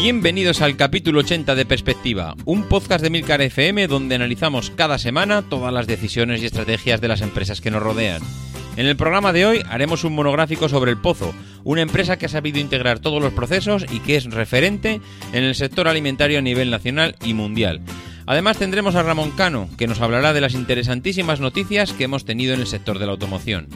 Bienvenidos 0.00 0.60
al 0.62 0.76
capítulo 0.76 1.18
80 1.18 1.56
de 1.56 1.66
Perspectiva, 1.66 2.36
un 2.44 2.68
podcast 2.68 3.02
de 3.02 3.10
Milcar 3.10 3.42
FM 3.42 3.88
donde 3.88 4.14
analizamos 4.14 4.70
cada 4.70 4.96
semana 4.96 5.42
todas 5.42 5.74
las 5.74 5.88
decisiones 5.88 6.40
y 6.40 6.46
estrategias 6.46 7.00
de 7.00 7.08
las 7.08 7.20
empresas 7.20 7.60
que 7.60 7.72
nos 7.72 7.82
rodean. 7.82 8.22
En 8.76 8.86
el 8.86 8.96
programa 8.96 9.32
de 9.32 9.44
hoy 9.44 9.62
haremos 9.68 10.04
un 10.04 10.14
monográfico 10.14 10.68
sobre 10.68 10.92
el 10.92 10.98
Pozo, 10.98 11.34
una 11.64 11.82
empresa 11.82 12.16
que 12.16 12.26
ha 12.26 12.28
sabido 12.28 12.60
integrar 12.60 13.00
todos 13.00 13.20
los 13.20 13.32
procesos 13.32 13.86
y 13.90 13.98
que 13.98 14.14
es 14.14 14.26
referente 14.26 15.00
en 15.32 15.42
el 15.42 15.56
sector 15.56 15.88
alimentario 15.88 16.38
a 16.38 16.42
nivel 16.42 16.70
nacional 16.70 17.16
y 17.24 17.34
mundial. 17.34 17.80
Además 18.24 18.56
tendremos 18.56 18.94
a 18.94 19.02
Ramón 19.02 19.32
Cano, 19.32 19.68
que 19.76 19.88
nos 19.88 20.00
hablará 20.00 20.32
de 20.32 20.40
las 20.40 20.54
interesantísimas 20.54 21.40
noticias 21.40 21.92
que 21.92 22.04
hemos 22.04 22.24
tenido 22.24 22.54
en 22.54 22.60
el 22.60 22.68
sector 22.68 23.00
de 23.00 23.06
la 23.06 23.12
automoción. 23.12 23.66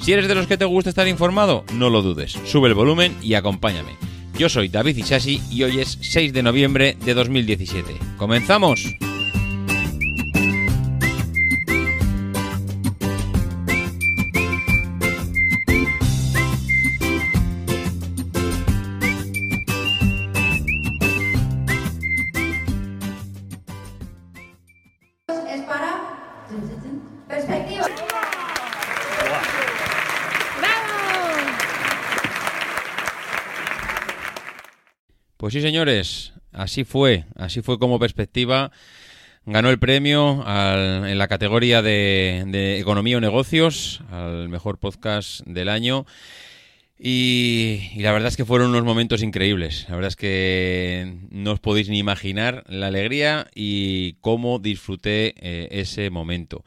Si 0.00 0.12
eres 0.12 0.26
de 0.26 0.34
los 0.34 0.48
que 0.48 0.58
te 0.58 0.64
gusta 0.64 0.90
estar 0.90 1.06
informado, 1.06 1.64
no 1.72 1.88
lo 1.88 2.02
dudes, 2.02 2.36
sube 2.46 2.66
el 2.66 2.74
volumen 2.74 3.16
y 3.22 3.34
acompáñame. 3.34 4.17
Yo 4.38 4.48
soy 4.48 4.68
David 4.68 4.96
Isasi 4.96 5.42
y 5.50 5.64
hoy 5.64 5.80
es 5.80 5.98
6 6.00 6.32
de 6.32 6.44
noviembre 6.44 6.96
de 7.04 7.12
2017. 7.12 7.98
¡Comenzamos! 8.16 9.07
Sí, 35.58 35.62
señores, 35.62 36.32
así 36.52 36.84
fue, 36.84 37.24
así 37.36 37.62
fue 37.62 37.78
como 37.78 37.98
perspectiva. 37.98 38.70
Ganó 39.46 39.70
el 39.70 39.78
premio 39.78 40.42
al- 40.46 41.08
en 41.08 41.16
la 41.18 41.26
categoría 41.28 41.80
de, 41.80 42.78
Economía 42.78 43.16
o 43.16 43.20
Negocios, 43.20 44.02
al 44.10 44.48
mejor 44.48 44.78
podcast 44.78 45.40
del 45.46 45.68
año. 45.68 46.04
Y, 46.98 47.90
y 47.94 48.00
la 48.00 48.12
verdad 48.12 48.28
es 48.28 48.36
que 48.36 48.44
fueron 48.44 48.70
unos 48.70 48.84
momentos 48.84 49.22
increíbles. 49.22 49.86
La 49.88 49.94
verdad 49.94 50.08
es 50.08 50.16
que 50.16 51.16
no 51.30 51.52
os 51.52 51.60
podéis 51.60 51.88
ni 51.88 51.98
imaginar 51.98 52.64
la 52.68 52.88
alegría 52.88 53.46
y 53.54 54.14
cómo 54.20 54.58
disfruté 54.58 55.34
eh, 55.38 55.68
ese 55.70 56.10
momento. 56.10 56.64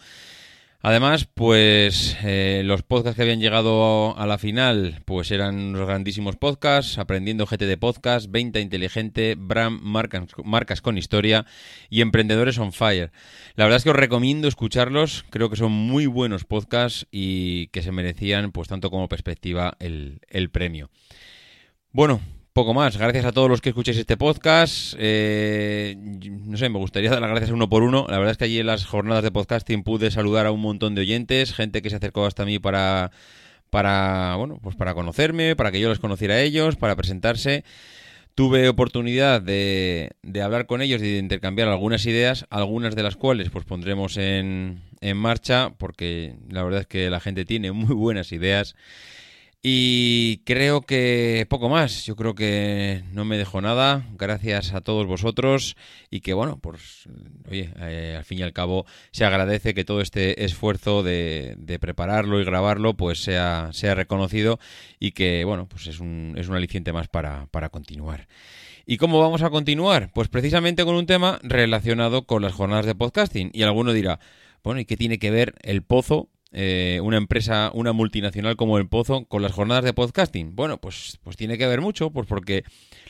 Además, 0.84 1.28
pues 1.32 2.18
eh, 2.24 2.64
los 2.66 2.82
podcasts 2.82 3.16
que 3.16 3.22
habían 3.22 3.40
llegado 3.40 4.18
a 4.18 4.26
la 4.26 4.40
final, 4.40 5.04
pues 5.06 5.30
eran 5.30 5.56
unos 5.60 5.86
grandísimos 5.86 6.38
podcasts, 6.38 6.98
Aprendiendo 6.98 7.46
GT 7.46 7.66
de 7.66 7.78
Podcast, 7.78 8.32
Venta 8.32 8.60
Inteligente, 8.60 9.36
Bram, 9.38 9.80
Marcas, 9.84 10.30
Marcas 10.44 10.82
con 10.82 10.98
Historia 10.98 11.46
y 11.92 12.02
Emprendedores 12.02 12.58
on 12.58 12.74
Fire. 12.74 13.12
La 13.56 13.66
verdad 13.66 13.78
es 13.78 13.84
que 13.84 13.92
os 13.92 13.96
recomiendo 13.96 14.48
escucharlos, 14.48 15.24
creo 15.30 15.52
que 15.52 15.56
son 15.56 15.72
muy 15.72 16.08
buenos 16.08 16.46
podcasts 16.46 17.06
y 17.12 17.68
que 17.68 17.84
se 17.84 17.92
merecían, 17.92 18.52
pues 18.52 18.68
tanto 18.68 18.90
como 18.90 19.08
perspectiva, 19.08 19.76
el, 19.80 20.22
el 20.30 20.50
premio. 20.50 20.90
Bueno, 21.92 22.22
poco 22.54 22.74
más. 22.74 22.98
Gracias 22.98 23.26
a 23.26 23.32
todos 23.32 23.50
los 23.50 23.62
que 23.62 23.70
escuchéis 23.70 23.98
este 23.98 24.18
podcast. 24.18 24.96
Eh, 24.98 25.96
no 25.98 26.58
sé, 26.58 26.70
me 26.70 26.80
gustaría 26.80 27.10
dar 27.10 27.22
las 27.22 27.30
gracias 27.30 27.52
uno 27.52 27.70
por 27.70 27.84
uno. 27.84 28.06
La 28.10 28.18
verdad 28.18 28.32
es 28.32 28.38
que 28.38 28.46
allí 28.46 28.60
en 28.60 28.68
las 28.68 28.86
jornadas 28.86 29.24
de 29.24 29.32
podcasting 29.32 29.84
pude 29.84 30.12
saludar 30.12 30.46
a 30.46 30.52
un 30.52 30.60
montón 30.60 30.94
de 30.96 31.02
oyentes, 31.02 31.54
gente 31.54 31.82
que 31.82 31.90
se 31.90 31.96
acercó 31.96 32.26
hasta 32.26 32.46
mí 32.46 32.60
para, 32.60 33.12
para, 33.70 34.36
bueno, 34.36 34.60
pues 34.62 34.76
para 34.76 34.94
conocerme, 34.94 35.56
para 35.56 35.72
que 35.72 35.80
yo 35.80 35.90
les 35.90 36.00
conociera 36.00 36.36
a 36.36 36.42
ellos, 36.42 36.76
para 36.76 36.96
presentarse. 36.96 37.64
Tuve 38.36 38.70
oportunidad 38.70 39.42
de, 39.42 40.12
hablar 40.42 40.66
con 40.66 40.82
ellos 40.82 41.02
y 41.02 41.14
de 41.14 41.20
intercambiar 41.20 41.68
algunas 41.68 42.06
ideas, 42.06 42.46
algunas 42.50 42.96
de 42.96 43.04
las 43.04 43.16
cuales 43.16 43.50
pues 43.50 43.66
pondremos 43.66 44.18
en, 44.18 44.82
en 45.02 45.18
marcha, 45.18 45.74
porque 45.78 46.36
la 46.50 46.64
verdad 46.64 46.82
es 46.82 46.88
que 46.88 47.10
la 47.10 47.20
gente 47.20 47.46
tiene 47.46 47.72
muy 47.72 47.96
buenas 47.96 48.32
ideas. 48.32 48.76
Y 49.64 50.38
creo 50.46 50.82
que 50.82 51.46
poco 51.48 51.70
más. 51.70 52.06
Yo 52.06 52.16
creo 52.16 52.34
que 52.34 53.04
no 53.12 53.26
me 53.26 53.38
dejo 53.38 53.62
nada. 53.62 54.08
Gracias 54.18 54.74
a 54.74 54.82
todos 54.82 55.06
vosotros. 55.06 55.76
Y 56.10 56.22
que, 56.22 56.34
bueno, 56.34 56.58
pues, 56.60 57.08
oye, 57.48 57.72
eh, 57.80 58.16
al 58.18 58.24
fin 58.24 58.40
y 58.40 58.42
al 58.42 58.54
cabo 58.54 58.86
se 59.12 59.24
agradece 59.24 59.76
que 59.76 59.86
todo 59.86 60.02
este 60.02 60.44
esfuerzo 60.44 61.04
de, 61.04 61.56
de 61.60 61.78
prepararlo 61.78 62.42
y 62.42 62.46
grabarlo, 62.46 62.96
pues 62.96 63.22
sea, 63.22 63.70
sea 63.72 63.94
reconocido 63.94 64.60
y 65.00 65.12
que, 65.12 65.44
bueno, 65.46 65.68
pues 65.68 65.86
es 65.86 66.00
un, 66.00 66.34
es 66.38 66.48
un 66.48 66.56
aliciente 66.56 66.92
más 66.92 67.08
para, 67.08 67.46
para 67.52 67.70
continuar. 67.70 68.28
¿Y 68.88 68.98
cómo 68.98 69.20
vamos 69.20 69.44
a 69.44 69.52
continuar? 69.52 70.12
Pues 70.12 70.28
precisamente 70.28 70.84
con 70.86 70.96
un 70.96 71.06
tema 71.06 71.40
relacionado 71.44 72.26
con 72.26 72.42
las 72.42 72.54
jornadas 72.54 72.88
de 72.88 72.96
podcasting. 72.96 73.52
Y 73.54 73.62
alguno 73.62 73.94
dirá, 73.94 74.20
bueno, 74.64 74.80
¿y 74.80 74.86
qué 74.86 74.98
tiene 74.98 75.20
que 75.20 75.30
ver 75.30 75.54
el 75.62 75.84
pozo 75.84 76.30
eh, 76.54 77.00
una 77.02 77.18
empresa, 77.18 77.72
una 77.74 77.94
multinacional 77.94 78.58
como 78.58 78.78
el 78.78 78.88
Pozo 78.88 79.26
con 79.26 79.42
las 79.42 79.54
jornadas 79.54 79.86
de 79.86 79.94
podcasting? 79.94 80.56
Bueno, 80.56 80.80
pues, 80.80 81.18
pues 81.24 81.38
tiene 81.38 81.58
que 81.58 81.68
ver 81.68 81.80
mucho, 81.80 82.12
pues 82.12 82.28
porque 82.28 82.64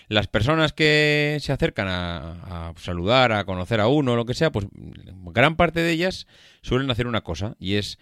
las 0.09 0.28
personas 0.28 0.74
que 0.74 1.38
se 1.40 1.52
acercan 1.52 1.88
a, 1.90 2.74
saludar, 2.78 3.31
a 3.31 3.46
conocer 3.46 3.79
a 3.79 3.88
uno, 3.88 4.16
lo 4.16 4.25
que 4.25 4.34
sea, 4.34 4.52
pues 4.52 4.68
gran 4.72 5.56
parte 5.56 5.81
de 5.81 5.91
ellas 5.91 6.28
suelen 6.62 6.91
hacer 6.91 7.07
una 7.07 7.22
cosa 7.22 7.56
y 7.59 7.75
es, 7.75 7.97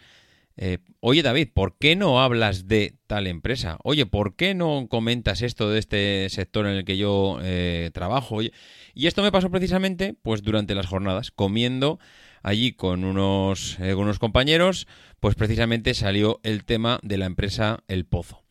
eh, 0.57 0.79
oye 0.99 1.21
David, 1.21 1.49
¿por 1.53 1.77
qué 1.77 1.95
no 1.95 2.19
hablas 2.21 2.67
de 2.67 2.95
tal 3.07 3.27
empresa? 3.27 3.77
Oye, 3.83 4.05
¿por 4.05 4.35
qué 4.35 4.55
no 4.55 4.87
comentas 4.89 5.41
esto 5.41 5.69
de 5.69 5.79
este 5.79 6.27
sector 6.29 6.65
en 6.65 6.77
el 6.77 6.83
que 6.83 6.97
yo 6.97 7.37
eh, 7.43 7.91
trabajo? 7.93 8.41
Y 8.41 8.51
esto 8.95 9.21
me 9.21 9.31
pasó 9.31 9.49
precisamente 9.51 10.15
pues 10.21 10.41
durante 10.41 10.75
las 10.75 10.87
jornadas, 10.87 11.31
comiendo 11.31 11.99
allí 12.43 12.73
con 12.73 13.03
unos, 13.03 13.77
eh, 13.79 13.93
con 13.93 14.03
unos 14.03 14.19
compañeros, 14.19 14.87
pues 15.19 15.35
precisamente 15.35 15.93
salió 15.93 16.39
el 16.43 16.63
tema 16.65 16.99
de 17.03 17.17
la 17.17 17.25
empresa 17.25 17.83
El 17.87 18.05
Pozo. 18.05 18.43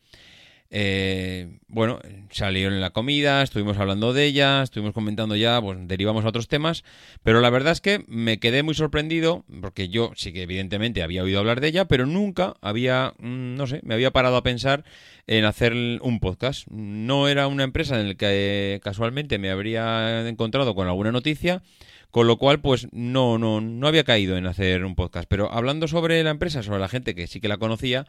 Eh, 0.71 1.57
bueno, 1.67 1.99
salió 2.29 2.67
en 2.67 2.79
la 2.79 2.91
comida, 2.91 3.41
estuvimos 3.41 3.77
hablando 3.79 4.13
de 4.13 4.25
ella, 4.25 4.61
estuvimos 4.61 4.93
comentando 4.93 5.35
ya, 5.35 5.59
pues 5.59 5.79
derivamos 5.87 6.25
a 6.25 6.29
otros 6.29 6.47
temas, 6.47 6.83
pero 7.23 7.41
la 7.41 7.49
verdad 7.49 7.71
es 7.71 7.81
que 7.81 8.05
me 8.07 8.39
quedé 8.39 8.61
muy 8.61 8.75
sorprendido, 8.75 9.45
porque 9.61 9.89
yo 9.89 10.11
sí 10.15 10.31
que 10.31 10.43
evidentemente 10.43 11.01
había 11.01 11.23
oído 11.23 11.39
hablar 11.39 11.59
de 11.59 11.69
ella, 11.69 11.85
pero 11.85 12.05
nunca 12.05 12.53
había, 12.61 13.13
mm, 13.17 13.55
no 13.55 13.65
sé, 13.65 13.79
me 13.83 13.95
había 13.95 14.11
parado 14.11 14.37
a 14.37 14.43
pensar 14.43 14.83
en 15.25 15.45
hacer 15.45 15.73
un 15.73 16.19
podcast. 16.19 16.67
No 16.69 17.27
era 17.27 17.47
una 17.47 17.63
empresa 17.63 17.99
en 17.99 18.09
la 18.09 18.15
que 18.15 18.27
eh, 18.75 18.79
casualmente 18.83 19.39
me 19.39 19.49
habría 19.49 20.27
encontrado 20.27 20.75
con 20.75 20.87
alguna 20.87 21.11
noticia, 21.11 21.63
con 22.11 22.27
lo 22.27 22.37
cual, 22.37 22.59
pues 22.59 22.87
no, 22.91 23.37
no, 23.37 23.61
no 23.61 23.87
había 23.87 24.03
caído 24.03 24.37
en 24.37 24.47
hacer 24.47 24.83
un 24.83 24.95
podcast. 24.95 25.27
Pero 25.29 25.51
hablando 25.51 25.87
sobre 25.87 26.23
la 26.23 26.31
empresa, 26.31 26.63
sobre 26.63 26.79
la 26.79 26.89
gente 26.89 27.15
que 27.15 27.27
sí 27.27 27.39
que 27.39 27.47
la 27.47 27.57
conocía, 27.57 28.07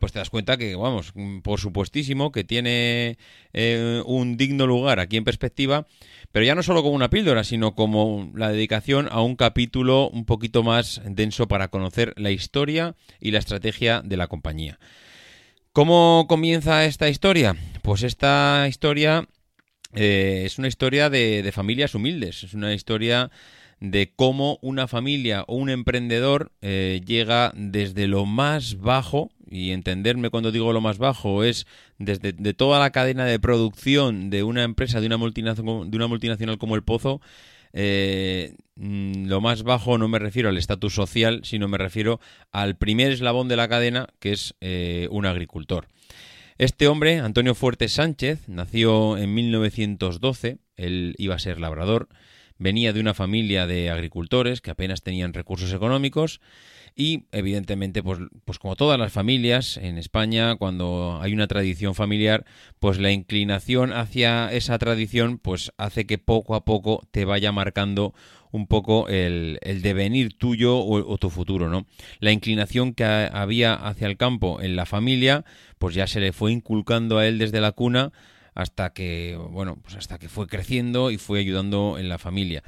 pues 0.00 0.12
te 0.12 0.18
das 0.18 0.30
cuenta 0.30 0.56
que, 0.56 0.74
vamos, 0.74 1.12
por 1.42 1.60
supuestísimo 1.60 2.32
que 2.32 2.44
tiene 2.44 3.18
eh, 3.52 4.02
un 4.06 4.36
digno 4.36 4.66
lugar 4.66 5.00
aquí 5.00 5.16
en 5.16 5.24
perspectiva, 5.24 5.86
pero 6.32 6.44
ya 6.44 6.54
no 6.54 6.62
solo 6.62 6.82
como 6.82 6.94
una 6.94 7.10
píldora, 7.10 7.44
sino 7.44 7.74
como 7.74 8.32
la 8.34 8.50
dedicación 8.50 9.08
a 9.10 9.20
un 9.20 9.36
capítulo 9.36 10.08
un 10.08 10.24
poquito 10.24 10.62
más 10.62 11.00
denso 11.04 11.48
para 11.48 11.68
conocer 11.68 12.14
la 12.16 12.30
historia 12.30 12.96
y 13.20 13.30
la 13.30 13.38
estrategia 13.38 14.02
de 14.02 14.16
la 14.16 14.26
compañía. 14.26 14.78
¿Cómo 15.72 16.26
comienza 16.28 16.84
esta 16.84 17.08
historia? 17.08 17.56
Pues 17.82 18.02
esta 18.02 18.66
historia 18.68 19.28
eh, 19.94 20.42
es 20.44 20.58
una 20.58 20.68
historia 20.68 21.10
de, 21.10 21.42
de 21.42 21.52
familias 21.52 21.94
humildes, 21.94 22.44
es 22.44 22.54
una 22.54 22.74
historia 22.74 23.30
de 23.80 24.12
cómo 24.14 24.58
una 24.62 24.88
familia 24.88 25.44
o 25.46 25.56
un 25.56 25.68
emprendedor 25.68 26.52
eh, 26.62 27.00
llega 27.04 27.52
desde 27.54 28.06
lo 28.06 28.24
más 28.24 28.78
bajo, 28.78 29.30
y 29.50 29.72
entenderme 29.72 30.30
cuando 30.30 30.52
digo 30.52 30.72
lo 30.72 30.80
más 30.80 30.98
bajo, 30.98 31.44
es 31.44 31.66
desde 31.98 32.32
de 32.32 32.54
toda 32.54 32.80
la 32.80 32.90
cadena 32.90 33.24
de 33.26 33.38
producción 33.38 34.30
de 34.30 34.42
una 34.42 34.62
empresa, 34.62 35.00
de 35.00 35.06
una 35.06 35.16
multinacional, 35.16 35.90
de 35.90 35.96
una 35.96 36.06
multinacional 36.06 36.58
como 36.58 36.76
el 36.76 36.82
Pozo, 36.82 37.20
eh, 37.74 38.54
mm, 38.76 39.26
lo 39.26 39.40
más 39.40 39.64
bajo 39.64 39.98
no 39.98 40.08
me 40.08 40.18
refiero 40.18 40.48
al 40.48 40.56
estatus 40.56 40.94
social, 40.94 41.40
sino 41.44 41.68
me 41.68 41.76
refiero 41.76 42.20
al 42.52 42.76
primer 42.76 43.12
eslabón 43.12 43.48
de 43.48 43.56
la 43.56 43.68
cadena, 43.68 44.06
que 44.20 44.32
es 44.32 44.54
eh, 44.60 45.08
un 45.10 45.26
agricultor. 45.26 45.88
Este 46.56 46.86
hombre, 46.86 47.18
Antonio 47.18 47.54
Fuertes 47.54 47.92
Sánchez, 47.92 48.48
nació 48.48 49.18
en 49.18 49.34
1912, 49.34 50.58
él 50.76 51.14
iba 51.18 51.34
a 51.34 51.38
ser 51.40 51.58
labrador, 51.58 52.08
venía 52.58 52.92
de 52.92 53.00
una 53.00 53.14
familia 53.14 53.66
de 53.66 53.90
agricultores 53.90 54.60
que 54.60 54.70
apenas 54.70 55.02
tenían 55.02 55.34
recursos 55.34 55.72
económicos 55.72 56.40
y 56.94 57.24
evidentemente 57.32 58.04
pues, 58.04 58.20
pues 58.44 58.60
como 58.60 58.76
todas 58.76 59.00
las 59.00 59.12
familias 59.12 59.76
en 59.78 59.98
España 59.98 60.54
cuando 60.54 61.18
hay 61.20 61.32
una 61.32 61.48
tradición 61.48 61.96
familiar 61.96 62.44
pues 62.78 63.00
la 63.00 63.10
inclinación 63.10 63.92
hacia 63.92 64.52
esa 64.52 64.78
tradición 64.78 65.38
pues 65.38 65.72
hace 65.76 66.06
que 66.06 66.18
poco 66.18 66.54
a 66.54 66.64
poco 66.64 67.02
te 67.10 67.24
vaya 67.24 67.50
marcando 67.50 68.14
un 68.52 68.68
poco 68.68 69.08
el, 69.08 69.58
el 69.62 69.82
devenir 69.82 70.38
tuyo 70.38 70.78
o, 70.78 71.18
tu 71.18 71.28
futuro, 71.28 71.68
¿no? 71.68 71.86
La 72.20 72.30
inclinación 72.30 72.94
que 72.94 73.02
ha- 73.02 73.26
había 73.26 73.74
hacia 73.74 74.06
el 74.06 74.16
campo 74.16 74.60
en 74.62 74.76
la 74.76 74.86
familia, 74.86 75.44
pues 75.84 75.94
ya 75.94 76.06
se 76.06 76.18
le 76.18 76.32
fue 76.32 76.50
inculcando 76.50 77.18
a 77.18 77.26
él 77.26 77.36
desde 77.36 77.60
la 77.60 77.72
cuna 77.72 78.10
hasta 78.54 78.94
que, 78.94 79.38
bueno, 79.50 79.76
pues 79.82 79.96
hasta 79.96 80.18
que 80.18 80.30
fue 80.30 80.46
creciendo 80.46 81.10
y 81.10 81.18
fue 81.18 81.40
ayudando 81.40 81.98
en 81.98 82.08
la 82.08 82.16
familia. 82.16 82.62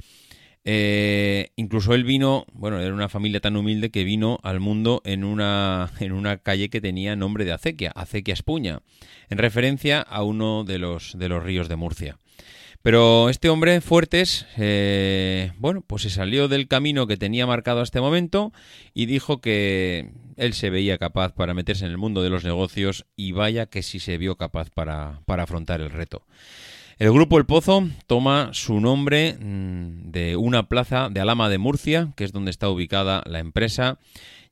Eh, 0.63 1.49
incluso 1.55 1.95
él 1.95 2.03
vino, 2.03 2.45
bueno, 2.53 2.79
era 2.79 2.93
una 2.93 3.09
familia 3.09 3.39
tan 3.39 3.57
humilde 3.57 3.89
que 3.89 4.03
vino 4.03 4.37
al 4.43 4.59
mundo 4.59 5.01
en 5.03 5.23
una, 5.23 5.89
en 5.99 6.11
una 6.11 6.37
calle 6.37 6.69
que 6.69 6.79
tenía 6.79 7.15
nombre 7.15 7.43
de 7.43 7.53
Acequia, 7.53 7.89
Acequia 7.95 8.35
Espuña, 8.35 8.81
en 9.31 9.39
referencia 9.39 9.99
a 9.99 10.21
uno 10.21 10.63
de 10.63 10.77
los, 10.77 11.17
de 11.17 11.27
los 11.27 11.43
ríos 11.43 11.69
de 11.69 11.75
Murcia. 11.75 12.19
Pero 12.83 13.29
este 13.29 13.49
hombre, 13.49 13.81
Fuertes, 13.81 14.45
eh, 14.57 15.53
bueno, 15.57 15.81
pues 15.81 16.03
se 16.03 16.11
salió 16.11 16.47
del 16.47 16.67
camino 16.67 17.07
que 17.07 17.17
tenía 17.17 17.47
marcado 17.47 17.81
hasta 17.81 17.97
este 17.97 18.01
momento 18.01 18.53
y 18.93 19.07
dijo 19.07 19.41
que 19.41 20.11
él 20.37 20.53
se 20.53 20.69
veía 20.69 20.97
capaz 20.97 21.33
para 21.33 21.53
meterse 21.53 21.85
en 21.85 21.91
el 21.91 21.97
mundo 21.97 22.23
de 22.23 22.29
los 22.29 22.43
negocios 22.43 23.05
y 23.15 23.31
vaya 23.33 23.65
que 23.65 23.83
sí 23.83 23.99
se 23.99 24.17
vio 24.17 24.35
capaz 24.35 24.69
para, 24.69 25.21
para 25.25 25.43
afrontar 25.43 25.81
el 25.81 25.89
reto. 25.89 26.23
El 26.99 27.11
grupo 27.11 27.37
El 27.37 27.45
Pozo 27.45 27.87
toma 28.07 28.49
su 28.53 28.79
nombre 28.79 29.37
mm, 29.39 30.09
de 30.11 30.35
una 30.35 30.67
plaza 30.67 31.09
de 31.09 31.19
Alama 31.19 31.47
de 31.47 31.59
Murcia, 31.59 32.11
que 32.15 32.23
es 32.23 32.31
donde 32.31 32.49
está 32.49 32.69
ubicada 32.69 33.21
la 33.27 33.39
empresa, 33.39 33.99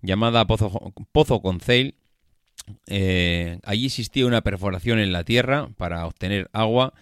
llamada 0.01 0.45
Pozo, 0.45 1.41
Conceil. 1.41 1.95
Eh, 2.87 3.59
allí 3.63 3.87
existía 3.87 4.27
una 4.27 4.41
perforación 4.41 4.99
en 4.99 5.11
la 5.11 5.23
tierra 5.23 5.69
para 5.77 6.05
obtener 6.05 6.49
agua 6.53 6.93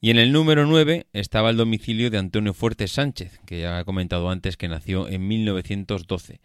y 0.00 0.10
en 0.10 0.18
el 0.18 0.30
número 0.30 0.66
9 0.66 1.06
estaba 1.12 1.50
el 1.50 1.56
domicilio 1.56 2.10
de 2.10 2.18
Antonio 2.18 2.54
Fuertes 2.54 2.92
Sánchez, 2.92 3.40
que 3.44 3.60
ya 3.60 3.80
he 3.80 3.84
comentado 3.84 4.30
antes 4.30 4.56
que 4.56 4.68
nació 4.68 5.08
en 5.08 5.26
1912. 5.26 6.40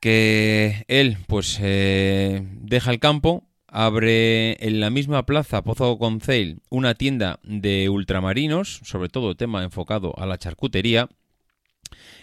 Que 0.00 0.84
él, 0.88 1.18
pues, 1.26 1.58
eh, 1.62 2.42
deja 2.60 2.90
el 2.90 3.00
campo, 3.00 3.44
abre 3.66 4.64
en 4.64 4.80
la 4.80 4.90
misma 4.90 5.26
plaza 5.26 5.62
Pozo 5.62 5.98
Conceil 5.98 6.60
una 6.70 6.94
tienda 6.94 7.40
de 7.42 7.88
ultramarinos, 7.88 8.80
sobre 8.84 9.08
todo 9.08 9.36
tema 9.36 9.64
enfocado 9.64 10.14
a 10.18 10.26
la 10.26 10.38
charcutería. 10.38 11.08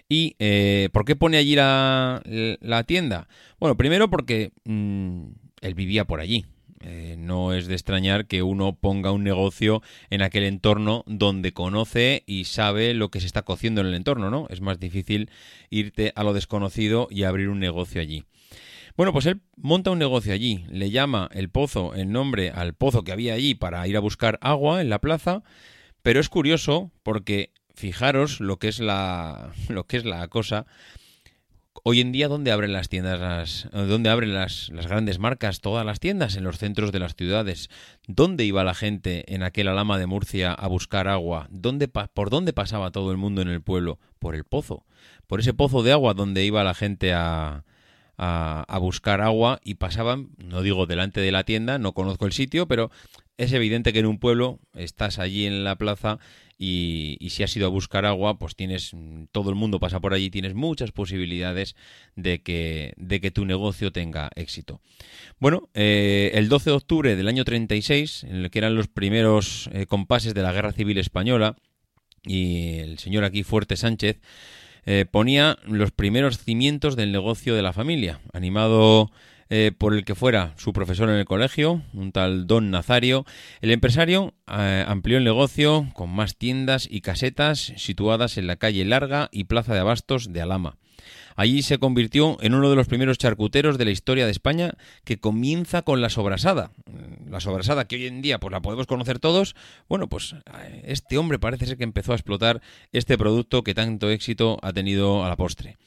¿Y 0.09 0.35
eh, 0.39 0.89
por 0.91 1.05
qué 1.05 1.15
pone 1.15 1.37
allí 1.37 1.55
la, 1.55 2.21
la 2.25 2.83
tienda? 2.83 3.27
Bueno, 3.59 3.77
primero 3.77 4.09
porque 4.09 4.51
mm, 4.65 5.27
él 5.61 5.73
vivía 5.73 6.05
por 6.05 6.19
allí. 6.19 6.45
Eh, 6.83 7.15
no 7.17 7.53
es 7.53 7.67
de 7.67 7.75
extrañar 7.75 8.27
que 8.27 8.43
uno 8.43 8.75
ponga 8.75 9.11
un 9.11 9.23
negocio 9.23 9.81
en 10.09 10.21
aquel 10.21 10.43
entorno 10.43 11.03
donde 11.07 11.53
conoce 11.53 12.23
y 12.27 12.43
sabe 12.43 12.93
lo 12.93 13.09
que 13.09 13.21
se 13.21 13.25
está 13.25 13.43
cociendo 13.43 13.81
en 13.81 13.87
el 13.87 13.95
entorno, 13.95 14.29
¿no? 14.29 14.47
Es 14.49 14.59
más 14.59 14.79
difícil 14.79 15.29
irte 15.69 16.11
a 16.15 16.23
lo 16.23 16.33
desconocido 16.33 17.07
y 17.09 17.23
abrir 17.23 17.47
un 17.47 17.59
negocio 17.59 18.01
allí. 18.01 18.25
Bueno, 18.97 19.13
pues 19.13 19.25
él 19.25 19.41
monta 19.55 19.91
un 19.91 19.97
negocio 19.97 20.33
allí, 20.33 20.65
le 20.69 20.91
llama 20.91 21.29
el 21.33 21.49
pozo 21.49 21.95
en 21.95 22.11
nombre 22.11 22.51
al 22.51 22.73
pozo 22.73 23.03
que 23.03 23.11
había 23.11 23.33
allí 23.33 23.55
para 23.55 23.87
ir 23.87 23.97
a 23.97 24.01
buscar 24.01 24.37
agua 24.41 24.81
en 24.81 24.89
la 24.89 24.99
plaza, 24.99 25.41
pero 26.03 26.19
es 26.19 26.29
curioso 26.29 26.91
porque 27.01 27.53
fijaros 27.73 28.39
lo 28.39 28.57
que 28.57 28.67
es 28.67 28.79
la 28.79 29.51
lo 29.69 29.85
que 29.85 29.97
es 29.97 30.05
la 30.05 30.27
cosa. 30.27 30.65
Hoy 31.81 32.01
en 32.01 32.11
día, 32.11 32.27
¿dónde 32.27 32.51
abren 32.51 32.71
las 32.71 32.87
tiendas, 32.87 33.19
las, 33.19 33.67
dónde 33.71 34.09
abren 34.09 34.33
las, 34.33 34.69
grandes 34.69 35.17
marcas? 35.17 35.59
Todas 35.59 35.85
las 35.85 35.99
tiendas 35.99 36.35
en 36.35 36.43
los 36.43 36.57
centros 36.57 36.91
de 36.91 36.99
las 36.99 37.15
ciudades. 37.15 37.69
¿Dónde 38.07 38.45
iba 38.45 38.63
la 38.63 38.75
gente 38.75 39.33
en 39.33 39.41
aquel 39.41 39.67
alama 39.67 39.97
de 39.97 40.05
Murcia 40.05 40.53
a 40.53 40.67
buscar 40.67 41.07
agua? 41.07 41.47
¿Dónde, 41.49 41.87
¿Por 41.87 42.29
dónde 42.29 42.53
pasaba 42.53 42.91
todo 42.91 43.11
el 43.11 43.17
mundo 43.17 43.41
en 43.41 43.49
el 43.49 43.61
pueblo? 43.61 43.99
Por 44.19 44.35
el 44.35 44.43
pozo. 44.43 44.85
Por 45.27 45.39
ese 45.39 45.53
pozo 45.53 45.81
de 45.83 45.91
agua 45.91 46.13
donde 46.13 46.45
iba 46.45 46.63
la 46.63 46.75
gente 46.75 47.11
a, 47.13 47.65
a 48.17 48.77
buscar 48.79 49.19
agua 49.21 49.59
y 49.63 49.75
pasaban, 49.75 50.29
no 50.37 50.61
digo 50.61 50.85
delante 50.85 51.19
de 51.19 51.31
la 51.31 51.43
tienda, 51.43 51.79
no 51.79 51.93
conozco 51.93 52.25
el 52.27 52.33
sitio, 52.33 52.67
pero 52.67 52.91
es 53.37 53.51
evidente 53.53 53.93
que 53.93 53.99
en 53.99 54.05
un 54.05 54.19
pueblo 54.19 54.59
estás 54.75 55.19
allí 55.19 55.45
en 55.45 55.63
la 55.63 55.75
plaza 55.75 56.19
y, 56.57 57.17
y 57.19 57.31
si 57.31 57.43
has 57.43 57.55
ido 57.57 57.65
a 57.65 57.69
buscar 57.69 58.05
agua, 58.05 58.37
pues 58.37 58.55
tienes, 58.55 58.91
todo 59.31 59.49
el 59.49 59.55
mundo 59.55 59.79
pasa 59.79 59.99
por 59.99 60.13
allí, 60.13 60.29
tienes 60.29 60.53
muchas 60.53 60.91
posibilidades 60.91 61.75
de 62.15 62.41
que, 62.41 62.93
de 62.97 63.19
que 63.19 63.31
tu 63.31 63.45
negocio 63.45 63.91
tenga 63.91 64.29
éxito. 64.35 64.79
Bueno, 65.39 65.69
eh, 65.73 66.31
el 66.35 66.49
12 66.49 66.69
de 66.69 66.75
octubre 66.75 67.15
del 67.15 67.27
año 67.27 67.43
36, 67.43 68.23
en 68.23 68.35
el 68.35 68.51
que 68.51 68.59
eran 68.59 68.75
los 68.75 68.87
primeros 68.87 69.69
eh, 69.73 69.87
compases 69.87 70.33
de 70.33 70.41
la 70.41 70.53
Guerra 70.53 70.71
Civil 70.71 70.97
Española, 70.97 71.57
y 72.25 72.77
el 72.79 72.99
señor 72.99 73.23
aquí, 73.23 73.43
Fuerte 73.43 73.75
Sánchez, 73.75 74.21
eh, 74.85 75.05
ponía 75.09 75.57
los 75.65 75.91
primeros 75.91 76.37
cimientos 76.37 76.95
del 76.95 77.11
negocio 77.11 77.55
de 77.55 77.61
la 77.61 77.73
familia, 77.73 78.21
animado 78.31 79.11
eh, 79.55 79.71
por 79.71 79.93
el 79.93 80.03
que 80.03 80.15
fuera 80.15 80.55
su 80.57 80.73
profesor 80.73 81.09
en 81.09 81.15
el 81.17 81.25
colegio, 81.25 81.83
un 81.93 82.11
tal 82.11 82.47
don 82.47 82.71
Nazario. 82.71 83.23
El 83.61 83.69
empresario 83.69 84.33
eh, 84.47 84.83
amplió 84.87 85.19
el 85.19 85.23
negocio 85.23 85.91
con 85.93 86.09
más 86.09 86.35
tiendas 86.37 86.87
y 86.89 87.01
casetas 87.01 87.71
situadas 87.77 88.39
en 88.39 88.47
la 88.47 88.55
calle 88.55 88.83
Larga 88.83 89.29
y 89.31 89.43
Plaza 89.43 89.75
de 89.75 89.81
Abastos 89.81 90.33
de 90.33 90.41
Alama. 90.41 90.77
Allí 91.35 91.61
se 91.61 91.77
convirtió 91.77 92.37
en 92.41 92.55
uno 92.55 92.71
de 92.71 92.75
los 92.75 92.87
primeros 92.87 93.19
charcuteros 93.19 93.77
de 93.77 93.85
la 93.85 93.91
historia 93.91 94.25
de 94.25 94.31
España 94.31 94.71
que 95.03 95.19
comienza 95.19 95.83
con 95.83 96.01
la 96.01 96.09
sobrasada. 96.09 96.71
La 97.29 97.39
sobrasada 97.39 97.85
que 97.85 97.97
hoy 97.97 98.07
en 98.07 98.23
día 98.23 98.39
pues 98.39 98.51
la 98.51 98.61
podemos 98.63 98.87
conocer 98.87 99.19
todos. 99.19 99.55
Bueno, 99.87 100.09
pues 100.09 100.33
eh, 100.33 100.81
este 100.85 101.19
hombre 101.19 101.37
parece 101.37 101.67
ser 101.67 101.77
que 101.77 101.83
empezó 101.83 102.13
a 102.13 102.15
explotar 102.15 102.59
este 102.91 103.19
producto 103.19 103.63
que 103.63 103.75
tanto 103.75 104.09
éxito 104.09 104.57
ha 104.63 104.73
tenido 104.73 105.23
a 105.23 105.29
la 105.29 105.35
postre. 105.35 105.77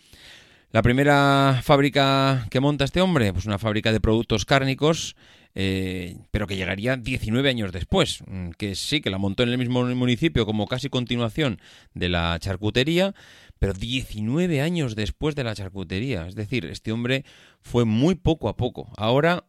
La 0.77 0.83
primera 0.83 1.61
fábrica 1.63 2.47
que 2.51 2.61
monta 2.61 2.85
este 2.85 3.01
hombre, 3.01 3.33
pues 3.33 3.47
una 3.47 3.59
fábrica 3.59 3.93
de 3.93 3.99
productos 3.99 4.45
cárnicos, 4.45 5.17
eh, 5.55 6.19
pero 6.31 6.47
que 6.47 6.55
llegaría 6.55 6.99
19 6.99 7.49
años 7.49 7.73
después, 7.73 8.23
mm, 8.27 8.51
que 8.59 8.75
sí, 8.75 9.01
que 9.01 9.09
la 9.09 9.17
montó 9.17 9.43
en 9.43 9.49
el 9.49 9.57
mismo 9.57 9.83
municipio 9.87 10.45
como 10.45 10.67
casi 10.67 10.91
continuación 10.91 11.63
de 11.95 12.11
la 12.11 12.39
charcutería, 12.41 13.15
pero 13.59 13.73
19 13.73 14.61
años 14.61 14.97
después 14.97 15.35
de 15.35 15.45
la 15.45 15.55
charcutería. 15.55 16.27
Es 16.27 16.35
decir, 16.35 16.67
este 16.67 16.93
hombre 16.93 17.25
fue 17.63 17.87
muy 17.87 18.15
poco 18.15 18.51
a 18.51 18.59
poco. 18.59 18.93
Ahora, 18.99 19.45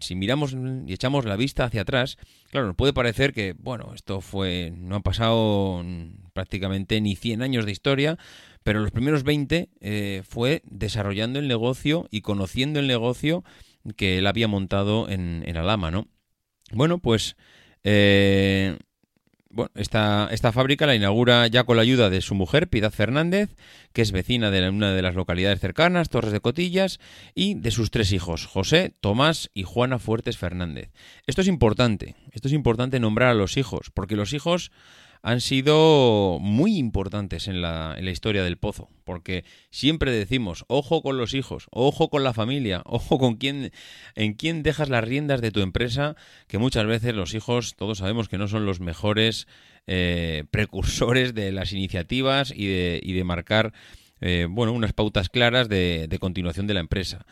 si 0.00 0.14
miramos 0.14 0.56
y 0.86 0.92
echamos 0.92 1.24
la 1.24 1.36
vista 1.36 1.64
hacia 1.64 1.82
atrás, 1.82 2.18
claro, 2.50 2.66
nos 2.66 2.76
puede 2.76 2.92
parecer 2.92 3.32
que, 3.32 3.54
bueno, 3.58 3.92
esto 3.94 4.20
fue, 4.20 4.72
no 4.76 4.96
han 4.96 5.02
pasado 5.02 5.84
prácticamente 6.32 7.00
ni 7.00 7.16
100 7.16 7.42
años 7.42 7.66
de 7.66 7.72
historia, 7.72 8.18
pero 8.62 8.80
los 8.80 8.90
primeros 8.90 9.22
20 9.22 9.68
eh, 9.80 10.22
fue 10.28 10.62
desarrollando 10.64 11.38
el 11.38 11.48
negocio 11.48 12.08
y 12.10 12.22
conociendo 12.22 12.80
el 12.80 12.86
negocio 12.86 13.44
que 13.96 14.18
él 14.18 14.26
había 14.26 14.48
montado 14.48 15.08
en, 15.08 15.42
en 15.46 15.56
Alama, 15.56 15.90
¿no? 15.90 16.08
Bueno, 16.72 16.98
pues 16.98 17.36
eh, 17.84 18.78
bueno, 19.54 19.70
esta, 19.76 20.28
esta 20.32 20.50
fábrica 20.50 20.84
la 20.84 20.96
inaugura 20.96 21.46
ya 21.46 21.62
con 21.62 21.76
la 21.76 21.82
ayuda 21.82 22.10
de 22.10 22.20
su 22.20 22.34
mujer, 22.34 22.68
Piedad 22.68 22.90
Fernández, 22.90 23.54
que 23.92 24.02
es 24.02 24.10
vecina 24.10 24.50
de 24.50 24.68
una 24.68 24.92
de 24.92 25.00
las 25.00 25.14
localidades 25.14 25.60
cercanas, 25.60 26.08
Torres 26.08 26.32
de 26.32 26.40
Cotillas, 26.40 26.98
y 27.36 27.54
de 27.54 27.70
sus 27.70 27.92
tres 27.92 28.10
hijos, 28.12 28.46
José, 28.46 28.94
Tomás 29.00 29.50
y 29.54 29.62
Juana 29.62 30.00
Fuertes 30.00 30.38
Fernández. 30.38 30.90
Esto 31.28 31.40
es 31.40 31.46
importante, 31.46 32.16
esto 32.32 32.48
es 32.48 32.54
importante 32.54 32.98
nombrar 32.98 33.28
a 33.28 33.34
los 33.34 33.56
hijos, 33.56 33.92
porque 33.94 34.16
los 34.16 34.32
hijos 34.32 34.72
han 35.24 35.40
sido 35.40 36.38
muy 36.38 36.76
importantes 36.76 37.48
en 37.48 37.62
la, 37.62 37.94
en 37.96 38.04
la 38.04 38.10
historia 38.10 38.44
del 38.44 38.58
pozo, 38.58 38.90
porque 39.04 39.46
siempre 39.70 40.12
decimos, 40.12 40.66
ojo 40.68 41.00
con 41.02 41.16
los 41.16 41.32
hijos, 41.32 41.66
ojo 41.70 42.10
con 42.10 42.22
la 42.22 42.34
familia, 42.34 42.82
ojo 42.84 43.18
con 43.18 43.36
quién, 43.36 43.72
en 44.16 44.34
quién 44.34 44.62
dejas 44.62 44.90
las 44.90 45.02
riendas 45.02 45.40
de 45.40 45.50
tu 45.50 45.62
empresa, 45.62 46.14
que 46.46 46.58
muchas 46.58 46.84
veces 46.84 47.14
los 47.14 47.32
hijos, 47.32 47.74
todos 47.74 47.98
sabemos 47.98 48.28
que 48.28 48.36
no 48.36 48.48
son 48.48 48.66
los 48.66 48.80
mejores 48.80 49.48
eh, 49.86 50.44
precursores 50.50 51.32
de 51.32 51.52
las 51.52 51.72
iniciativas 51.72 52.52
y 52.54 52.66
de, 52.66 53.00
y 53.02 53.14
de 53.14 53.24
marcar 53.24 53.72
eh, 54.20 54.46
bueno, 54.50 54.72
unas 54.72 54.92
pautas 54.92 55.30
claras 55.30 55.70
de, 55.70 56.06
de 56.06 56.18
continuación 56.18 56.66
de 56.66 56.74
la 56.74 56.80
empresa. 56.80 57.24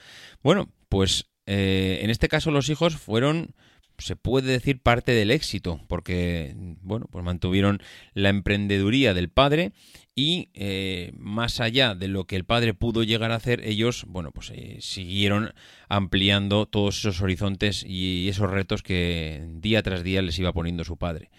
Bueno, 0.43 0.73
pues 0.89 1.27
eh, 1.45 1.99
en 2.01 2.09
este 2.09 2.29
caso 2.29 2.51
los 2.51 2.71
hijos 2.71 2.97
fueron 2.97 3.55
se 4.05 4.17
puede 4.17 4.53
decir 4.53 4.81
parte 4.81 5.13
del 5.13 5.31
éxito, 5.31 5.81
porque 5.89 6.55
bueno, 6.83 7.07
pues 7.11 7.25
mantuvieron 7.25 7.83
la 8.15 8.29
emprendeduría 8.29 9.15
del 9.15 9.29
padre 9.29 9.73
y 10.15 10.51
eh, 10.55 11.13
más 11.17 11.61
allá 11.61 11.95
de 11.95 12.09
lo 12.09 12.27
que 12.27 12.37
el 12.37 12.45
padre 12.45 12.75
pudo 12.75 13.03
llegar 13.03 13.33
a 13.33 13.37
hacer, 13.37 13.65
ellos, 13.65 14.05
bueno, 14.09 14.31
pues 14.31 14.51
eh, 14.51 14.77
siguieron 14.81 15.55
ampliando 15.89 16.67
todos 16.67 16.99
esos 16.99 17.23
horizontes 17.23 17.85
y 17.87 18.29
esos 18.29 18.51
retos 18.51 18.83
que 18.83 19.43
día 19.55 19.83
tras 19.83 20.05
día 20.05 20.21
les 20.21 20.39
iba 20.39 20.53
poniendo 20.53 20.85
su 20.85 20.97
padre. 20.97 21.31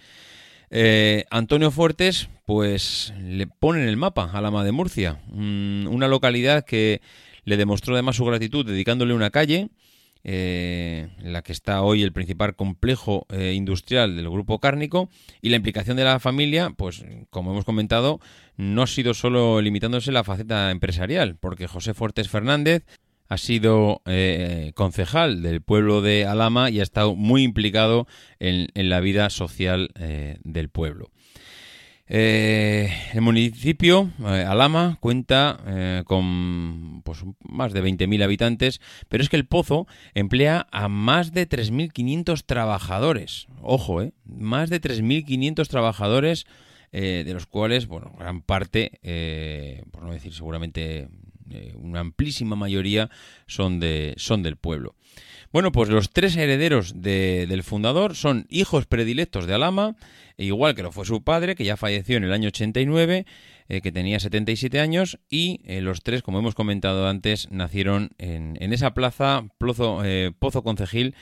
Eh, 0.71 1.25
Antonio 1.29 1.69
Fuertes, 1.69 2.29
pues 2.45 3.13
le 3.21 3.45
pone 3.45 3.83
en 3.83 3.87
el 3.87 3.97
mapa 3.97 4.31
a 4.33 4.41
Lama 4.41 4.63
de 4.63 4.71
Murcia, 4.71 5.21
una 5.31 6.07
localidad 6.07 6.65
que 6.65 6.99
le 7.45 7.57
demostró 7.57 7.93
además 7.93 8.15
su 8.15 8.25
gratitud 8.25 8.65
dedicándole 8.65 9.13
una 9.13 9.29
calle, 9.29 9.69
eh, 10.23 11.09
la 11.21 11.41
que 11.41 11.51
está 11.51 11.81
hoy 11.81 12.01
el 12.01 12.13
principal 12.13 12.55
complejo 12.55 13.25
eh, 13.29 13.53
industrial 13.53 14.15
del 14.15 14.29
grupo 14.29 14.59
cárnico 14.59 15.09
y 15.41 15.49
la 15.49 15.57
implicación 15.57 15.97
de 15.97 16.03
la 16.03 16.19
familia, 16.19 16.71
pues 16.77 17.03
como 17.29 17.51
hemos 17.51 17.65
comentado, 17.65 18.19
no 18.55 18.83
ha 18.83 18.87
sido 18.87 19.13
solo 19.13 19.61
limitándose 19.61 20.11
a 20.11 20.13
la 20.13 20.23
faceta 20.23 20.71
empresarial, 20.71 21.35
porque 21.37 21.67
José 21.67 21.93
Fuertes 21.93 22.29
Fernández 22.29 22.85
ha 23.29 23.37
sido 23.37 24.01
eh, 24.05 24.71
concejal 24.75 25.41
del 25.41 25.61
pueblo 25.61 26.01
de 26.01 26.25
Alama 26.25 26.69
y 26.69 26.79
ha 26.79 26.83
estado 26.83 27.15
muy 27.15 27.43
implicado 27.43 28.07
en, 28.39 28.67
en 28.75 28.89
la 28.89 28.99
vida 28.99 29.29
social 29.29 29.89
eh, 29.95 30.37
del 30.43 30.69
pueblo. 30.69 31.09
Eh, 32.15 32.93
el 33.13 33.21
municipio, 33.21 34.11
eh, 34.19 34.45
Alama, 34.47 34.99
cuenta 34.99 35.59
eh, 35.65 36.03
con 36.05 37.01
pues, 37.01 37.23
más 37.41 37.73
de 37.73 37.83
20.000 37.83 38.23
habitantes, 38.23 38.81
pero 39.09 39.23
es 39.23 39.29
que 39.29 39.35
el 39.35 39.47
pozo 39.47 39.87
emplea 40.13 40.67
a 40.71 40.89
más 40.89 41.33
de 41.33 41.49
3.500 41.49 42.43
trabajadores. 42.45 43.47
Ojo, 43.63 44.03
eh, 44.03 44.13
más 44.25 44.69
de 44.69 44.79
3.500 44.79 45.67
trabajadores, 45.67 46.45
de 46.91 47.33
los 47.33 47.47
cuales, 47.47 47.87
bueno, 47.87 48.13
gran 48.19 48.43
parte, 48.43 48.99
por 49.91 50.03
no 50.03 50.13
decir 50.13 50.31
seguramente 50.31 51.07
una 51.73 52.01
amplísima 52.01 52.55
mayoría, 52.55 53.09
son, 53.47 53.79
de, 53.79 54.13
son 54.17 54.43
del 54.43 54.57
pueblo. 54.57 54.93
Bueno, 55.53 55.71
pues 55.71 55.87
los 55.89 56.09
tres 56.09 56.35
herederos 56.35 57.01
de- 57.01 57.45
del 57.47 57.61
fundador 57.63 58.15
son 58.15 58.47
hijos 58.49 58.87
predilectos 58.87 59.45
de 59.45 59.53
Alama, 59.53 59.95
igual 60.35 60.73
que 60.73 60.81
lo 60.81 60.91
fue 60.91 61.05
su 61.05 61.23
padre, 61.23 61.53
que 61.53 61.63
ya 61.63 61.77
falleció 61.77 62.17
en 62.17 62.23
el 62.23 62.33
año 62.33 62.47
89, 62.47 63.27
eh, 63.69 63.81
que 63.81 63.91
tenía 63.91 64.19
77 64.19 64.79
años, 64.79 65.19
y 65.29 65.61
eh, 65.65 65.81
los 65.81 66.01
tres, 66.01 66.23
como 66.23 66.39
hemos 66.39 66.55
comentado 66.55 67.07
antes, 67.07 67.49
nacieron 67.51 68.09
en, 68.17 68.57
en 68.59 68.73
esa 68.73 68.95
plaza, 68.95 69.45
Pozo, 69.59 70.03
eh, 70.03 70.31
Pozo 70.37 70.63
Concejil, 70.63 71.13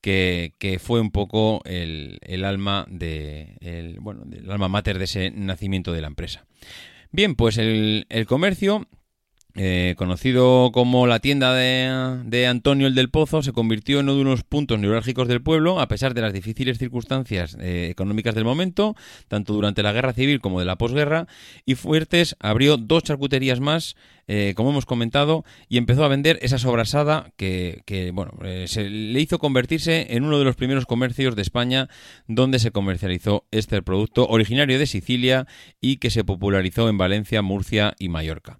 que, 0.00 0.54
que 0.58 0.78
fue 0.78 1.00
un 1.00 1.10
poco 1.10 1.60
el, 1.64 2.18
el 2.22 2.44
alma 2.44 2.86
de 2.88 3.56
el, 3.60 3.98
bueno, 4.00 4.22
del 4.26 4.48
alma 4.50 4.68
mater 4.68 4.98
de 4.98 5.04
ese 5.04 5.30
nacimiento 5.32 5.92
de 5.92 6.00
la 6.02 6.06
empresa. 6.08 6.46
Bien, 7.10 7.34
pues 7.34 7.58
el, 7.58 8.06
el 8.10 8.26
comercio 8.26 8.86
eh, 9.54 9.94
conocido 9.98 10.70
como 10.72 11.06
la 11.06 11.20
tienda 11.20 11.54
de, 11.54 12.22
de 12.24 12.46
Antonio 12.46 12.86
el 12.86 12.94
del 12.94 13.10
Pozo, 13.10 13.42
se 13.42 13.52
convirtió 13.52 14.00
en 14.00 14.06
uno 14.06 14.14
de 14.14 14.22
unos 14.22 14.42
puntos 14.44 14.78
neurálgicos 14.78 15.28
del 15.28 15.42
pueblo, 15.42 15.80
a 15.80 15.88
pesar 15.88 16.14
de 16.14 16.22
las 16.22 16.32
difíciles 16.32 16.78
circunstancias 16.78 17.56
eh, 17.60 17.88
económicas 17.90 18.34
del 18.34 18.44
momento, 18.44 18.96
tanto 19.28 19.52
durante 19.52 19.82
la 19.82 19.92
guerra 19.92 20.12
civil 20.12 20.40
como 20.40 20.58
de 20.58 20.66
la 20.66 20.76
posguerra, 20.76 21.26
y 21.66 21.74
Fuertes 21.74 22.36
abrió 22.40 22.76
dos 22.76 23.02
charcuterías 23.02 23.60
más, 23.60 23.96
eh, 24.26 24.54
como 24.56 24.70
hemos 24.70 24.86
comentado, 24.86 25.44
y 25.68 25.76
empezó 25.76 26.04
a 26.04 26.08
vender 26.08 26.38
esa 26.42 26.58
sobrasada 26.58 27.32
que, 27.36 27.82
que, 27.84 28.10
bueno, 28.10 28.32
eh, 28.44 28.64
se 28.68 28.88
le 28.88 29.20
hizo 29.20 29.38
convertirse 29.38 30.14
en 30.14 30.24
uno 30.24 30.38
de 30.38 30.44
los 30.44 30.56
primeros 30.56 30.86
comercios 30.86 31.36
de 31.36 31.42
España 31.42 31.88
donde 32.26 32.58
se 32.58 32.70
comercializó 32.70 33.46
este 33.50 33.82
producto 33.82 34.26
originario 34.28 34.78
de 34.78 34.86
Sicilia 34.86 35.46
y 35.80 35.96
que 35.96 36.10
se 36.10 36.24
popularizó 36.24 36.88
en 36.88 36.98
Valencia, 36.98 37.42
Murcia 37.42 37.94
y 37.98 38.08
Mallorca. 38.08 38.58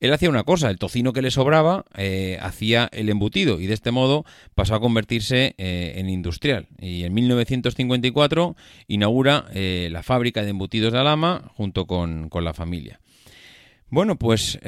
Él 0.00 0.12
hacía 0.12 0.28
una 0.28 0.44
cosa, 0.44 0.70
el 0.70 0.78
tocino 0.78 1.12
que 1.12 1.22
le 1.22 1.30
sobraba 1.30 1.84
eh, 1.96 2.38
hacía 2.40 2.88
el 2.92 3.08
embutido 3.08 3.60
y 3.60 3.66
de 3.66 3.74
este 3.74 3.90
modo 3.90 4.24
pasó 4.54 4.74
a 4.74 4.80
convertirse 4.80 5.54
eh, 5.58 5.94
en 5.96 6.08
industrial. 6.08 6.68
Y 6.78 7.04
en 7.04 7.14
1954 7.14 8.56
inaugura 8.88 9.46
eh, 9.52 9.88
la 9.90 10.02
fábrica 10.02 10.42
de 10.42 10.50
embutidos 10.50 10.92
de 10.92 10.98
Alama 11.00 11.50
junto 11.54 11.86
con, 11.86 12.28
con 12.28 12.44
la 12.44 12.54
familia. 12.54 13.00
Bueno, 13.88 14.16
pues 14.16 14.58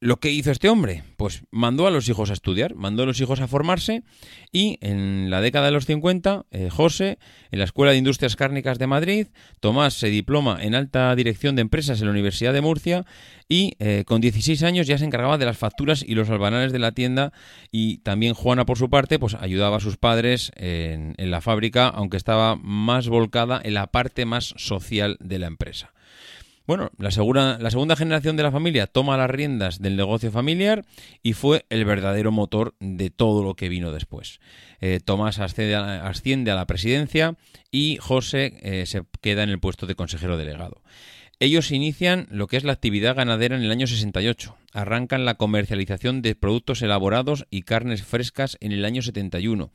lo 0.00 0.18
que 0.18 0.30
hizo 0.30 0.50
este 0.50 0.70
hombre, 0.70 1.04
pues 1.18 1.42
mandó 1.50 1.86
a 1.86 1.90
los 1.90 2.08
hijos 2.08 2.30
a 2.30 2.32
estudiar, 2.32 2.74
mandó 2.74 3.02
a 3.02 3.06
los 3.06 3.20
hijos 3.20 3.40
a 3.40 3.46
formarse 3.46 4.02
y 4.50 4.78
en 4.80 5.28
la 5.28 5.42
década 5.42 5.66
de 5.66 5.72
los 5.72 5.84
50, 5.84 6.46
eh, 6.50 6.70
José, 6.70 7.18
en 7.50 7.58
la 7.58 7.66
Escuela 7.66 7.92
de 7.92 7.98
Industrias 7.98 8.34
Cárnicas 8.34 8.78
de 8.78 8.86
Madrid, 8.86 9.26
Tomás 9.60 9.92
se 9.92 10.08
diploma 10.08 10.58
en 10.62 10.74
alta 10.74 11.14
dirección 11.14 11.54
de 11.54 11.60
empresas 11.60 12.00
en 12.00 12.06
la 12.06 12.12
Universidad 12.12 12.54
de 12.54 12.62
Murcia 12.62 13.04
y 13.46 13.74
eh, 13.78 14.04
con 14.06 14.22
16 14.22 14.62
años 14.62 14.86
ya 14.86 14.96
se 14.96 15.04
encargaba 15.04 15.36
de 15.36 15.44
las 15.44 15.58
facturas 15.58 16.02
y 16.02 16.14
los 16.14 16.30
albanales 16.30 16.72
de 16.72 16.78
la 16.78 16.92
tienda 16.92 17.34
y 17.70 17.98
también 17.98 18.32
Juana 18.32 18.64
por 18.64 18.78
su 18.78 18.88
parte 18.88 19.18
pues 19.18 19.34
ayudaba 19.34 19.76
a 19.76 19.80
sus 19.80 19.98
padres 19.98 20.50
en, 20.56 21.14
en 21.18 21.30
la 21.30 21.42
fábrica 21.42 21.88
aunque 21.88 22.16
estaba 22.16 22.56
más 22.56 23.08
volcada 23.08 23.60
en 23.62 23.74
la 23.74 23.88
parte 23.88 24.24
más 24.24 24.54
social 24.56 25.18
de 25.20 25.38
la 25.38 25.46
empresa. 25.46 25.92
Bueno, 26.70 26.92
la, 26.98 27.10
segunda 27.10 27.96
generación 27.96 28.36
de 28.36 28.44
la 28.44 28.52
familia 28.52 28.86
toma 28.86 29.16
las 29.16 29.28
riendas 29.28 29.80
del 29.80 29.96
negocio 29.96 30.30
familiar 30.30 30.84
y 31.20 31.32
fue 31.32 31.66
el 31.68 31.84
verdadero 31.84 32.30
motor 32.30 32.76
de 32.78 33.10
todo 33.10 33.42
lo 33.42 33.54
que 33.54 33.68
vino 33.68 33.90
después. 33.90 34.38
Eh, 34.80 35.00
Tomás 35.04 35.40
asciende 35.40 35.74
a, 35.74 36.06
asciende 36.06 36.52
a 36.52 36.54
la 36.54 36.68
presidencia 36.68 37.34
y 37.72 37.96
José 37.96 38.60
eh, 38.62 38.86
se 38.86 39.02
queda 39.20 39.42
en 39.42 39.48
el 39.48 39.58
puesto 39.58 39.88
de 39.88 39.96
consejero 39.96 40.36
delegado. 40.36 40.80
Ellos 41.42 41.70
inician 41.70 42.26
lo 42.30 42.48
que 42.48 42.58
es 42.58 42.64
la 42.64 42.72
actividad 42.72 43.16
ganadera 43.16 43.56
en 43.56 43.62
el 43.62 43.70
año 43.70 43.86
68. 43.86 44.58
Arrancan 44.74 45.24
la 45.24 45.36
comercialización 45.36 46.20
de 46.20 46.34
productos 46.34 46.82
elaborados 46.82 47.46
y 47.48 47.62
carnes 47.62 48.02
frescas 48.02 48.58
en 48.60 48.72
el 48.72 48.84
año 48.84 49.00
71. 49.00 49.70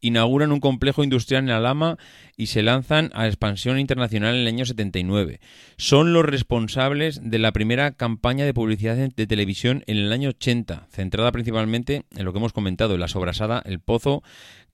Inauguran 0.00 0.52
un 0.52 0.60
complejo 0.60 1.04
industrial 1.04 1.44
en 1.44 1.50
Alama 1.50 1.98
y 2.38 2.46
se 2.46 2.62
lanzan 2.62 3.10
a 3.12 3.26
expansión 3.26 3.78
internacional 3.78 4.36
en 4.36 4.40
el 4.40 4.46
año 4.46 4.64
79. 4.64 5.40
Son 5.76 6.14
los 6.14 6.24
responsables 6.24 7.20
de 7.22 7.38
la 7.38 7.52
primera 7.52 7.92
campaña 7.92 8.46
de 8.46 8.54
publicidad 8.54 8.96
de 8.96 9.26
televisión 9.26 9.84
en 9.86 9.98
el 9.98 10.12
año 10.14 10.30
80, 10.30 10.86
centrada 10.90 11.30
principalmente 11.30 12.04
en 12.16 12.24
lo 12.24 12.32
que 12.32 12.38
hemos 12.38 12.54
comentado, 12.54 12.94
en 12.94 13.00
la 13.00 13.08
sobrasada 13.08 13.62
El 13.66 13.80
Pozo 13.80 14.22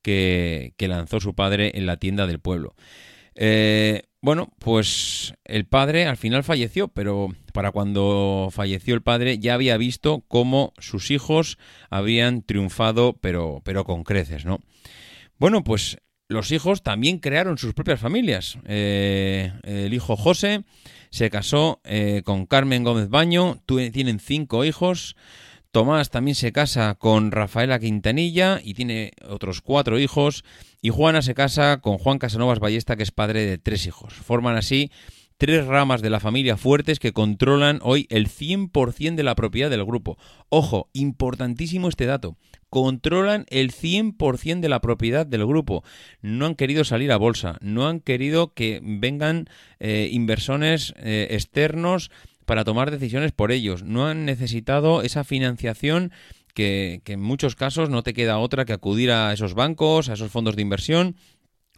que 0.02 0.72
lanzó 0.78 1.18
su 1.18 1.34
padre 1.34 1.72
en 1.74 1.84
la 1.84 1.96
tienda 1.96 2.28
del 2.28 2.38
pueblo. 2.38 2.76
Eh, 3.40 4.02
bueno, 4.20 4.52
pues 4.58 5.34
el 5.44 5.64
padre 5.64 6.06
al 6.06 6.16
final 6.16 6.42
falleció, 6.42 6.88
pero 6.88 7.28
para 7.52 7.70
cuando 7.70 8.48
falleció 8.50 8.96
el 8.96 9.02
padre 9.02 9.38
ya 9.38 9.54
había 9.54 9.76
visto 9.76 10.24
cómo 10.26 10.72
sus 10.78 11.12
hijos 11.12 11.56
habían 11.88 12.42
triunfado, 12.42 13.16
pero, 13.20 13.62
pero 13.64 13.84
con 13.84 14.02
creces, 14.02 14.44
¿no? 14.44 14.58
Bueno, 15.38 15.62
pues 15.62 15.98
los 16.26 16.50
hijos 16.50 16.82
también 16.82 17.20
crearon 17.20 17.58
sus 17.58 17.74
propias 17.74 18.00
familias. 18.00 18.58
Eh, 18.66 19.52
el 19.62 19.94
hijo 19.94 20.16
José 20.16 20.64
se 21.10 21.30
casó 21.30 21.80
eh, 21.84 22.22
con 22.24 22.46
Carmen 22.46 22.82
Gómez 22.82 23.08
Baño, 23.08 23.62
tienen 23.66 24.18
cinco 24.18 24.64
hijos. 24.64 25.14
Tomás 25.70 26.10
también 26.10 26.34
se 26.34 26.52
casa 26.52 26.94
con 26.94 27.30
Rafaela 27.30 27.78
Quintanilla 27.78 28.60
y 28.62 28.74
tiene 28.74 29.12
otros 29.28 29.60
cuatro 29.60 29.98
hijos. 29.98 30.44
Y 30.80 30.90
Juana 30.90 31.22
se 31.22 31.34
casa 31.34 31.80
con 31.80 31.98
Juan 31.98 32.18
Casanovas 32.18 32.58
Ballesta, 32.58 32.96
que 32.96 33.02
es 33.02 33.10
padre 33.10 33.44
de 33.44 33.58
tres 33.58 33.86
hijos. 33.86 34.14
Forman 34.14 34.56
así 34.56 34.90
tres 35.38 35.66
ramas 35.66 36.02
de 36.02 36.10
la 36.10 36.20
familia 36.20 36.56
fuertes 36.56 36.98
que 36.98 37.12
controlan 37.12 37.78
hoy 37.82 38.06
el 38.10 38.28
100% 38.28 39.14
de 39.14 39.22
la 39.22 39.36
propiedad 39.36 39.70
del 39.70 39.84
grupo. 39.84 40.18
Ojo, 40.48 40.90
importantísimo 40.92 41.88
este 41.88 42.06
dato. 42.06 42.36
Controlan 42.68 43.46
el 43.48 43.72
100% 43.72 44.60
de 44.60 44.68
la 44.68 44.80
propiedad 44.80 45.24
del 45.24 45.46
grupo. 45.46 45.84
No 46.20 46.44
han 46.44 46.56
querido 46.56 46.84
salir 46.84 47.12
a 47.12 47.16
bolsa, 47.16 47.56
no 47.60 47.88
han 47.88 48.00
querido 48.00 48.52
que 48.52 48.80
vengan 48.82 49.48
eh, 49.78 50.08
inversores 50.12 50.92
eh, 50.98 51.28
externos 51.30 52.10
para 52.48 52.64
tomar 52.64 52.90
decisiones 52.90 53.30
por 53.32 53.52
ellos. 53.52 53.82
No 53.82 54.06
han 54.06 54.24
necesitado 54.24 55.02
esa 55.02 55.22
financiación 55.22 56.12
que, 56.54 57.02
en 57.04 57.20
muchos 57.20 57.56
casos 57.56 57.90
no 57.90 58.02
te 58.02 58.14
queda 58.14 58.38
otra 58.38 58.64
que 58.64 58.72
acudir 58.72 59.10
a 59.10 59.34
esos 59.34 59.52
bancos, 59.52 60.08
a 60.08 60.14
esos 60.14 60.32
fondos 60.32 60.56
de 60.56 60.62
inversión, 60.62 61.16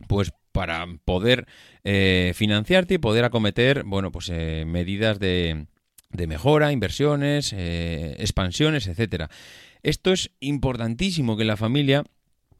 pues 0.06 0.32
para 0.52 0.86
poder 1.04 1.48
eh, 1.82 2.34
financiarte 2.36 2.94
y 2.94 2.98
poder 2.98 3.24
acometer, 3.24 3.82
bueno, 3.82 4.12
pues 4.12 4.30
eh, 4.32 4.62
medidas 4.64 5.18
de, 5.18 5.66
de 6.10 6.26
mejora, 6.28 6.70
inversiones, 6.70 7.52
eh, 7.52 8.14
expansiones, 8.20 8.86
etcétera. 8.86 9.28
Esto 9.82 10.12
es 10.12 10.30
importantísimo 10.38 11.36
que 11.36 11.44
la 11.44 11.56
familia 11.56 12.04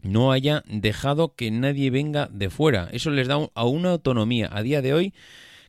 no 0.03 0.33
haya 0.33 0.65
dejado 0.67 1.37
que 1.37 1.53
nadie 1.53 1.91
venga 1.91 2.27
de 2.27 2.51
fuera. 2.51 2.89
Eso 2.91 3.11
les 3.11 3.29
da 3.29 3.39
a 3.55 3.65
una 3.67 3.91
autonomía. 3.91 4.51
A 4.53 4.63
día 4.65 4.83
de 4.83 4.95
hoy, 4.95 5.15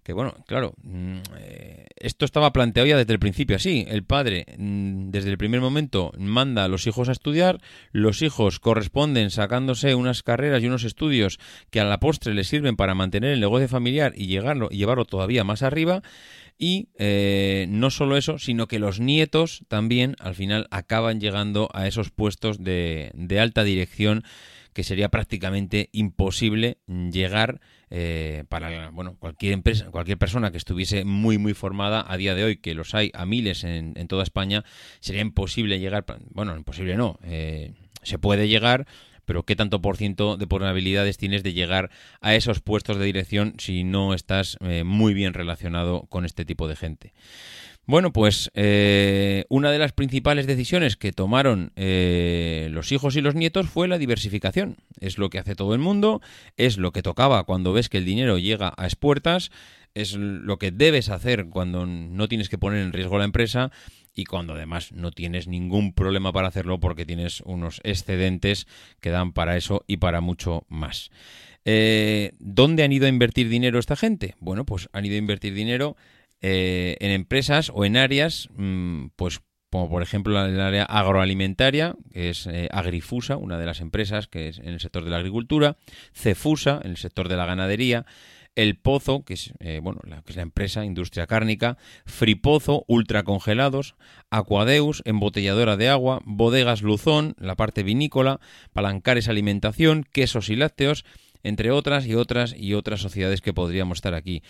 que 0.03 0.13
bueno, 0.13 0.35
claro, 0.47 0.73
mm, 0.81 1.17
eh, 1.37 1.85
esto 1.97 2.25
estaba 2.25 2.51
planteado 2.51 2.87
ya 2.87 2.97
desde 2.97 3.13
el 3.13 3.19
principio 3.19 3.55
así. 3.55 3.85
El 3.87 4.03
padre, 4.03 4.45
mm, 4.57 5.11
desde 5.11 5.29
el 5.29 5.37
primer 5.37 5.61
momento, 5.61 6.11
manda 6.17 6.63
a 6.63 6.67
los 6.67 6.87
hijos 6.87 7.07
a 7.09 7.11
estudiar, 7.11 7.59
los 7.91 8.21
hijos 8.21 8.59
corresponden 8.59 9.29
sacándose 9.29 9.93
unas 9.93 10.23
carreras 10.23 10.63
y 10.63 10.67
unos 10.67 10.83
estudios 10.83 11.39
que 11.69 11.79
a 11.79 11.85
la 11.85 11.99
postre 11.99 12.33
les 12.33 12.47
sirven 12.47 12.75
para 12.75 12.95
mantener 12.95 13.33
el 13.33 13.39
negocio 13.39 13.67
familiar 13.67 14.13
y, 14.15 14.27
llegarlo, 14.27 14.69
llevarlo 14.69 15.05
todavía 15.05 15.43
más 15.43 15.61
arriba. 15.61 16.01
Y 16.57 16.89
eh, 16.99 17.65
no 17.69 17.89
solo 17.89 18.17
eso, 18.17 18.37
sino 18.37 18.67
que 18.67 18.77
los 18.77 18.99
nietos 18.99 19.63
también 19.67 20.15
al 20.19 20.35
final 20.35 20.67
acaban 20.69 21.19
llegando 21.19 21.69
a 21.73 21.87
esos 21.87 22.11
puestos 22.11 22.63
de 22.63 23.37
alta 23.39 23.63
dirección 23.63 24.23
que 24.73 24.83
sería 24.83 25.09
prácticamente 25.09 25.89
imposible 25.91 26.77
llegar 26.87 27.61
eh, 27.89 28.45
para 28.49 28.89
bueno 28.91 29.17
cualquier 29.19 29.53
empresa, 29.53 29.91
cualquier 29.91 30.17
persona 30.17 30.51
que 30.51 30.57
estuviese 30.57 31.03
muy 31.05 31.37
muy 31.37 31.53
formada 31.53 32.05
a 32.07 32.17
día 32.17 32.35
de 32.35 32.43
hoy, 32.43 32.57
que 32.57 32.73
los 32.73 32.95
hay 32.95 33.11
a 33.13 33.25
miles 33.25 33.63
en, 33.63 33.93
en 33.95 34.07
toda 34.07 34.23
España, 34.23 34.63
sería 34.99 35.21
imposible 35.21 35.79
llegar, 35.79 36.05
bueno, 36.31 36.55
imposible 36.55 36.95
no, 36.95 37.19
eh, 37.23 37.73
se 38.03 38.17
puede 38.17 38.47
llegar, 38.47 38.87
pero 39.25 39.43
¿qué 39.43 39.55
tanto 39.55 39.81
por 39.81 39.97
ciento 39.97 40.37
de 40.37 40.47
probabilidades 40.47 41.17
tienes 41.17 41.43
de 41.43 41.53
llegar 41.53 41.89
a 42.21 42.35
esos 42.35 42.61
puestos 42.61 42.97
de 42.97 43.05
dirección 43.05 43.55
si 43.57 43.83
no 43.83 44.13
estás 44.13 44.57
eh, 44.61 44.83
muy 44.83 45.13
bien 45.13 45.33
relacionado 45.33 46.03
con 46.09 46.25
este 46.25 46.45
tipo 46.45 46.67
de 46.67 46.75
gente? 46.75 47.13
Bueno, 47.87 48.13
pues 48.13 48.51
eh, 48.53 49.45
una 49.49 49.71
de 49.71 49.79
las 49.79 49.91
principales 49.91 50.45
decisiones 50.45 50.97
que 50.97 51.11
tomaron 51.11 51.71
eh, 51.75 52.69
los 52.71 52.91
hijos 52.91 53.15
y 53.15 53.21
los 53.21 53.35
nietos 53.35 53.69
fue 53.69 53.87
la 53.87 53.97
diversificación. 53.97 54.77
Es 54.99 55.17
lo 55.17 55.29
que 55.29 55.39
hace 55.39 55.55
todo 55.55 55.73
el 55.73 55.79
mundo, 55.79 56.21
es 56.57 56.77
lo 56.77 56.91
que 56.91 57.01
tocaba 57.01 57.43
cuando 57.43 57.73
ves 57.73 57.89
que 57.89 57.97
el 57.97 58.05
dinero 58.05 58.37
llega 58.37 58.73
a 58.77 58.85
expuertas, 58.85 59.51
es 59.93 60.13
lo 60.13 60.57
que 60.57 60.71
debes 60.71 61.09
hacer 61.09 61.47
cuando 61.49 61.85
no 61.85 62.27
tienes 62.27 62.49
que 62.49 62.57
poner 62.57 62.81
en 62.81 62.93
riesgo 62.93 63.17
la 63.17 63.25
empresa 63.25 63.71
y 64.13 64.25
cuando 64.25 64.53
además 64.53 64.91
no 64.91 65.11
tienes 65.11 65.47
ningún 65.47 65.93
problema 65.93 66.31
para 66.31 66.47
hacerlo 66.47 66.79
porque 66.79 67.05
tienes 67.05 67.41
unos 67.41 67.81
excedentes 67.83 68.67
que 68.99 69.09
dan 69.09 69.33
para 69.33 69.57
eso 69.57 69.83
y 69.87 69.97
para 69.97 70.21
mucho 70.21 70.65
más. 70.69 71.09
Eh, 71.65 72.33
¿Dónde 72.39 72.83
han 72.83 72.91
ido 72.91 73.05
a 73.05 73.09
invertir 73.09 73.49
dinero 73.49 73.79
esta 73.79 73.95
gente? 73.95 74.35
Bueno, 74.39 74.65
pues 74.65 74.89
han 74.93 75.05
ido 75.05 75.15
a 75.15 75.19
invertir 75.19 75.53
dinero 75.53 75.95
eh, 76.41 76.97
en 76.99 77.11
empresas 77.11 77.71
o 77.73 77.85
en 77.85 77.97
áreas, 77.97 78.49
mm, 78.55 79.07
pues 79.15 79.41
como 79.71 79.89
por 79.89 80.03
ejemplo 80.03 80.43
el 80.43 80.59
área 80.59 80.83
agroalimentaria, 80.83 81.95
que 82.11 82.29
es 82.29 82.45
eh, 82.45 82.67
Agrifusa, 82.71 83.37
una 83.37 83.57
de 83.57 83.65
las 83.65 83.79
empresas 83.79 84.27
que 84.27 84.49
es 84.49 84.59
en 84.59 84.67
el 84.67 84.81
sector 84.81 85.05
de 85.05 85.11
la 85.11 85.17
agricultura, 85.17 85.77
Cefusa, 86.13 86.81
en 86.83 86.91
el 86.91 86.97
sector 86.97 87.29
de 87.29 87.37
la 87.37 87.45
ganadería, 87.45 88.05
El 88.55 88.75
Pozo, 88.75 89.23
que 89.23 89.35
es, 89.35 89.53
eh, 89.59 89.79
bueno, 89.81 90.01
la, 90.03 90.23
que 90.23 90.33
es 90.33 90.35
la 90.35 90.41
empresa 90.41 90.83
industria 90.83 91.25
cárnica, 91.25 91.77
Fripozo, 92.05 92.83
ultracongelados, 92.87 93.95
Aquadeus, 94.29 95.03
embotelladora 95.05 95.77
de 95.77 95.87
agua, 95.87 96.19
Bodegas 96.25 96.81
Luzón, 96.81 97.35
la 97.39 97.55
parte 97.55 97.83
vinícola, 97.83 98.41
Palancares 98.73 99.29
Alimentación, 99.29 100.05
Quesos 100.11 100.49
y 100.49 100.57
Lácteos, 100.57 101.05
entre 101.43 101.71
otras 101.71 102.05
y 102.05 102.15
otras 102.15 102.53
y 102.57 102.73
otras 102.73 102.99
sociedades 102.99 103.39
que 103.39 103.53
podríamos 103.53 103.99
estar 103.99 104.15
aquí. 104.15 104.43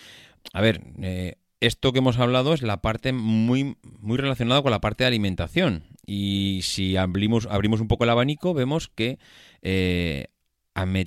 A 0.52 0.62
ver, 0.62 0.82
eh, 1.02 1.36
esto 1.62 1.94
que 1.94 2.00
hemos 2.00 2.20
hablado 2.20 2.54
es 2.54 2.64
la 2.64 2.82
parte 2.82 3.14
muy, 3.14 3.78
muy 4.00 4.18
relacionada 4.18 4.62
con 4.62 4.72
la 4.72 4.82
parte 4.82 5.04
de 5.04 5.10
alimentación. 5.10 5.84
Y 6.06 6.62
si 6.64 6.98
abrimos, 6.98 7.48
abrimos 7.50 7.80
un 7.80 7.88
poco 7.88 8.04
el 8.04 8.10
abanico, 8.10 8.54
vemos 8.54 8.90
que 8.90 9.20
eh, 9.62 10.26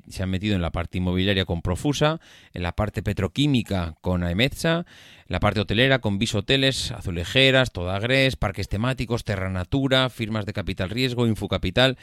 se 0.09 0.23
han 0.23 0.31
metido 0.31 0.55
en 0.55 0.63
la 0.63 0.71
parte 0.71 0.99
inmobiliaria 0.99 1.45
con 1.45 1.61
Profusa, 1.61 2.21
en 2.53 2.63
la 2.63 2.77
parte 2.77 3.03
petroquímica 3.03 3.97
con 4.01 4.23
Aemetsa, 4.23 4.87
la 5.27 5.41
parte 5.41 5.61
hotelera 5.61 5.99
con 5.99 6.19
Vis 6.19 6.35
Hoteles, 6.35 6.93
Azulejeras, 6.93 7.73
Todagres, 7.73 8.37
parques 8.37 8.69
temáticos, 8.69 9.25
Terra 9.25 9.51
Natura, 9.51 10.09
firmas 10.09 10.47
de 10.47 10.53
capital 10.53 10.91
riesgo, 10.91 11.27
Infocapital. 11.27 11.99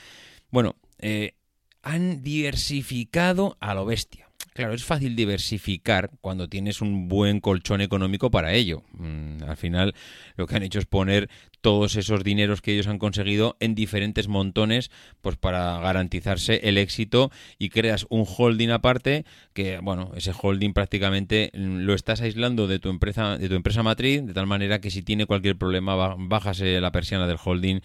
Bueno, 0.49 0.75
eh, 0.99 1.35
han 1.83 2.21
diversificado 2.21 3.57
a 3.61 3.73
lo 3.73 3.85
bestia. 3.85 4.30
Claro, 4.53 4.73
es 4.73 4.83
fácil 4.83 5.15
diversificar 5.15 6.09
cuando 6.19 6.49
tienes 6.49 6.81
un 6.81 7.07
buen 7.07 7.39
colchón 7.39 7.79
económico 7.79 8.31
para 8.31 8.53
ello. 8.53 8.83
Mm, 8.93 9.43
al 9.47 9.55
final 9.55 9.93
lo 10.35 10.45
que 10.45 10.55
han 10.55 10.63
hecho 10.63 10.79
es 10.79 10.85
poner 10.85 11.29
todos 11.61 11.95
esos 11.95 12.23
dineros 12.23 12.61
que 12.61 12.73
ellos 12.73 12.87
han 12.87 12.97
conseguido 12.97 13.55
en 13.59 13.75
diferentes 13.75 14.27
montones 14.27 14.91
pues 15.21 15.37
para 15.37 15.79
garantizarse 15.79 16.59
el 16.63 16.77
éxito 16.77 17.31
y 17.59 17.69
creas 17.69 18.05
un 18.09 18.25
holding 18.27 18.69
aparte 18.71 19.25
que 19.53 19.79
bueno, 19.79 20.11
ese 20.15 20.33
holding 20.39 20.73
prácticamente 20.73 21.51
mm, 21.53 21.79
lo 21.81 21.93
estás 21.93 22.21
aislando 22.21 22.67
de 22.67 22.79
tu 22.79 22.89
empresa 22.89 23.37
de 23.37 23.47
tu 23.47 23.55
empresa 23.55 23.83
matriz 23.83 24.25
de 24.25 24.33
tal 24.33 24.47
manera 24.47 24.81
que 24.81 24.91
si 24.91 25.01
tiene 25.01 25.25
cualquier 25.27 25.55
problema 25.55 25.95
ba- 25.95 26.15
bajas 26.17 26.59
la 26.59 26.91
persiana 26.91 27.27
del 27.27 27.37
holding 27.43 27.79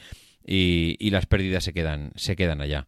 y, 0.44 0.96
y 0.98 1.10
las 1.10 1.26
pérdidas 1.26 1.64
se 1.64 1.72
quedan 1.72 2.12
se 2.16 2.34
quedan 2.34 2.60
allá. 2.60 2.86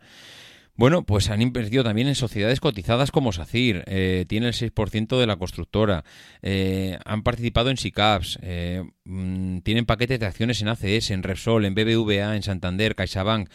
Bueno, 0.79 1.03
pues 1.03 1.29
han 1.29 1.43
invertido 1.43 1.83
también 1.83 2.07
en 2.07 2.15
sociedades 2.15 2.61
cotizadas 2.61 3.11
como 3.11 3.33
SACIR, 3.33 3.83
eh, 3.89 4.25
tiene 4.29 4.47
el 4.47 4.55
6% 4.55 5.19
de 5.19 5.27
la 5.27 5.35
constructora, 5.35 6.05
eh, 6.41 6.97
han 7.05 7.25
participado 7.25 7.71
en 7.71 7.77
SICAPS, 7.77 8.39
eh, 8.43 8.85
mm, 9.05 9.59
tienen 9.63 9.87
paquetes 9.87 10.21
de 10.21 10.27
acciones 10.27 10.63
en 10.63 10.69
ACS, 10.69 11.11
en 11.11 11.25
Repsol, 11.25 11.65
en 11.65 11.75
BBVA, 11.75 12.37
en 12.37 12.45
Santander, 12.45 12.95
CaixaBank. 12.95 13.51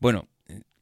Bueno, 0.00 0.26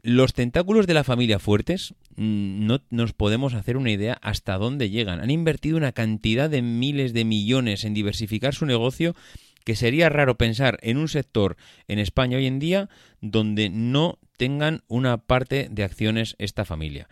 los 0.02 0.34
tentáculos 0.34 0.86
de 0.86 0.94
la 0.94 1.02
familia 1.02 1.40
Fuertes 1.40 1.94
mm, 2.14 2.64
no 2.64 2.80
nos 2.90 3.12
podemos 3.12 3.54
hacer 3.54 3.76
una 3.76 3.90
idea 3.90 4.16
hasta 4.22 4.58
dónde 4.58 4.88
llegan. 4.88 5.18
Han 5.18 5.30
invertido 5.30 5.78
una 5.78 5.90
cantidad 5.90 6.48
de 6.48 6.62
miles 6.62 7.12
de 7.12 7.24
millones 7.24 7.82
en 7.82 7.92
diversificar 7.92 8.54
su 8.54 8.66
negocio 8.66 9.16
que 9.64 9.74
sería 9.74 10.08
raro 10.08 10.38
pensar 10.38 10.78
en 10.82 10.96
un 10.96 11.08
sector 11.08 11.56
en 11.88 11.98
España 11.98 12.36
hoy 12.36 12.46
en 12.46 12.60
día 12.60 12.88
donde 13.20 13.68
no 13.68 14.20
tengan 14.36 14.82
una 14.88 15.18
parte 15.18 15.68
de 15.70 15.84
acciones 15.84 16.36
esta 16.38 16.64
familia. 16.64 17.08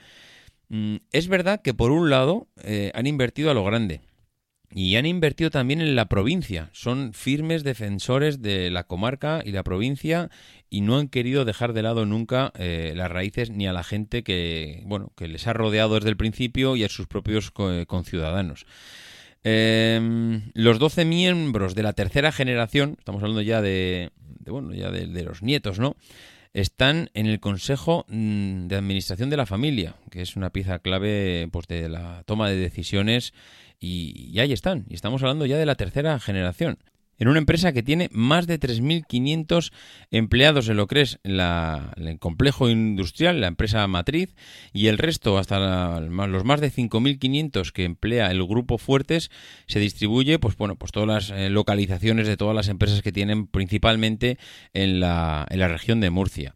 Mm, 0.68 0.96
Es 1.12 1.28
verdad 1.28 1.62
que 1.62 1.74
por 1.74 1.90
un 1.90 2.10
lado 2.10 2.48
eh, 2.62 2.92
han 2.94 3.06
invertido 3.06 3.50
a 3.50 3.54
lo 3.54 3.64
grande 3.64 4.00
y 4.72 4.94
han 4.94 5.04
invertido 5.06 5.50
también 5.50 5.80
en 5.80 5.96
la 5.96 6.06
provincia. 6.06 6.70
Son 6.72 7.12
firmes 7.12 7.64
defensores 7.64 8.40
de 8.40 8.70
la 8.70 8.84
comarca 8.84 9.42
y 9.44 9.50
la 9.50 9.64
provincia 9.64 10.30
y 10.68 10.82
no 10.82 10.96
han 10.96 11.08
querido 11.08 11.44
dejar 11.44 11.72
de 11.72 11.82
lado 11.82 12.06
nunca 12.06 12.52
eh, 12.56 12.92
las 12.94 13.10
raíces 13.10 13.50
ni 13.50 13.66
a 13.66 13.72
la 13.72 13.82
gente 13.82 14.22
que 14.22 14.82
bueno 14.86 15.12
que 15.16 15.26
les 15.26 15.48
ha 15.48 15.52
rodeado 15.54 15.96
desde 15.96 16.10
el 16.10 16.16
principio 16.16 16.76
y 16.76 16.84
a 16.84 16.88
sus 16.88 17.08
propios 17.08 17.50
co- 17.50 17.84
conciudadanos. 17.86 18.64
Eh, 19.42 20.40
los 20.54 20.78
12 20.78 21.04
miembros 21.04 21.74
de 21.74 21.82
la 21.82 21.92
tercera 21.94 22.30
generación, 22.30 22.94
estamos 22.98 23.22
hablando 23.22 23.42
ya 23.42 23.62
de, 23.62 24.10
de, 24.38 24.50
bueno, 24.50 24.74
ya 24.74 24.90
de 24.90 25.22
los 25.24 25.42
nietos, 25.42 25.78
¿no? 25.78 25.96
Están 26.52 27.10
en 27.14 27.26
el 27.26 27.38
Consejo 27.40 28.04
mm, 28.08 28.66
de 28.66 28.76
Administración 28.76 29.30
de 29.30 29.36
la 29.36 29.46
Familia, 29.46 29.94
que 30.10 30.22
es 30.22 30.36
una 30.36 30.50
pieza 30.50 30.80
clave 30.80 31.48
pues, 31.52 31.66
de 31.68 31.88
la 31.88 32.24
toma 32.24 32.48
de 32.48 32.56
decisiones, 32.56 33.32
y, 33.78 34.30
y 34.32 34.40
ahí 34.40 34.52
están. 34.52 34.84
Y 34.88 34.94
estamos 34.94 35.22
hablando 35.22 35.46
ya 35.46 35.58
de 35.58 35.66
la 35.66 35.76
tercera 35.76 36.18
generación. 36.18 36.78
En 37.20 37.28
una 37.28 37.38
empresa 37.38 37.72
que 37.72 37.82
tiene 37.82 38.08
más 38.12 38.46
de 38.46 38.58
3.500 38.58 39.72
empleados 40.10 40.68
en 40.68 40.78
lo 40.78 40.86
que 40.86 41.02
es 41.02 41.20
la- 41.22 41.92
el 41.96 42.18
complejo 42.18 42.68
industrial, 42.70 43.40
la 43.40 43.46
empresa 43.46 43.86
matriz, 43.86 44.34
y 44.72 44.86
el 44.88 44.96
resto, 44.98 45.36
hasta 45.38 46.00
los 46.00 46.44
más 46.44 46.60
de 46.62 46.70
5.500 46.70 47.72
que 47.72 47.84
emplea 47.84 48.30
el 48.30 48.42
grupo 48.44 48.78
Fuertes, 48.78 49.30
se 49.66 49.78
distribuye, 49.80 50.38
pues 50.38 50.56
bueno, 50.56 50.76
pues 50.76 50.92
todas 50.92 51.08
las 51.08 51.30
eh, 51.38 51.50
localizaciones 51.50 52.26
de 52.26 52.38
todas 52.38 52.56
las 52.56 52.68
empresas 52.68 53.02
que 53.02 53.12
tienen 53.12 53.46
principalmente 53.46 54.38
en 54.72 54.98
la, 54.98 55.46
en 55.50 55.60
la 55.60 55.68
región 55.68 56.00
de 56.00 56.08
Murcia. 56.10 56.54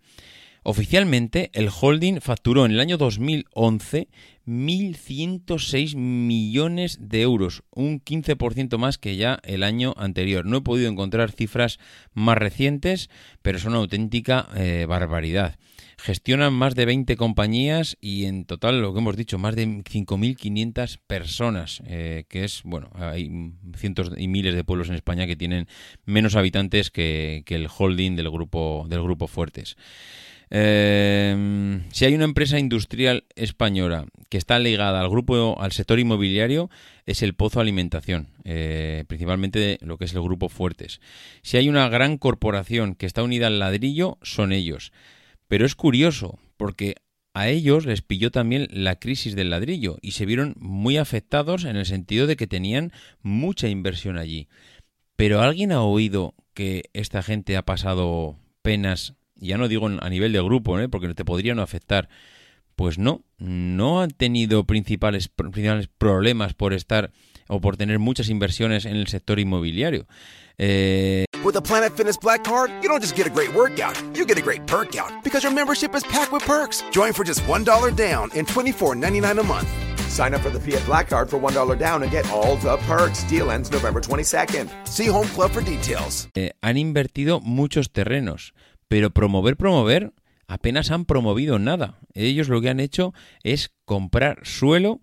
Oficialmente, 0.66 1.50
el 1.52 1.68
holding 1.68 2.20
facturó 2.22 2.64
en 2.64 2.72
el 2.72 2.80
año 2.80 2.96
2011 2.96 4.08
1.106 4.46 5.96
millones 5.96 6.98
de 7.00 7.22
euros, 7.22 7.62
un 7.70 8.00
15% 8.00 8.78
más 8.78 8.98
que 8.98 9.16
ya 9.16 9.38
el 9.42 9.62
año 9.62 9.94
anterior. 9.96 10.44
No 10.44 10.58
he 10.58 10.62
podido 10.62 10.90
encontrar 10.90 11.32
cifras 11.32 11.78
más 12.12 12.38
recientes, 12.38 13.10
pero 13.42 13.58
son 13.58 13.72
una 13.72 13.80
auténtica 13.80 14.48
eh, 14.56 14.86
barbaridad. 14.88 15.58
Gestionan 15.96 16.52
más 16.52 16.74
de 16.74 16.86
20 16.86 17.16
compañías 17.16 17.96
y 18.00 18.24
en 18.24 18.44
total, 18.44 18.80
lo 18.82 18.92
que 18.92 18.98
hemos 18.98 19.16
dicho, 19.16 19.38
más 19.38 19.54
de 19.54 19.66
5.500 19.66 20.98
personas, 21.06 21.82
eh, 21.86 22.24
que 22.28 22.44
es, 22.44 22.62
bueno, 22.64 22.90
hay 22.94 23.52
cientos 23.76 24.10
y 24.16 24.28
miles 24.28 24.54
de 24.54 24.64
pueblos 24.64 24.88
en 24.88 24.96
España 24.96 25.26
que 25.26 25.36
tienen 25.36 25.68
menos 26.04 26.34
habitantes 26.34 26.90
que, 26.90 27.42
que 27.46 27.54
el 27.54 27.68
holding 27.74 28.16
del 28.16 28.30
grupo, 28.30 28.86
del 28.88 29.02
grupo 29.02 29.28
Fuertes. 29.28 29.76
Eh, 30.50 31.80
si 31.90 32.04
hay 32.04 32.14
una 32.14 32.24
empresa 32.24 32.58
industrial 32.58 33.24
española 33.34 34.06
que 34.28 34.38
está 34.38 34.58
ligada 34.58 35.00
al 35.00 35.08
grupo, 35.08 35.60
al 35.60 35.72
sector 35.72 35.98
inmobiliario, 35.98 36.70
es 37.06 37.22
el 37.22 37.34
Pozo 37.34 37.60
Alimentación, 37.60 38.28
eh, 38.44 39.04
principalmente 39.06 39.78
lo 39.80 39.98
que 39.98 40.04
es 40.04 40.14
el 40.14 40.22
grupo 40.22 40.48
Fuertes. 40.48 41.00
Si 41.42 41.56
hay 41.56 41.68
una 41.68 41.88
gran 41.88 42.18
corporación 42.18 42.94
que 42.94 43.06
está 43.06 43.22
unida 43.22 43.46
al 43.46 43.58
ladrillo, 43.58 44.18
son 44.22 44.52
ellos. 44.52 44.92
Pero 45.48 45.66
es 45.66 45.74
curioso, 45.74 46.38
porque 46.56 46.96
a 47.34 47.48
ellos 47.48 47.84
les 47.84 48.00
pilló 48.00 48.30
también 48.30 48.68
la 48.70 48.98
crisis 49.00 49.34
del 49.34 49.50
ladrillo 49.50 49.98
y 50.00 50.12
se 50.12 50.24
vieron 50.24 50.54
muy 50.58 50.96
afectados 50.96 51.64
en 51.64 51.76
el 51.76 51.84
sentido 51.84 52.26
de 52.26 52.36
que 52.36 52.46
tenían 52.46 52.92
mucha 53.22 53.68
inversión 53.68 54.18
allí. 54.18 54.48
Pero 55.16 55.40
¿alguien 55.40 55.72
ha 55.72 55.82
oído 55.82 56.34
que 56.54 56.84
esta 56.92 57.22
gente 57.22 57.56
ha 57.56 57.64
pasado 57.64 58.38
penas, 58.62 59.14
ya 59.44 59.58
no 59.58 59.68
digo 59.68 59.86
a 59.86 60.08
nivel 60.10 60.32
de 60.32 60.42
grupo, 60.42 60.78
¿eh? 60.80 60.88
porque 60.88 61.12
te 61.14 61.24
podría 61.24 61.54
no 61.54 61.62
afectar? 61.62 62.08
Pues 62.76 62.98
no, 62.98 63.22
no 63.38 64.00
han 64.02 64.10
tenido 64.10 64.64
principales, 64.64 65.28
principales 65.28 65.88
problemas 65.96 66.54
por 66.54 66.72
estar 66.72 67.12
o 67.46 67.60
por 67.60 67.76
tener 67.76 67.98
muchas 68.00 68.28
inversiones 68.30 68.84
en 68.84 68.96
el 68.96 69.06
sector 69.06 69.38
inmobiliario. 69.38 70.06
Eh, 70.58 71.24
With 71.44 71.56
a 71.56 71.60
Planet 71.62 71.92
Fitness 71.94 72.18
Black 72.18 72.42
Card, 72.42 72.70
you 72.82 72.88
don't 72.88 73.00
just 73.02 73.14
get 73.16 73.26
a 73.26 73.30
great 73.30 73.54
workout, 73.54 73.96
you 74.16 74.24
get 74.24 74.38
a 74.38 74.42
great 74.42 74.64
perk 74.66 74.96
out 74.96 75.12
because 75.22 75.44
your 75.44 75.52
membership 75.52 75.94
is 75.94 76.02
packed 76.04 76.32
with 76.32 76.44
perks. 76.46 76.82
Join 76.90 77.12
for 77.12 77.24
just 77.24 77.42
$1 77.46 77.94
down 77.96 78.30
and 78.34 78.46
$24.99 78.46 79.38
a 79.38 79.42
month. 79.42 79.68
Sign 80.08 80.32
up 80.34 80.40
for 80.42 80.50
the 80.50 80.60
Fiat 80.60 80.84
Black 80.86 81.08
Card 81.08 81.28
for 81.28 81.38
$1 81.38 81.78
down 81.78 82.02
and 82.02 82.10
get 82.10 82.24
all 82.30 82.56
the 82.56 82.76
perks. 82.88 83.24
Deal 83.28 83.50
ends 83.50 83.70
November 83.70 84.00
22nd. 84.00 84.68
See 84.88 85.06
Home 85.06 85.28
Club 85.28 85.50
for 85.50 85.60
details. 85.62 86.28
eh, 86.34 86.52
han 86.62 86.76
invertido 86.76 87.40
muchos 87.40 87.90
terrenos, 87.92 88.54
pero 88.88 89.10
promover, 89.10 89.56
promover, 89.56 90.12
apenas 90.46 90.90
han 90.90 91.04
promovido 91.04 91.58
nada. 91.58 91.98
Ellos 92.14 92.48
lo 92.48 92.60
que 92.60 92.70
han 92.70 92.80
hecho 92.80 93.12
es 93.42 93.72
comprar 93.84 94.40
suelo 94.44 95.00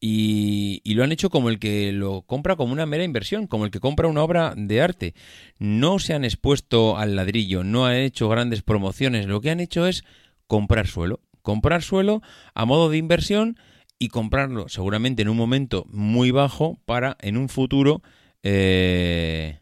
y, 0.00 0.82
lo 0.94 1.02
han 1.04 1.12
hecho 1.12 1.30
como 1.30 1.48
el 1.48 1.58
que 1.58 1.92
lo 1.92 2.22
compra 2.22 2.56
como 2.56 2.72
una 2.72 2.86
mera 2.86 3.04
inversión, 3.04 3.46
como 3.46 3.64
el 3.64 3.70
que 3.70 3.80
compra 3.80 4.08
una 4.08 4.22
obra 4.22 4.54
de 4.56 4.80
arte. 4.80 5.14
No 5.58 5.98
se 5.98 6.14
han 6.14 6.24
expuesto 6.24 6.96
al 6.96 7.16
ladrillo, 7.16 7.64
no 7.64 7.86
han 7.86 7.96
hecho 7.96 8.28
grandes 8.28 8.62
promociones, 8.62 9.26
lo 9.26 9.40
que 9.40 9.50
han 9.50 9.60
hecho 9.60 9.86
es 9.86 10.04
comprar 10.46 10.86
suelo. 10.86 11.20
Comprar 11.42 11.82
suelo 11.82 12.22
a 12.54 12.64
modo 12.64 12.90
de 12.90 12.98
inversión 12.98 13.58
y 13.98 14.08
comprarlo 14.08 14.68
seguramente 14.68 15.22
en 15.22 15.28
un 15.28 15.36
momento 15.36 15.84
muy 15.88 16.30
bajo 16.30 16.78
para 16.84 17.16
en 17.20 17.36
un 17.36 17.48
futuro 17.48 18.02
eh, 18.42 19.58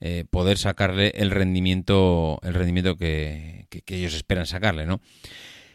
eh, 0.00 0.24
poder 0.30 0.56
sacarle 0.56 1.12
el 1.16 1.30
rendimiento 1.30 2.38
el 2.42 2.54
rendimiento 2.54 2.96
que, 2.96 3.66
ellos 3.86 4.14
esperan 4.14 4.46
sacarle, 4.46 4.86
¿no? 4.86 5.00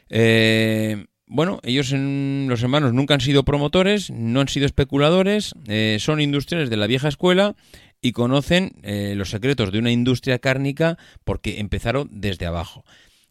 Eh, 0.10 1.06
bueno, 1.28 1.60
ellos 1.64 1.92
en 1.92 2.48
los 2.50 2.64
hermanos 2.64 2.94
nunca 2.94 3.14
han 3.14 3.22
sido 3.22 3.46
promotores, 3.46 4.10
no 4.10 4.42
han 4.42 4.48
sido 4.48 4.66
especuladores, 4.66 5.54
eh, 5.68 5.98
son 6.00 6.22
industriales 6.22 6.70
de 6.70 6.78
la 6.78 6.88
vieja 6.88 7.08
escuela 7.08 7.56
y 8.02 8.12
conocen 8.14 8.74
los 8.84 9.32
secretos 9.32 9.72
de 9.72 9.80
una 9.80 9.92
industria 9.92 10.38
cárnica 10.38 10.98
porque 11.24 11.60
empezaron 11.60 12.10
desde 12.12 12.46
abajo. 12.46 12.84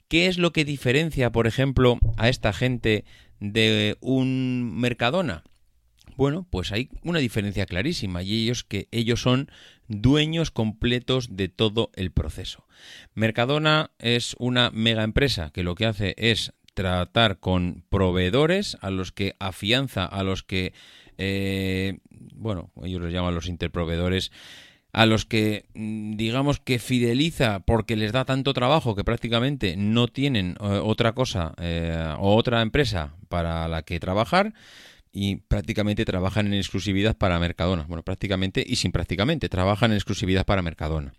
¿Qué 0.08 0.26
es 0.26 0.38
lo 0.38 0.52
que 0.52 0.64
diferencia, 0.64 1.30
por 1.30 1.46
ejemplo, 1.46 1.98
a 2.16 2.28
esta 2.28 2.52
gente 2.52 3.04
de 3.38 3.96
un 4.00 4.74
Mercadona? 4.76 5.44
Bueno, 6.16 6.46
pues 6.48 6.72
hay 6.72 6.90
una 7.02 7.18
diferencia 7.18 7.66
clarísima 7.66 8.22
y 8.22 8.44
ellos 8.44 8.64
que 8.64 8.88
ellos 8.92 9.20
son 9.20 9.50
dueños 9.88 10.50
completos 10.50 11.36
de 11.36 11.48
todo 11.48 11.90
el 11.94 12.12
proceso. 12.12 12.66
Mercadona 13.14 13.90
es 13.98 14.36
una 14.38 14.70
mega 14.70 15.02
empresa 15.02 15.50
que 15.50 15.62
lo 15.62 15.74
que 15.74 15.86
hace 15.86 16.14
es 16.16 16.52
tratar 16.74 17.38
con 17.38 17.84
proveedores 17.88 18.76
a 18.80 18.90
los 18.90 19.12
que 19.12 19.36
afianza, 19.38 20.04
a 20.04 20.22
los 20.24 20.42
que, 20.42 20.72
eh, 21.18 21.98
bueno, 22.34 22.70
ellos 22.82 23.00
los 23.00 23.12
llaman 23.12 23.34
los 23.34 23.48
interproveedores, 23.48 24.32
a 24.92 25.06
los 25.06 25.24
que 25.24 25.66
mm, 25.74 26.16
digamos 26.16 26.60
que 26.60 26.78
fideliza 26.78 27.60
porque 27.60 27.96
les 27.96 28.12
da 28.12 28.24
tanto 28.24 28.54
trabajo 28.54 28.94
que 28.94 29.04
prácticamente 29.04 29.76
no 29.76 30.08
tienen 30.08 30.56
eh, 30.60 30.80
otra 30.82 31.12
cosa 31.12 31.54
eh, 31.60 32.14
o 32.18 32.36
otra 32.36 32.62
empresa 32.62 33.14
para 33.28 33.66
la 33.68 33.82
que 33.82 33.98
trabajar 33.98 34.54
y 35.14 35.36
prácticamente 35.36 36.04
trabajan 36.04 36.48
en 36.48 36.54
exclusividad 36.54 37.16
para 37.16 37.38
Mercadona. 37.38 37.84
Bueno, 37.88 38.02
prácticamente 38.02 38.64
y 38.66 38.76
sin 38.76 38.90
prácticamente 38.92 39.48
trabajan 39.48 39.92
en 39.92 39.96
exclusividad 39.96 40.44
para 40.44 40.60
Mercadona. 40.60 41.14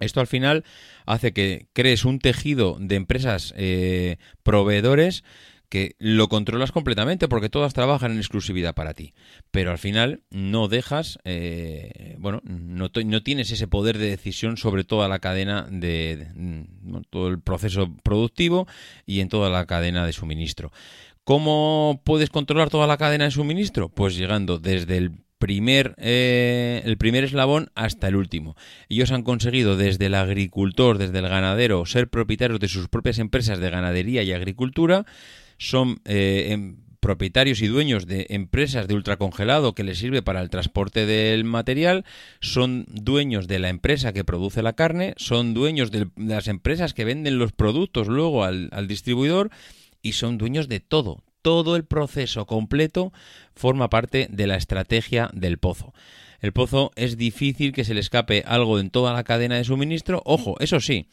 Esto 0.00 0.20
al 0.20 0.26
final 0.26 0.64
hace 1.06 1.32
que 1.32 1.68
crees 1.72 2.04
un 2.04 2.18
tejido 2.18 2.76
de 2.80 2.96
empresas 2.96 3.54
eh, 3.56 4.16
proveedores 4.42 5.22
que 5.68 5.96
lo 5.98 6.28
controlas 6.28 6.72
completamente 6.72 7.28
porque 7.28 7.50
todas 7.50 7.74
trabajan 7.74 8.12
en 8.12 8.18
exclusividad 8.18 8.74
para 8.74 8.94
ti. 8.94 9.12
Pero 9.50 9.70
al 9.70 9.78
final 9.78 10.22
no 10.30 10.66
dejas, 10.68 11.18
eh, 11.24 12.16
bueno, 12.18 12.40
no, 12.44 12.88
no 13.04 13.22
tienes 13.22 13.50
ese 13.50 13.68
poder 13.68 13.98
de 13.98 14.08
decisión 14.08 14.56
sobre 14.56 14.84
toda 14.84 15.08
la 15.08 15.18
cadena 15.18 15.66
de, 15.70 16.16
de- 16.16 16.32
mm, 16.34 17.02
todo 17.10 17.28
el 17.28 17.40
proceso 17.40 17.94
productivo 18.02 18.66
y 19.04 19.20
en 19.20 19.28
toda 19.28 19.50
la 19.50 19.66
cadena 19.66 20.06
de 20.06 20.12
suministro. 20.14 20.72
¿Cómo 21.28 22.00
puedes 22.04 22.30
controlar 22.30 22.70
toda 22.70 22.86
la 22.86 22.96
cadena 22.96 23.24
de 23.24 23.30
suministro? 23.30 23.90
Pues 23.90 24.16
llegando 24.16 24.58
desde 24.58 24.96
el 24.96 25.12
primer, 25.38 25.94
eh, 25.98 26.80
el 26.86 26.96
primer 26.96 27.22
eslabón 27.22 27.70
hasta 27.74 28.08
el 28.08 28.16
último. 28.16 28.56
Ellos 28.88 29.12
han 29.12 29.24
conseguido 29.24 29.76
desde 29.76 30.06
el 30.06 30.14
agricultor, 30.14 30.96
desde 30.96 31.18
el 31.18 31.28
ganadero, 31.28 31.84
ser 31.84 32.08
propietarios 32.08 32.60
de 32.60 32.68
sus 32.68 32.88
propias 32.88 33.18
empresas 33.18 33.58
de 33.58 33.68
ganadería 33.68 34.22
y 34.22 34.32
agricultura. 34.32 35.04
Son 35.58 36.00
eh, 36.06 36.46
em- 36.48 36.78
propietarios 36.98 37.60
y 37.60 37.66
dueños 37.66 38.06
de 38.06 38.28
empresas 38.30 38.88
de 38.88 38.94
ultracongelado 38.94 39.74
que 39.74 39.84
les 39.84 39.98
sirve 39.98 40.22
para 40.22 40.40
el 40.40 40.48
transporte 40.48 41.04
del 41.04 41.44
material, 41.44 42.06
son 42.40 42.86
dueños 42.88 43.46
de 43.46 43.58
la 43.58 43.68
empresa 43.68 44.14
que 44.14 44.24
produce 44.24 44.62
la 44.62 44.72
carne, 44.72 45.12
son 45.18 45.52
dueños 45.52 45.90
de 45.90 46.08
las 46.16 46.48
empresas 46.48 46.94
que 46.94 47.04
venden 47.04 47.38
los 47.38 47.52
productos 47.52 48.08
luego 48.08 48.44
al 48.44 48.88
distribuidor 48.88 49.50
y 50.02 50.12
son 50.12 50.38
dueños 50.38 50.68
de 50.68 50.80
todo. 50.80 51.22
Todo 51.42 51.76
el 51.76 51.84
proceso 51.84 52.46
completo 52.46 53.12
forma 53.54 53.88
parte 53.88 54.28
de 54.30 54.46
la 54.46 54.56
estrategia 54.56 55.30
del 55.32 55.58
pozo. 55.58 55.94
El 56.40 56.52
pozo 56.52 56.92
es 56.94 57.16
difícil 57.16 57.72
que 57.72 57.84
se 57.84 57.94
le 57.94 58.00
escape 58.00 58.44
algo 58.46 58.78
en 58.78 58.90
toda 58.90 59.12
la 59.12 59.24
cadena 59.24 59.56
de 59.56 59.64
suministro. 59.64 60.22
Ojo, 60.24 60.56
eso 60.60 60.80
sí, 60.80 61.06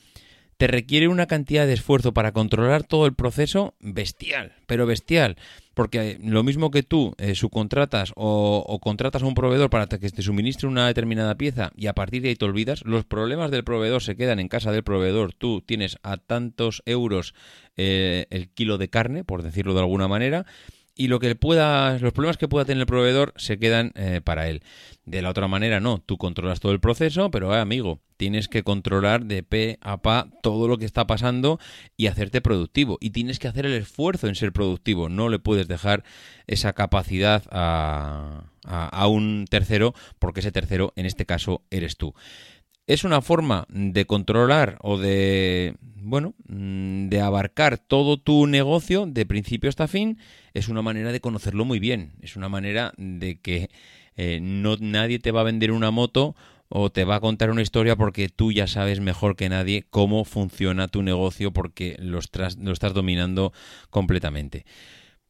te 0.58 0.68
requiere 0.68 1.08
una 1.08 1.26
cantidad 1.26 1.68
de 1.68 1.74
esfuerzo 1.74 2.14
para 2.14 2.32
controlar 2.32 2.84
todo 2.84 3.06
el 3.06 3.14
proceso 3.14 3.76
bestial, 3.80 4.54
pero 4.68 4.86
bestial. 4.86 5.36
Porque 5.74 6.18
lo 6.24 6.42
mismo 6.44 6.72
que 6.72 6.84
tú 6.84 7.14
eh, 7.18 7.36
subcontratas 7.36 8.14
o, 8.16 8.80
contratas 8.82 9.24
a 9.24 9.26
un 9.26 9.34
proveedor 9.34 9.70
para 9.70 9.88
que 9.88 10.10
te 10.10 10.22
suministre 10.22 10.70
una 10.70 10.88
determinada 10.88 11.36
pieza 11.36 11.72
y 11.76 11.88
a 11.88 11.94
partir 11.94 12.22
de 12.22 12.30
ahí 12.30 12.36
te 12.36 12.46
olvidas, 12.46 12.86
los 12.86 13.04
problemas 13.04 13.52
del 13.52 13.66
proveedor 13.66 14.02
se 14.02 14.16
quedan 14.16 14.40
en 14.40 14.48
casa 14.48 14.72
del 14.72 14.84
proveedor. 14.84 15.34
Tú 15.34 15.62
tienes 15.62 15.98
a 16.02 16.16
tantos 16.16 16.82
euros 16.86 17.34
eh, 17.76 18.28
el 18.30 18.48
kilo 18.48 18.78
de 18.78 18.90
carne, 18.90 19.26
por 19.26 19.44
decirlo 19.44 19.74
de 19.74 19.82
alguna 19.82 20.08
manera, 20.08 20.46
y 20.96 21.10
lo 21.10 21.20
que 21.20 21.36
pueda, 21.36 22.00
los 22.00 22.14
problemas 22.14 22.38
que 22.38 22.48
pueda 22.48 22.66
tener 22.66 22.82
el 22.82 22.88
proveedor 22.88 23.34
se 23.36 23.60
quedan 23.60 23.92
eh, 23.96 24.22
para 24.24 24.48
él. 24.48 24.64
De 25.06 25.22
la 25.22 25.30
otra 25.30 25.48
manera, 25.48 25.80
no, 25.80 26.00
tú 26.00 26.18
controlas 26.18 26.62
todo 26.62 26.72
el 26.72 26.80
proceso, 26.80 27.30
pero 27.30 27.54
eh, 27.54 27.60
amigo, 27.60 28.00
tienes 28.18 28.48
que 28.48 28.64
controlar 28.64 29.26
de 29.26 29.44
pe 29.44 29.78
a 29.82 30.02
pa 30.02 30.30
todo 30.42 30.68
lo 30.68 30.78
que 30.78 30.86
está 30.86 31.06
pasando 31.06 31.60
y 31.98 32.08
hacerte 32.08 32.40
productivo. 32.40 32.98
Y 33.02 33.10
tienes 33.10 33.40
que 33.40 33.50
hacer 33.50 33.66
el 33.66 33.74
esfuerzo 33.74 34.28
en 34.28 34.36
ser 34.36 34.54
productivo. 34.54 35.10
No 35.10 35.28
le 35.28 35.38
puedes 35.38 35.68
dejar 35.68 36.04
esa 36.48 36.74
capacidad 36.74 37.44
a, 37.52 38.46
a 38.64 39.08
un 39.08 39.46
tercero, 39.50 39.94
porque 40.18 40.40
ese 40.40 40.54
tercero, 40.54 40.94
en 40.96 41.06
este 41.06 41.26
caso, 41.26 41.62
eres 41.70 41.98
tú. 41.98 42.16
Es 42.88 43.04
una 43.04 43.22
forma 43.22 43.66
de 43.70 44.06
controlar 44.06 44.78
o 44.82 45.00
de, 45.00 45.76
bueno, 45.96 46.36
mm, 46.48 47.08
de 47.10 47.20
abarcar 47.20 47.80
todo 47.80 48.18
tu 48.18 48.46
negocio 48.46 49.08
de 49.08 49.26
principio 49.26 49.70
hasta 49.70 49.88
fin. 49.88 50.20
Es 50.54 50.70
una 50.70 50.84
manera 50.84 51.12
de 51.12 51.20
conocerlo 51.20 51.66
muy 51.66 51.80
bien. 51.80 52.14
Es 52.22 52.36
una 52.36 52.48
manera 52.48 52.94
de 52.98 53.42
que 53.42 53.72
eh, 54.18 54.40
no 54.40 54.78
nadie 54.80 55.18
te 55.18 55.32
va 55.32 55.42
a 55.42 55.46
vender 55.46 55.72
una 55.72 55.90
moto 55.90 56.36
o 56.70 56.92
te 56.92 57.06
va 57.06 57.16
a 57.16 57.20
contar 57.22 57.50
una 57.50 57.64
historia 57.64 57.96
porque 57.96 58.30
tú 58.30 58.52
ya 58.52 58.68
sabes 58.68 59.00
mejor 59.00 59.36
que 59.36 59.50
nadie 59.50 59.84
cómo 59.90 60.24
funciona 60.24 60.88
tu 60.88 61.02
negocio 61.02 61.52
porque 61.52 61.96
lo 62.00 62.20
lo 62.60 62.72
estás 62.72 62.94
dominando 62.94 63.52
completamente. 63.90 64.66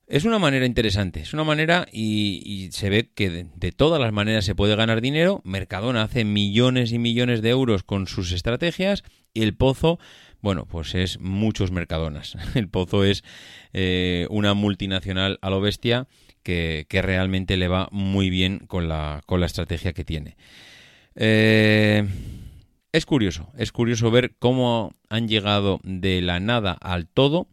Es 0.08 0.24
una 0.24 0.38
manera 0.38 0.68
interesante, 0.68 1.22
es 1.22 1.34
una 1.34 1.44
manera 1.44 1.88
y, 1.92 2.44
y 2.46 2.72
se 2.72 2.90
ve 2.92 3.10
que 3.16 3.30
de, 3.32 3.72
todas 3.72 4.00
las 4.00 4.14
maneras 4.14 4.46
se 4.46 4.54
puede 4.54 4.76
ganar 4.76 5.02
dinero. 5.02 5.42
Mercadona 5.44 6.04
hace 6.04 6.26
millones 6.26 6.92
y 6.92 7.00
millones 7.00 7.42
de 7.42 7.50
euros 7.50 7.82
con 7.82 8.06
sus 8.06 8.32
estrategias 8.32 9.04
y 9.34 9.42
el 9.42 9.56
pozo, 9.56 9.98
bueno, 10.42 10.68
pues 10.68 10.94
es 10.94 11.20
muchos 11.20 11.72
Mercadonas. 11.72 12.38
El 12.56 12.70
pozo 12.70 13.04
es 13.04 13.24
eh, 13.74 14.28
una 14.30 14.54
multinacional 14.54 15.40
a 15.42 15.50
lo 15.50 15.60
bestia 15.60 16.08
que, 16.44 16.86
que, 16.88 17.02
realmente 17.02 17.58
le 17.58 17.68
va 17.68 17.90
muy 17.92 18.30
bien 18.30 18.60
con 18.60 18.88
la, 18.88 19.24
con 19.26 19.40
la 19.40 19.48
estrategia 19.48 19.94
que 19.94 20.06
tiene. 20.06 20.38
Eh, 21.16 22.08
Es 22.92 23.06
curioso, 23.06 23.50
es 23.58 23.72
curioso 23.72 24.12
ver 24.12 24.36
cómo 24.40 24.94
han 25.10 25.28
llegado 25.28 25.82
de 25.84 26.22
la 26.22 26.40
nada 26.40 26.72
al 26.74 27.08
todo. 27.08 27.48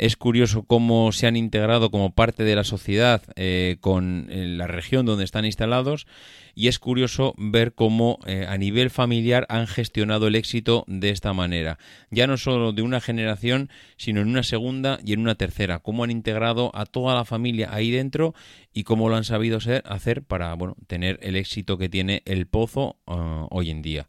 Es 0.00 0.16
curioso 0.16 0.62
cómo 0.62 1.12
se 1.12 1.26
han 1.26 1.36
integrado 1.36 1.90
como 1.90 2.14
parte 2.14 2.42
de 2.42 2.56
la 2.56 2.64
sociedad 2.64 3.22
eh, 3.36 3.76
con 3.80 4.28
eh, 4.30 4.46
la 4.46 4.66
región 4.66 5.04
donde 5.04 5.24
están 5.24 5.44
instalados 5.44 6.06
y 6.54 6.68
es 6.68 6.78
curioso 6.78 7.34
ver 7.36 7.74
cómo 7.74 8.18
eh, 8.24 8.46
a 8.48 8.56
nivel 8.56 8.88
familiar 8.88 9.44
han 9.50 9.66
gestionado 9.66 10.26
el 10.26 10.36
éxito 10.36 10.84
de 10.86 11.10
esta 11.10 11.34
manera. 11.34 11.78
Ya 12.10 12.26
no 12.26 12.38
solo 12.38 12.72
de 12.72 12.80
una 12.80 13.02
generación, 13.02 13.68
sino 13.98 14.22
en 14.22 14.28
una 14.28 14.42
segunda 14.42 15.00
y 15.04 15.12
en 15.12 15.20
una 15.20 15.34
tercera. 15.34 15.80
Cómo 15.80 16.02
han 16.02 16.10
integrado 16.10 16.70
a 16.72 16.86
toda 16.86 17.14
la 17.14 17.26
familia 17.26 17.68
ahí 17.70 17.90
dentro 17.90 18.34
y 18.72 18.84
cómo 18.84 19.10
lo 19.10 19.16
han 19.16 19.24
sabido 19.24 19.58
hacer 19.84 20.22
para 20.22 20.54
bueno, 20.54 20.76
tener 20.86 21.18
el 21.20 21.36
éxito 21.36 21.76
que 21.76 21.90
tiene 21.90 22.22
el 22.24 22.46
pozo 22.46 22.96
hoy 23.04 23.68
en 23.68 23.82
día. 23.82 24.08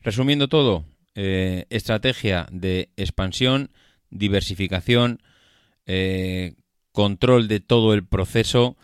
Resumiendo 0.00 0.48
todo, 0.48 0.86
estrategia 1.14 2.46
de 2.50 2.88
expansión, 2.96 3.68
diversificación, 4.14 5.20
eh, 5.86 6.54
control 6.92 7.48
de 7.48 7.60
todo 7.60 7.92
el 7.92 8.06
proceso 8.06 8.76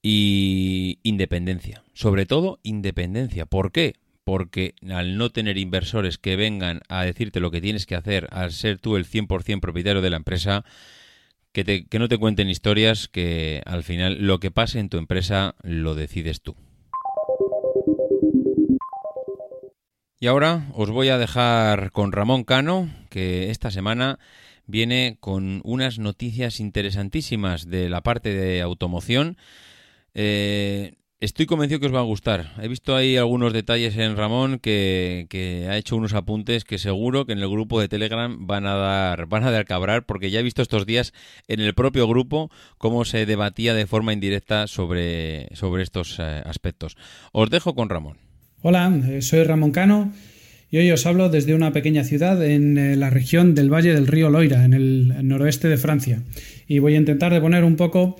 y 0.00 0.98
independencia. 1.02 1.82
Sobre 1.92 2.24
todo 2.26 2.58
independencia. 2.62 3.44
¿Por 3.46 3.72
qué? 3.72 3.94
Porque 4.24 4.74
al 4.90 5.18
no 5.18 5.30
tener 5.30 5.58
inversores 5.58 6.18
que 6.18 6.36
vengan 6.36 6.80
a 6.88 7.04
decirte 7.04 7.40
lo 7.40 7.50
que 7.50 7.60
tienes 7.60 7.86
que 7.86 7.94
hacer, 7.96 8.28
al 8.30 8.52
ser 8.52 8.78
tú 8.78 8.96
el 8.96 9.04
100% 9.04 9.60
propietario 9.60 10.02
de 10.02 10.10
la 10.10 10.16
empresa, 10.16 10.64
que, 11.52 11.64
te- 11.64 11.86
que 11.86 11.98
no 11.98 12.08
te 12.08 12.18
cuenten 12.18 12.48
historias, 12.50 13.08
que 13.08 13.62
al 13.66 13.82
final 13.82 14.18
lo 14.26 14.40
que 14.40 14.50
pase 14.50 14.78
en 14.78 14.88
tu 14.88 14.98
empresa 14.98 15.54
lo 15.62 15.94
decides 15.94 16.40
tú. 16.40 16.56
Y 20.18 20.28
ahora 20.28 20.66
os 20.74 20.90
voy 20.90 21.08
a 21.08 21.18
dejar 21.18 21.92
con 21.92 22.10
Ramón 22.12 22.44
Cano, 22.44 22.88
que 23.10 23.50
esta 23.50 23.70
semana 23.70 24.18
viene 24.66 25.16
con 25.20 25.60
unas 25.64 25.98
noticias 25.98 26.60
interesantísimas 26.60 27.68
de 27.68 27.88
la 27.88 28.02
parte 28.02 28.34
de 28.34 28.60
automoción. 28.60 29.36
Eh, 30.14 30.94
estoy 31.20 31.46
convencido 31.46 31.80
que 31.80 31.86
os 31.86 31.94
va 31.94 32.00
a 32.00 32.02
gustar. 32.02 32.52
He 32.60 32.68
visto 32.68 32.94
ahí 32.94 33.16
algunos 33.16 33.52
detalles 33.52 33.96
en 33.96 34.16
Ramón 34.16 34.58
que, 34.58 35.66
ha 35.70 35.76
hecho 35.76 35.96
unos 35.96 36.14
apuntes 36.14 36.64
que 36.64 36.78
seguro 36.78 37.26
que 37.26 37.32
en 37.32 37.38
el 37.38 37.48
grupo 37.48 37.80
de 37.80 37.88
Telegram 37.88 38.46
van 38.46 38.66
a 38.66 38.74
dar, 38.74 39.26
van 39.26 39.44
a 39.44 39.50
dar 39.50 39.64
cabrar, 39.64 40.04
porque 40.04 40.30
ya 40.30 40.40
he 40.40 40.42
visto 40.42 40.62
estos 40.62 40.86
días 40.86 41.12
en 41.48 41.60
el 41.60 41.74
propio 41.74 42.06
grupo 42.06 42.50
cómo 42.78 43.04
se 43.04 43.26
debatía 43.26 43.74
de 43.74 43.86
forma 43.86 44.12
indirecta 44.12 44.66
sobre, 44.66 45.48
sobre 45.54 45.82
estos 45.82 46.18
eh, 46.18 46.42
aspectos. 46.44 46.96
Os 47.32 47.50
dejo 47.50 47.74
con 47.74 47.88
Ramón. 47.88 48.18
Hola, 48.62 48.92
eh, 49.08 49.22
soy 49.22 49.44
Ramón 49.44 49.70
Cano 49.70 50.12
y 50.70 50.78
hoy 50.78 50.90
os 50.90 51.06
hablo 51.06 51.28
desde 51.28 51.54
una 51.54 51.72
pequeña 51.72 52.04
ciudad 52.04 52.44
en 52.44 52.76
eh, 52.76 52.96
la 52.96 53.10
región 53.10 53.54
del 53.54 53.72
Valle 53.72 53.94
del 53.94 54.06
Río 54.06 54.30
Loira, 54.30 54.64
en 54.64 54.74
el 54.74 55.26
noroeste 55.26 55.68
de 55.68 55.76
Francia. 55.76 56.22
Y 56.66 56.80
voy 56.80 56.94
a 56.94 56.98
intentar 56.98 57.32
de 57.32 57.40
poner 57.40 57.64
un 57.64 57.76
poco 57.76 58.16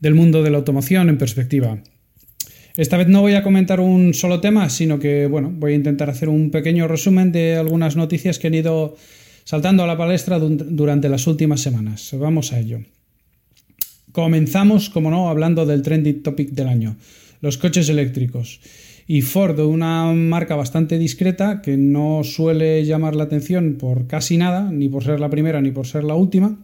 del 0.00 0.14
mundo 0.14 0.42
de 0.42 0.50
la 0.50 0.58
automoción 0.58 1.08
en 1.08 1.18
perspectiva. 1.18 1.78
Esta 2.76 2.96
vez 2.96 3.08
no 3.08 3.22
voy 3.22 3.34
a 3.34 3.42
comentar 3.42 3.80
un 3.80 4.14
solo 4.14 4.40
tema, 4.40 4.70
sino 4.70 5.00
que 5.00 5.26
bueno, 5.26 5.50
voy 5.52 5.72
a 5.72 5.76
intentar 5.76 6.08
hacer 6.10 6.28
un 6.28 6.52
pequeño 6.52 6.86
resumen 6.86 7.32
de 7.32 7.56
algunas 7.56 7.96
noticias 7.96 8.38
que 8.38 8.46
han 8.46 8.54
ido 8.54 8.96
saltando 9.42 9.82
a 9.82 9.88
la 9.88 9.98
palestra 9.98 10.38
durante 10.38 11.08
las 11.08 11.26
últimas 11.26 11.60
semanas. 11.60 12.10
Vamos 12.12 12.52
a 12.52 12.60
ello. 12.60 12.80
Comenzamos, 14.12 14.90
como 14.90 15.10
no, 15.10 15.28
hablando 15.28 15.66
del 15.66 15.82
trending 15.82 16.22
topic 16.22 16.50
del 16.50 16.68
año, 16.68 16.96
los 17.40 17.58
coches 17.58 17.88
eléctricos. 17.88 18.60
Y 19.10 19.22
Ford, 19.22 19.58
una 19.60 20.12
marca 20.12 20.54
bastante 20.54 20.98
discreta 20.98 21.62
que 21.62 21.78
no 21.78 22.20
suele 22.24 22.84
llamar 22.84 23.16
la 23.16 23.24
atención 23.24 23.76
por 23.78 24.06
casi 24.06 24.36
nada, 24.36 24.70
ni 24.70 24.90
por 24.90 25.02
ser 25.02 25.18
la 25.18 25.30
primera 25.30 25.62
ni 25.62 25.70
por 25.70 25.86
ser 25.86 26.04
la 26.04 26.14
última. 26.14 26.58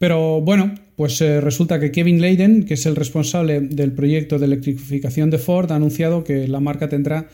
Pero 0.00 0.40
bueno, 0.40 0.74
pues 0.96 1.20
eh, 1.20 1.40
resulta 1.40 1.78
que 1.78 1.92
Kevin 1.92 2.20
Leiden, 2.20 2.64
que 2.64 2.74
es 2.74 2.84
el 2.84 2.96
responsable 2.96 3.60
del 3.60 3.92
proyecto 3.92 4.40
de 4.40 4.46
electrificación 4.46 5.30
de 5.30 5.38
Ford, 5.38 5.70
ha 5.70 5.76
anunciado 5.76 6.24
que 6.24 6.48
la 6.48 6.58
marca 6.58 6.88
tendrá 6.88 7.28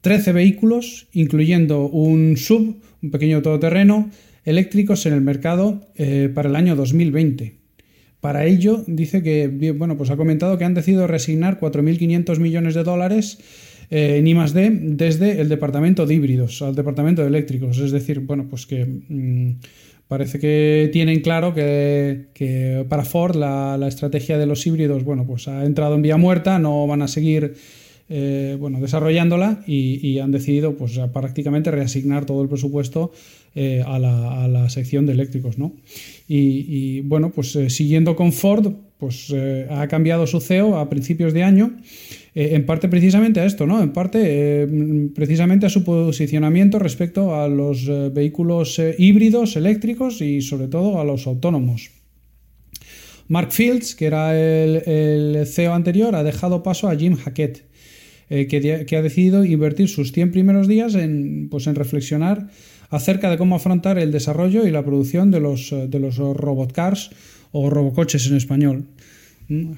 13 0.00 0.32
vehículos, 0.32 1.06
incluyendo 1.12 1.86
un 1.86 2.36
sub, 2.36 2.82
un 3.00 3.10
pequeño 3.12 3.42
todoterreno, 3.42 4.10
eléctricos 4.44 5.06
en 5.06 5.12
el 5.12 5.20
mercado 5.20 5.88
eh, 5.94 6.32
para 6.34 6.48
el 6.48 6.56
año 6.56 6.74
2020. 6.74 7.57
Para 8.20 8.46
ello, 8.46 8.82
dice 8.86 9.22
que, 9.22 9.72
bueno, 9.76 9.96
pues 9.96 10.10
ha 10.10 10.16
comentado 10.16 10.58
que 10.58 10.64
han 10.64 10.74
decidido 10.74 11.06
resignar 11.06 11.60
4.500 11.60 12.40
millones 12.40 12.74
de 12.74 12.82
dólares 12.82 13.38
eh, 13.90 14.16
en 14.18 14.26
I+D 14.26 14.70
desde 14.96 15.40
el 15.40 15.48
departamento 15.48 16.04
de 16.04 16.14
híbridos 16.14 16.60
al 16.62 16.74
departamento 16.74 17.22
de 17.22 17.28
eléctricos. 17.28 17.78
Es 17.78 17.92
decir, 17.92 18.20
bueno, 18.20 18.46
pues 18.50 18.66
que 18.66 18.84
mm, 18.84 19.60
parece 20.08 20.40
que 20.40 20.90
tienen 20.92 21.20
claro 21.20 21.54
que, 21.54 22.26
que 22.34 22.84
para 22.88 23.04
Ford 23.04 23.36
la, 23.36 23.78
estrategia 23.86 24.36
de 24.36 24.46
los 24.46 24.66
híbridos, 24.66 25.04
bueno, 25.04 25.24
pues 25.24 25.46
ha 25.46 25.64
entrado 25.64 25.94
en 25.94 26.02
vía 26.02 26.16
muerta, 26.16 26.58
no 26.58 26.88
van 26.88 27.02
a 27.02 27.08
seguir 27.08 27.54
eh, 28.08 28.56
bueno, 28.58 28.80
desarrollándola 28.80 29.62
y, 29.64 30.04
y 30.04 30.18
han 30.18 30.32
decidido 30.32 30.76
pues 30.76 30.98
prácticamente 31.12 31.70
reasignar 31.70 32.26
todo 32.26 32.42
el 32.42 32.48
presupuesto 32.48 33.12
eh, 33.54 33.82
a, 33.86 33.98
la, 33.98 34.44
a 34.44 34.48
la 34.48 34.68
sección 34.70 35.06
de 35.06 35.12
eléctricos, 35.12 35.58
¿no? 35.58 35.74
Y, 36.26 37.00
bueno, 37.00 37.30
pues 37.30 37.54
eh, 37.56 37.70
siguiendo 37.70 38.16
con 38.16 38.32
Ford, 38.32 38.72
pues 38.98 39.32
eh, 39.32 39.66
ha 39.70 39.86
cambiado 39.86 40.26
su 40.26 40.40
CEO 40.40 40.76
a 40.76 40.90
principios 40.90 41.32
de 41.32 41.44
año, 41.44 41.76
en 42.34 42.66
parte 42.66 42.88
precisamente 42.88 43.40
a 43.40 43.46
esto, 43.46 43.66
¿no? 43.66 43.82
En 43.82 43.92
parte 43.92 44.68
precisamente 45.14 45.66
a 45.66 45.70
su 45.70 45.82
posicionamiento 45.84 46.78
respecto 46.78 47.34
a 47.34 47.48
los 47.48 47.88
eh, 47.88 48.10
vehículos 48.12 48.78
eh, 48.78 48.94
híbridos, 48.98 49.56
eléctricos 49.56 50.20
y 50.20 50.40
sobre 50.40 50.68
todo 50.68 51.00
a 51.00 51.04
los 51.04 51.26
autónomos. 51.26 51.90
Mark 53.28 53.52
Fields, 53.52 53.94
que 53.94 54.06
era 54.06 54.38
el, 54.38 54.82
el 54.88 55.46
CEO 55.46 55.74
anterior, 55.74 56.14
ha 56.14 56.22
dejado 56.22 56.62
paso 56.62 56.88
a 56.88 56.96
Jim 56.96 57.14
Hackett, 57.16 57.68
que, 58.28 58.84
que, 58.86 58.96
ha 58.96 59.02
decidido 59.02 59.44
invertir 59.44 59.88
sus 59.88 60.12
100 60.12 60.32
primeros 60.32 60.68
días 60.68 60.94
en, 60.94 61.48
pues, 61.50 61.66
en 61.66 61.74
reflexionar 61.74 62.48
acerca 62.90 63.30
de 63.30 63.38
cómo 63.38 63.56
afrontar 63.56 63.98
el 63.98 64.12
desarrollo 64.12 64.66
y 64.66 64.70
la 64.70 64.84
producción 64.84 65.30
de 65.30 65.40
los, 65.40 65.70
de 65.70 65.98
los 65.98 66.16
robot 66.16 66.72
cars 66.72 67.10
o 67.52 67.70
robocoches 67.70 68.26
en 68.26 68.36
español. 68.36 68.86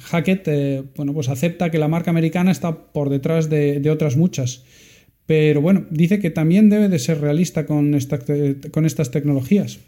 Hackett 0.01 0.49
eh, 0.49 0.83
bueno, 0.97 1.15
pues 1.15 1.29
acepta 1.29 1.71
que 1.71 1.79
la 1.79 1.87
marca 1.87 2.11
americana 2.11 2.51
está 2.51 2.93
por 2.93 3.09
detrás 3.09 3.49
de, 3.49 3.79
de, 3.79 3.91
otras 3.91 4.17
muchas, 4.17 4.65
pero 5.27 5.61
bueno, 5.61 5.87
dice 5.91 6.19
que 6.19 6.31
también 6.31 6.69
debe 6.71 6.89
de 6.89 6.99
ser 6.99 7.21
realista 7.21 7.67
con, 7.67 7.95
esta, 7.95 8.19
con 8.73 8.85
estas 8.85 9.13
tecnologías. 9.13 9.79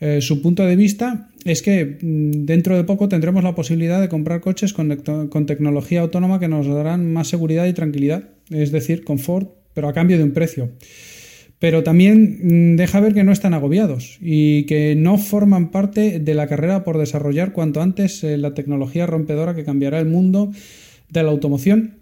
Eh, 0.00 0.20
su 0.20 0.42
punto 0.42 0.66
de 0.66 0.76
vista 0.76 1.30
es 1.44 1.62
que 1.62 1.98
dentro 2.00 2.76
de 2.76 2.84
poco 2.84 3.08
tendremos 3.08 3.44
la 3.44 3.54
posibilidad 3.54 4.00
de 4.00 4.08
comprar 4.08 4.40
coches 4.40 4.72
con, 4.72 4.94
con, 4.96 5.46
tecnología 5.46 6.00
autónoma 6.00 6.40
que 6.40 6.48
nos 6.48 6.66
darán 6.66 7.12
más 7.12 7.28
seguridad 7.28 7.66
y 7.66 7.72
tranquilidad, 7.72 8.24
es 8.50 8.72
decir, 8.72 9.04
confort, 9.04 9.50
pero 9.72 9.88
a 9.88 9.94
cambio 9.94 10.18
de 10.18 10.24
un 10.24 10.32
precio. 10.32 10.70
Pero 11.58 11.82
también 11.82 12.76
deja 12.76 13.00
ver 13.00 13.14
que 13.14 13.24
no 13.24 13.32
están 13.32 13.54
agobiados 13.54 14.18
y 14.20 14.64
que 14.64 14.94
no 14.94 15.16
forman 15.16 15.70
parte 15.70 16.20
de 16.20 16.34
la 16.34 16.48
carrera 16.48 16.84
por 16.84 16.98
desarrollar 16.98 17.52
cuanto 17.52 17.80
antes 17.80 18.22
eh, 18.24 18.36
la 18.36 18.52
tecnología 18.52 19.06
rompedora 19.06 19.54
que 19.54 19.64
cambiará 19.64 19.98
el 19.98 20.06
mundo 20.06 20.52
de 21.08 21.22
la 21.22 21.30
automoción 21.30 21.94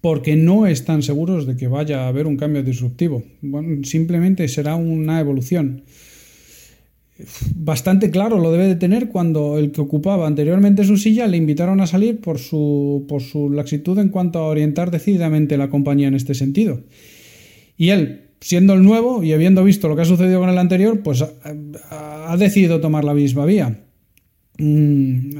porque 0.00 0.36
no 0.36 0.66
están 0.66 1.02
seguros 1.02 1.46
de 1.46 1.56
que 1.56 1.68
vaya 1.68 2.04
a 2.04 2.08
haber 2.08 2.26
un 2.26 2.36
cambio 2.36 2.62
disruptivo. 2.62 3.22
Simplemente 3.82 4.46
será 4.48 4.74
una 4.74 5.20
evolución 5.20 5.84
bastante 7.54 8.10
claro 8.10 8.38
lo 8.38 8.52
debe 8.52 8.66
de 8.66 8.76
tener 8.76 9.08
cuando 9.08 9.58
el 9.58 9.72
que 9.72 9.80
ocupaba 9.80 10.26
anteriormente 10.26 10.84
su 10.84 10.96
silla 10.96 11.26
le 11.26 11.36
invitaron 11.36 11.80
a 11.80 11.86
salir 11.86 12.20
por 12.20 12.38
su, 12.38 13.06
por 13.08 13.22
su 13.22 13.50
laxitud 13.50 13.98
en 13.98 14.10
cuanto 14.10 14.38
a 14.38 14.46
orientar 14.46 14.90
decididamente 14.90 15.56
la 15.56 15.70
compañía 15.70 16.08
en 16.08 16.14
este 16.14 16.34
sentido. 16.34 16.82
Y 17.76 17.90
él, 17.90 18.25
siendo 18.40 18.74
el 18.74 18.82
nuevo 18.82 19.22
y 19.22 19.32
habiendo 19.32 19.64
visto 19.64 19.88
lo 19.88 19.96
que 19.96 20.02
ha 20.02 20.06
sucedido 20.06 20.40
con 20.40 20.48
el 20.48 20.58
anterior, 20.58 21.00
pues 21.02 21.22
ha, 21.22 22.32
ha 22.32 22.36
decidido 22.36 22.80
tomar 22.80 23.04
la 23.04 23.14
misma 23.14 23.44
vía. 23.44 23.82
Mm, 24.58 25.36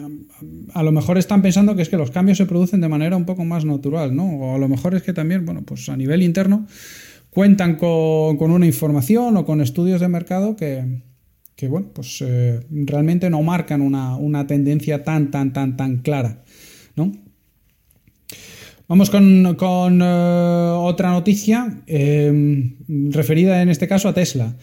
a 0.75 0.83
lo 0.83 0.93
mejor 0.93 1.17
están 1.17 1.41
pensando 1.43 1.75
que 1.75 1.83
es 1.83 1.89
que 1.89 1.97
los 1.97 2.11
cambios 2.11 2.39
se 2.39 2.47
producen 2.47 2.81
de 2.81 2.89
manera 2.89 3.17
un 3.17 3.25
poco 3.25 3.45
más 3.45 3.65
natural, 3.65 4.15
¿no? 4.15 4.27
O 4.27 4.55
a 4.57 4.59
lo 4.59 4.69
mejor 4.69 4.95
es 4.95 5.03
que 5.03 5.13
también, 5.13 5.47
bueno, 5.47 5.63
pues 5.63 5.89
a 5.89 5.97
nivel 5.97 6.23
interno 6.23 6.67
cuentan 7.31 7.77
con, 7.77 8.37
con 8.37 8.51
una 8.51 8.67
información 8.67 9.37
o 9.37 9.45
con 9.45 9.61
estudios 9.61 10.01
de 10.01 10.09
mercado 10.09 10.57
que, 10.57 11.03
que 11.55 11.69
bueno, 11.69 11.89
pues 11.95 12.23
eh, 12.27 12.61
realmente 12.71 13.31
no 13.31 13.43
marcan 13.43 13.81
una, 13.81 14.17
una, 14.17 14.47
tendencia 14.47 15.05
tan, 15.05 15.31
tan, 15.31 15.53
tan, 15.53 15.77
tan 15.77 15.99
clara, 15.99 16.45
¿no? 16.95 17.13
Vamos 18.89 19.11
con, 19.11 20.01
eh, 20.01 20.73
otra 20.79 21.11
noticia 21.11 21.83
eh, 21.87 22.73
referida 23.11 23.61
en 23.63 23.69
este 23.69 23.89
caso 23.89 24.09
a 24.09 24.15
Tesla, 24.15 24.57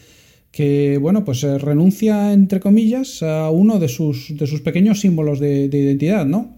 que 0.52 0.98
bueno, 0.98 1.26
pues 1.26 1.42
renuncia, 1.42 2.32
entre 2.32 2.60
comillas, 2.60 3.22
a 3.22 3.50
uno 3.50 3.80
de 3.80 3.90
sus, 3.90 4.38
de 4.38 4.48
sus 4.48 4.62
pequeños 4.62 5.02
símbolos 5.02 5.40
de, 5.40 5.68
de, 5.68 5.78
identidad, 5.78 6.26
¿no? 6.26 6.56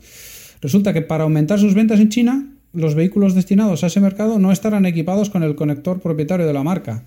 Resulta 0.62 0.93
que 0.93 1.01
para 1.01 1.23
aumentar 1.23 1.60
sus 1.60 1.73
ventas 1.73 1.99
en 1.99 2.10
China, 2.10 2.56
los 2.71 2.93
vehículos 2.93 3.34
destinados 3.34 3.84
a 3.84 3.88
ese 3.88 3.99
mercado 3.99 4.38
no 4.38 4.51
estarán 4.51 4.86
equipados 4.86 5.30
con 5.30 5.41
el 5.41 5.56
conector 5.56 6.01
propietario 6.01 6.45
de 6.45 6.54
la 6.54 6.63
marca, 6.63 7.04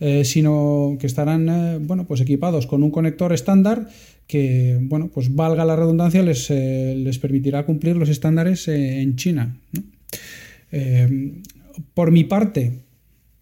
eh, 0.00 0.24
sino 0.24 0.96
que 0.98 1.06
estarán 1.06 1.48
eh, 1.48 1.78
bueno, 1.78 2.06
pues 2.06 2.20
equipados 2.20 2.66
con 2.66 2.82
un 2.82 2.90
conector 2.90 3.32
estándar 3.32 3.88
que, 4.26 4.78
bueno, 4.80 5.10
pues 5.12 5.34
valga 5.34 5.64
la 5.64 5.76
redundancia, 5.76 6.22
les, 6.22 6.50
eh, 6.50 6.94
les 6.96 7.18
permitirá 7.18 7.66
cumplir 7.66 7.96
los 7.96 8.08
estándares 8.08 8.66
eh, 8.68 9.02
en 9.02 9.16
China. 9.16 9.56
¿no? 9.72 9.82
Eh, 10.72 11.40
por 11.94 12.10
mi 12.10 12.24
parte, 12.24 12.72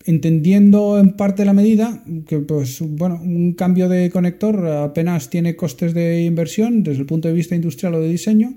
entendiendo 0.04 0.98
en 0.98 1.12
parte 1.12 1.44
la 1.44 1.52
medida, 1.52 2.02
que 2.26 2.38
pues 2.38 2.80
bueno, 2.80 3.20
un 3.22 3.52
cambio 3.52 3.88
de 3.88 4.10
conector 4.10 4.66
apenas 4.66 5.28
tiene 5.28 5.56
costes 5.56 5.92
de 5.92 6.24
inversión 6.24 6.82
desde 6.82 7.00
el 7.00 7.06
punto 7.06 7.28
de 7.28 7.34
vista 7.34 7.54
industrial 7.54 7.94
o 7.94 8.00
de 8.00 8.08
diseño. 8.08 8.54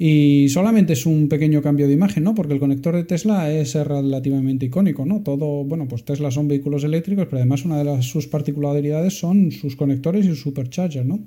Y 0.00 0.48
solamente 0.50 0.92
es 0.92 1.06
un 1.06 1.28
pequeño 1.28 1.60
cambio 1.60 1.88
de 1.88 1.92
imagen, 1.92 2.22
¿no? 2.22 2.32
Porque 2.32 2.54
el 2.54 2.60
conector 2.60 2.94
de 2.94 3.02
Tesla 3.02 3.50
es 3.52 3.74
relativamente 3.74 4.66
icónico, 4.66 5.04
¿no? 5.04 5.22
Todo, 5.22 5.64
bueno, 5.64 5.88
pues 5.88 6.04
Tesla 6.04 6.30
son 6.30 6.46
vehículos 6.46 6.84
eléctricos, 6.84 7.26
pero 7.26 7.38
además 7.38 7.64
una 7.64 7.82
de 7.82 8.02
sus 8.02 8.28
particularidades 8.28 9.18
son 9.18 9.50
sus 9.50 9.74
conectores 9.74 10.24
y 10.24 10.28
sus 10.28 10.42
superchargers, 10.42 11.04
¿no? 11.04 11.18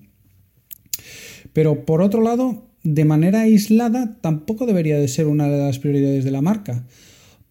Pero 1.53 1.85
por 1.85 2.01
otro 2.01 2.21
lado, 2.21 2.63
de 2.83 3.05
manera 3.05 3.41
aislada, 3.41 4.17
tampoco 4.21 4.65
debería 4.65 4.97
de 4.97 5.07
ser 5.07 5.27
una 5.27 5.47
de 5.47 5.57
las 5.57 5.79
prioridades 5.79 6.23
de 6.23 6.31
la 6.31 6.41
marca. 6.41 6.85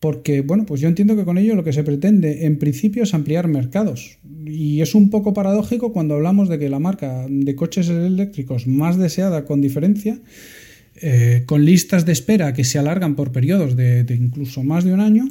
Porque, 0.01 0.41
bueno, 0.41 0.65
pues 0.65 0.81
yo 0.81 0.89
entiendo 0.89 1.15
que 1.15 1.25
con 1.25 1.37
ello 1.37 1.55
lo 1.55 1.63
que 1.63 1.75
se 1.75 1.85
pretende 1.85 2.47
en 2.47 2.59
principio 2.59 3.03
es 3.03 3.13
ampliar 3.13 3.49
mercados. 3.49 4.19
Y 4.47 4.81
es 4.81 4.95
un 4.95 5.11
poco 5.11 5.35
paradójico 5.35 5.93
cuando 5.93 6.15
hablamos 6.15 6.49
de 6.49 6.59
que 6.59 6.71
la 6.71 6.79
marca 6.79 7.27
de 7.29 7.55
coches 7.55 7.91
eléctricos 7.91 8.67
más 8.67 8.97
deseada 8.97 9.45
con 9.45 9.61
diferencia, 9.61 10.19
eh, 11.03 11.43
con 11.45 11.67
listas 11.67 12.07
de 12.07 12.13
espera 12.13 12.55
que 12.55 12.65
se 12.65 12.79
alargan 12.79 13.15
por 13.15 13.31
periodos 13.31 13.77
de, 13.77 14.05
de 14.05 14.15
incluso 14.15 14.63
más 14.63 14.85
de 14.85 14.95
un 14.95 15.01
año, 15.01 15.29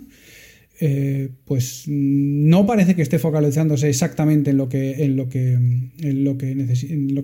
eh, 0.82 1.30
pues 1.46 1.84
no 1.88 2.65
parece 2.65 2.96
que 2.96 3.02
esté 3.02 3.20
focalizándose 3.20 3.89
exactamente 3.89 4.52
en 4.52 4.58
lo 4.58 4.70
que, 4.70 5.04
en 5.04 5.18
lo 5.18 5.28
que, 5.28 5.54
en 5.54 6.26
lo 6.26 6.38
que, 6.38 6.56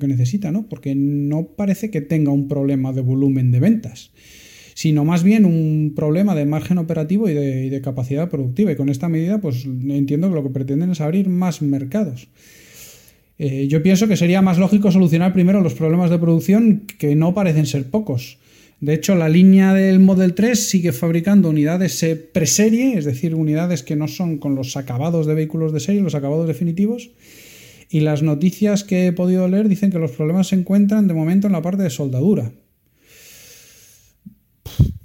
necesita, 0.07 0.51
¿no? 0.51 0.67
Porque 0.67 0.93
no 0.95 1.47
parece 1.55 1.89
que 1.89 2.01
tenga 2.01 2.31
un 2.31 2.47
problema 2.47 2.91
de 2.91 3.01
volumen 3.01 3.51
de 3.51 3.61
ventas, 3.61 4.11
sino 4.73 5.05
más 5.05 5.23
bien 5.23 5.45
un 5.45 5.93
problema 5.95 6.35
de 6.35 6.45
margen 6.45 6.77
operativo 6.77 7.29
y 7.29 7.33
de, 7.33 7.65
y 7.65 7.69
de 7.69 7.81
capacidad 7.81 8.29
productiva. 8.29 8.73
Y 8.73 8.75
con 8.75 8.89
esta 8.89 9.07
medida, 9.07 9.39
pues 9.39 9.65
entiendo 9.65 10.27
que 10.29 10.35
lo 10.35 10.43
que 10.43 10.49
pretenden 10.49 10.91
es 10.91 10.99
abrir 10.99 11.29
más 11.29 11.61
mercados. 11.61 12.27
Eh, 13.37 13.67
yo 13.67 13.83
pienso 13.83 14.07
que 14.07 14.15
sería 14.15 14.41
más 14.41 14.57
lógico 14.57 14.91
solucionar 14.91 15.33
primero 15.33 15.61
los 15.61 15.73
problemas 15.73 16.09
de 16.09 16.19
producción, 16.19 16.83
que 16.97 17.15
no 17.15 17.33
parecen 17.33 17.65
ser 17.65 17.89
pocos. 17.89 18.37
De 18.81 18.93
hecho, 18.93 19.15
la 19.15 19.29
línea 19.29 19.73
del 19.73 19.99
Model 19.99 20.33
3 20.33 20.67
sigue 20.67 20.91
fabricando 20.91 21.49
unidades 21.49 22.01
eh, 22.03 22.15
preserie, 22.15 22.97
es 22.97 23.05
decir, 23.05 23.33
unidades 23.33 23.83
que 23.83 23.95
no 23.95 24.07
son 24.07 24.37
con 24.37 24.55
los 24.55 24.75
acabados 24.75 25.25
de 25.25 25.33
vehículos 25.33 25.71
de 25.71 25.79
serie, 25.79 26.01
los 26.01 26.15
acabados 26.15 26.47
definitivos. 26.47 27.11
Y 27.89 28.01
las 28.01 28.23
noticias 28.23 28.83
que 28.83 29.07
he 29.07 29.13
podido 29.13 29.47
leer 29.47 29.69
dicen 29.69 29.91
que 29.91 29.99
los 29.99 30.11
problemas 30.11 30.47
se 30.47 30.55
encuentran 30.55 31.07
de 31.07 31.13
momento 31.13 31.47
en 31.47 31.53
la 31.53 31.61
parte 31.61 31.83
de 31.83 31.89
soldadura. 31.89 32.51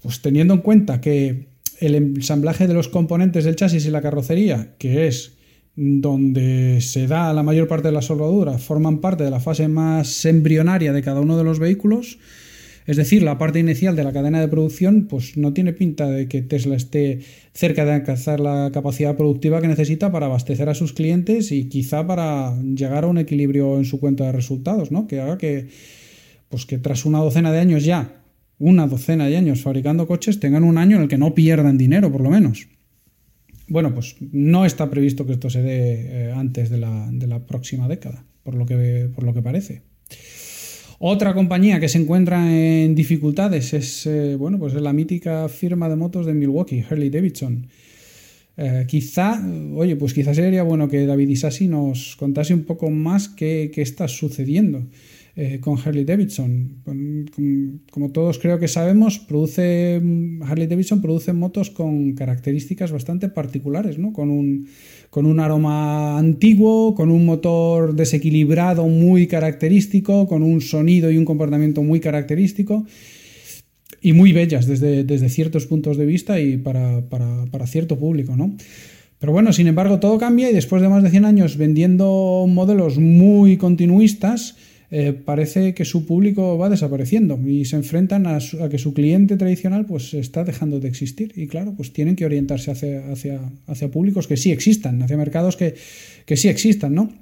Pues 0.02 0.20
teniendo 0.22 0.54
en 0.54 0.60
cuenta 0.60 1.00
que 1.00 1.50
el 1.78 1.94
ensamblaje 1.94 2.66
de 2.66 2.74
los 2.74 2.88
componentes 2.88 3.44
del 3.44 3.56
chasis 3.56 3.86
y 3.86 3.90
la 3.90 4.02
carrocería, 4.02 4.74
que 4.78 5.06
es 5.06 5.36
donde 5.76 6.80
se 6.80 7.06
da 7.06 7.32
la 7.32 7.42
mayor 7.42 7.68
parte 7.68 7.88
de 7.88 7.92
la 7.92 8.02
soldadura, 8.02 8.58
forman 8.58 8.98
parte 8.98 9.24
de 9.24 9.30
la 9.30 9.40
fase 9.40 9.68
más 9.68 10.24
embrionaria 10.24 10.92
de 10.92 11.02
cada 11.02 11.20
uno 11.20 11.38
de 11.38 11.44
los 11.44 11.58
vehículos, 11.58 12.18
es 12.90 12.96
decir, 12.96 13.22
la 13.22 13.38
parte 13.38 13.60
inicial 13.60 13.94
de 13.94 14.02
la 14.02 14.12
cadena 14.12 14.40
de 14.40 14.48
producción, 14.48 15.06
pues 15.06 15.36
no 15.36 15.52
tiene 15.52 15.72
pinta 15.72 16.10
de 16.10 16.26
que 16.26 16.42
Tesla 16.42 16.74
esté 16.74 17.20
cerca 17.52 17.84
de 17.84 17.92
alcanzar 17.92 18.40
la 18.40 18.70
capacidad 18.74 19.16
productiva 19.16 19.60
que 19.60 19.68
necesita 19.68 20.10
para 20.10 20.26
abastecer 20.26 20.68
a 20.68 20.74
sus 20.74 20.92
clientes 20.92 21.52
y 21.52 21.68
quizá 21.68 22.04
para 22.04 22.60
llegar 22.60 23.04
a 23.04 23.06
un 23.06 23.18
equilibrio 23.18 23.78
en 23.78 23.84
su 23.84 24.00
cuenta 24.00 24.24
de 24.24 24.32
resultados, 24.32 24.90
¿no? 24.90 25.06
Que 25.06 25.20
haga 25.20 25.38
que, 25.38 25.68
pues 26.48 26.66
que 26.66 26.78
tras 26.78 27.06
una 27.06 27.20
docena 27.20 27.52
de 27.52 27.60
años 27.60 27.84
ya, 27.84 28.24
una 28.58 28.88
docena 28.88 29.28
de 29.28 29.36
años 29.36 29.62
fabricando 29.62 30.08
coches, 30.08 30.40
tengan 30.40 30.64
un 30.64 30.76
año 30.76 30.96
en 30.96 31.02
el 31.02 31.08
que 31.08 31.16
no 31.16 31.32
pierdan 31.32 31.78
dinero, 31.78 32.10
por 32.10 32.22
lo 32.22 32.30
menos. 32.30 32.66
Bueno, 33.68 33.94
pues 33.94 34.16
no 34.20 34.66
está 34.66 34.90
previsto 34.90 35.26
que 35.26 35.34
esto 35.34 35.48
se 35.48 35.62
dé 35.62 36.26
eh, 36.26 36.32
antes 36.34 36.70
de 36.70 36.78
la, 36.78 37.08
de 37.12 37.28
la 37.28 37.46
próxima 37.46 37.86
década, 37.86 38.24
por 38.42 38.56
lo 38.56 38.66
que, 38.66 39.08
por 39.14 39.22
lo 39.22 39.32
que 39.32 39.42
parece. 39.42 39.89
Otra 41.02 41.32
compañía 41.32 41.80
que 41.80 41.88
se 41.88 41.96
encuentra 41.96 42.38
en 42.54 42.94
dificultades 42.94 43.72
es 43.72 44.04
eh, 44.06 44.36
bueno, 44.36 44.58
pues 44.58 44.74
es 44.74 44.82
la 44.82 44.92
mítica 44.92 45.48
firma 45.48 45.88
de 45.88 45.96
motos 45.96 46.26
de 46.26 46.34
Milwaukee, 46.34 46.84
Harley 46.88 47.08
Davidson. 47.08 47.66
Eh, 48.58 48.84
quizá, 48.86 49.42
oye, 49.74 49.96
pues 49.96 50.12
quizá 50.12 50.34
sería 50.34 50.62
bueno 50.62 50.90
que 50.90 51.06
David 51.06 51.30
Isasi 51.30 51.68
nos 51.68 52.16
contase 52.16 52.52
un 52.52 52.64
poco 52.64 52.90
más 52.90 53.30
qué, 53.30 53.72
está 53.76 54.08
sucediendo 54.08 54.88
eh, 55.36 55.58
con 55.60 55.78
Harley 55.78 56.04
Davidson. 56.04 56.82
Con- 56.84 57.80
como 57.90 58.10
todos 58.10 58.38
creo 58.38 58.58
que 58.58 58.68
sabemos, 58.68 59.18
produce 59.20 60.02
Harley 60.42 60.66
Davidson 60.66 61.00
produce 61.00 61.32
motos 61.32 61.70
con 61.70 62.12
características 62.12 62.92
bastante 62.92 63.30
particulares, 63.30 63.98
¿no? 63.98 64.12
Con 64.12 64.28
un, 64.28 64.66
con 65.10 65.26
un 65.26 65.40
aroma 65.40 66.18
antiguo, 66.18 66.94
con 66.94 67.10
un 67.10 67.26
motor 67.26 67.94
desequilibrado 67.94 68.86
muy 68.86 69.26
característico, 69.26 70.26
con 70.28 70.42
un 70.42 70.60
sonido 70.60 71.10
y 71.10 71.18
un 71.18 71.24
comportamiento 71.24 71.82
muy 71.82 71.98
característico 72.00 72.86
y 74.00 74.12
muy 74.12 74.32
bellas 74.32 74.66
desde, 74.66 75.04
desde 75.04 75.28
ciertos 75.28 75.66
puntos 75.66 75.96
de 75.96 76.06
vista 76.06 76.40
y 76.40 76.56
para, 76.56 77.02
para- 77.08 77.44
para 77.50 77.66
cierto 77.66 77.98
público, 77.98 78.36
¿no? 78.36 78.54
Pero 79.18 79.32
bueno, 79.32 79.52
sin 79.52 79.66
embargo, 79.66 80.00
todo 80.00 80.16
cambia 80.16 80.48
y 80.50 80.54
después 80.54 80.80
de 80.80 80.88
más 80.88 81.02
de 81.02 81.10
100 81.10 81.26
años 81.26 81.56
vendiendo 81.58 82.46
modelos 82.48 82.98
muy 82.98 83.58
continuistas, 83.58 84.56
eh, 84.92 85.12
parece 85.12 85.72
que 85.74 85.84
su 85.84 86.04
público 86.04 86.58
va 86.58 86.68
desapareciendo 86.68 87.38
y 87.46 87.64
se 87.64 87.76
enfrentan 87.76 88.26
a, 88.26 88.38
que 88.70 88.78
su 88.78 88.92
cliente 88.92 89.36
tradicional 89.36 89.86
pues 89.86 90.14
está 90.14 90.42
dejando 90.44 90.80
de 90.80 90.88
existir 90.88 91.32
y 91.36 91.46
claro, 91.46 91.74
pues 91.76 91.92
tienen 91.92 92.16
que 92.16 92.24
orientarse 92.26 92.70
hacia, 92.72 93.10
hacia, 93.12 93.40
hacia 93.66 93.90
públicos 93.90 94.26
que 94.26 94.36
sí 94.36 94.50
existan, 94.50 95.00
hacia 95.02 95.16
mercados 95.16 95.56
que, 95.56 95.74
que 96.26 96.36
sí 96.36 96.48
existan, 96.48 96.94
¿no? 96.94 97.12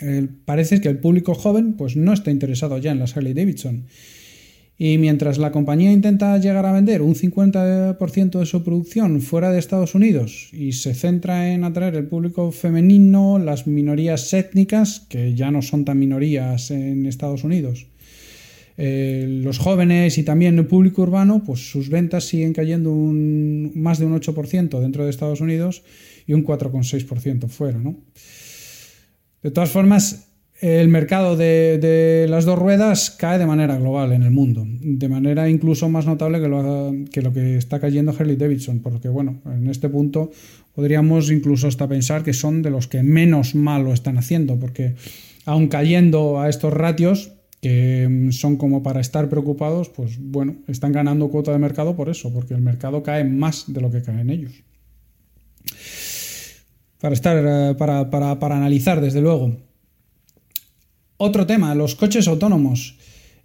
El- 0.00 0.28
parece 0.28 0.80
que 0.80 0.88
el 0.88 0.98
público 0.98 1.34
joven 1.34 1.74
pues 1.74 1.96
no 1.96 2.12
está 2.12 2.30
interesado 2.30 2.78
ya 2.78 2.92
en 2.92 2.98
las 2.98 3.16
Harley 3.16 3.34
Davidson. 3.34 3.84
Y 4.78 4.98
mientras 4.98 5.38
la 5.38 5.52
compañía 5.52 5.90
intenta 5.90 6.36
llegar 6.36 6.66
a 6.66 6.72
vender 6.72 7.00
un 7.00 7.14
50% 7.14 8.38
de 8.38 8.46
su 8.46 8.62
producción 8.62 9.22
fuera 9.22 9.50
de 9.50 9.58
Estados 9.58 9.94
Unidos 9.94 10.50
y 10.52 10.72
se 10.72 10.92
centra 10.92 11.52
en 11.52 11.64
atraer 11.64 11.94
el 11.94 12.06
público 12.06 12.52
femenino, 12.52 13.38
las 13.38 13.66
minorías 13.66 14.32
étnicas, 14.34 15.06
que 15.08 15.34
ya 15.34 15.50
no 15.50 15.62
son 15.62 15.86
tan 15.86 15.98
minorías 15.98 16.70
en 16.70 17.06
Estados 17.06 17.42
Unidos, 17.42 17.86
eh, 18.78 19.26
los 19.42 19.58
jóvenes 19.58 20.18
y 20.18 20.22
también 20.22 20.58
el 20.58 20.66
público 20.66 21.02
urbano, 21.02 21.42
pues 21.42 21.70
sus 21.70 21.88
ventas 21.88 22.24
siguen 22.24 22.52
cayendo 22.52 22.92
un, 22.92 23.72
más 23.74 23.98
de 23.98 24.04
un 24.04 24.20
8% 24.20 24.80
dentro 24.80 25.04
de 25.04 25.10
Estados 25.10 25.40
Unidos 25.40 25.82
y 26.26 26.34
un 26.34 26.44
4,6% 26.44 27.48
fuera, 27.48 27.78
¿no? 27.78 27.96
De 29.42 29.50
todas 29.50 29.70
formas, 29.70 30.28
el 30.60 30.88
mercado 30.88 31.36
de, 31.36 32.26
las 32.28 32.44
dos 32.44 32.58
ruedas 32.58 33.10
cae 33.10 33.38
de 33.38 33.46
manera 33.46 33.76
global 33.76 34.12
en 34.12 34.22
el 34.22 34.30
mundo, 34.30 34.64
de 34.66 35.08
manera 35.08 35.48
incluso 35.50 35.88
más 35.88 36.06
notable 36.06 36.40
que 36.40 36.48
lo, 36.48 36.94
que 37.10 37.22
lo 37.22 37.32
que 37.32 37.56
está 37.56 37.78
cayendo 37.78 38.14
Harley 38.18 38.36
Davidson, 38.36 38.80
porque 38.80 39.08
bueno, 39.08 39.40
en 39.46 39.68
este 39.68 39.88
punto 39.88 40.30
podríamos 40.74 41.30
incluso 41.30 41.68
hasta 41.68 41.86
pensar 41.88 42.22
que 42.22 42.32
son 42.32 42.62
de 42.62 42.70
los 42.70 42.88
que 42.88 43.02
menos 43.02 43.54
mal 43.54 43.84
lo 43.84 43.92
están 43.92 44.16
haciendo, 44.18 44.58
porque 44.58 44.94
aun 45.44 45.68
cayendo 45.68 46.40
a 46.40 46.48
estos 46.48 46.72
ratios, 46.72 47.32
que 47.60 48.06
mm, 48.08 48.32
son 48.32 48.56
como 48.56 48.82
para 48.82 49.00
estar 49.00 49.28
preocupados, 49.28 49.88
pues 49.88 50.18
bueno, 50.18 50.56
están 50.68 50.92
ganando 50.92 51.28
cuota 51.28 51.52
de 51.52 51.58
mercado 51.58 51.96
por 51.96 52.08
eso, 52.08 52.32
porque 52.32 52.54
el 52.54 52.60
mercado 52.60 53.02
cae 53.02 53.24
más 53.24 53.64
de 53.66 53.80
lo 53.80 53.90
que 53.90 54.02
caen 54.02 54.30
ellos. 54.30 54.52
Para 57.00 57.14
estar, 57.14 57.36
eh, 57.36 57.74
para, 57.76 58.10
para, 58.10 58.38
para 58.38 58.56
analizar, 58.56 59.00
desde 59.00 59.20
luego. 59.20 59.56
Otro 61.18 61.46
tema, 61.46 61.74
los 61.74 61.94
coches 61.94 62.28
autónomos. 62.28 62.96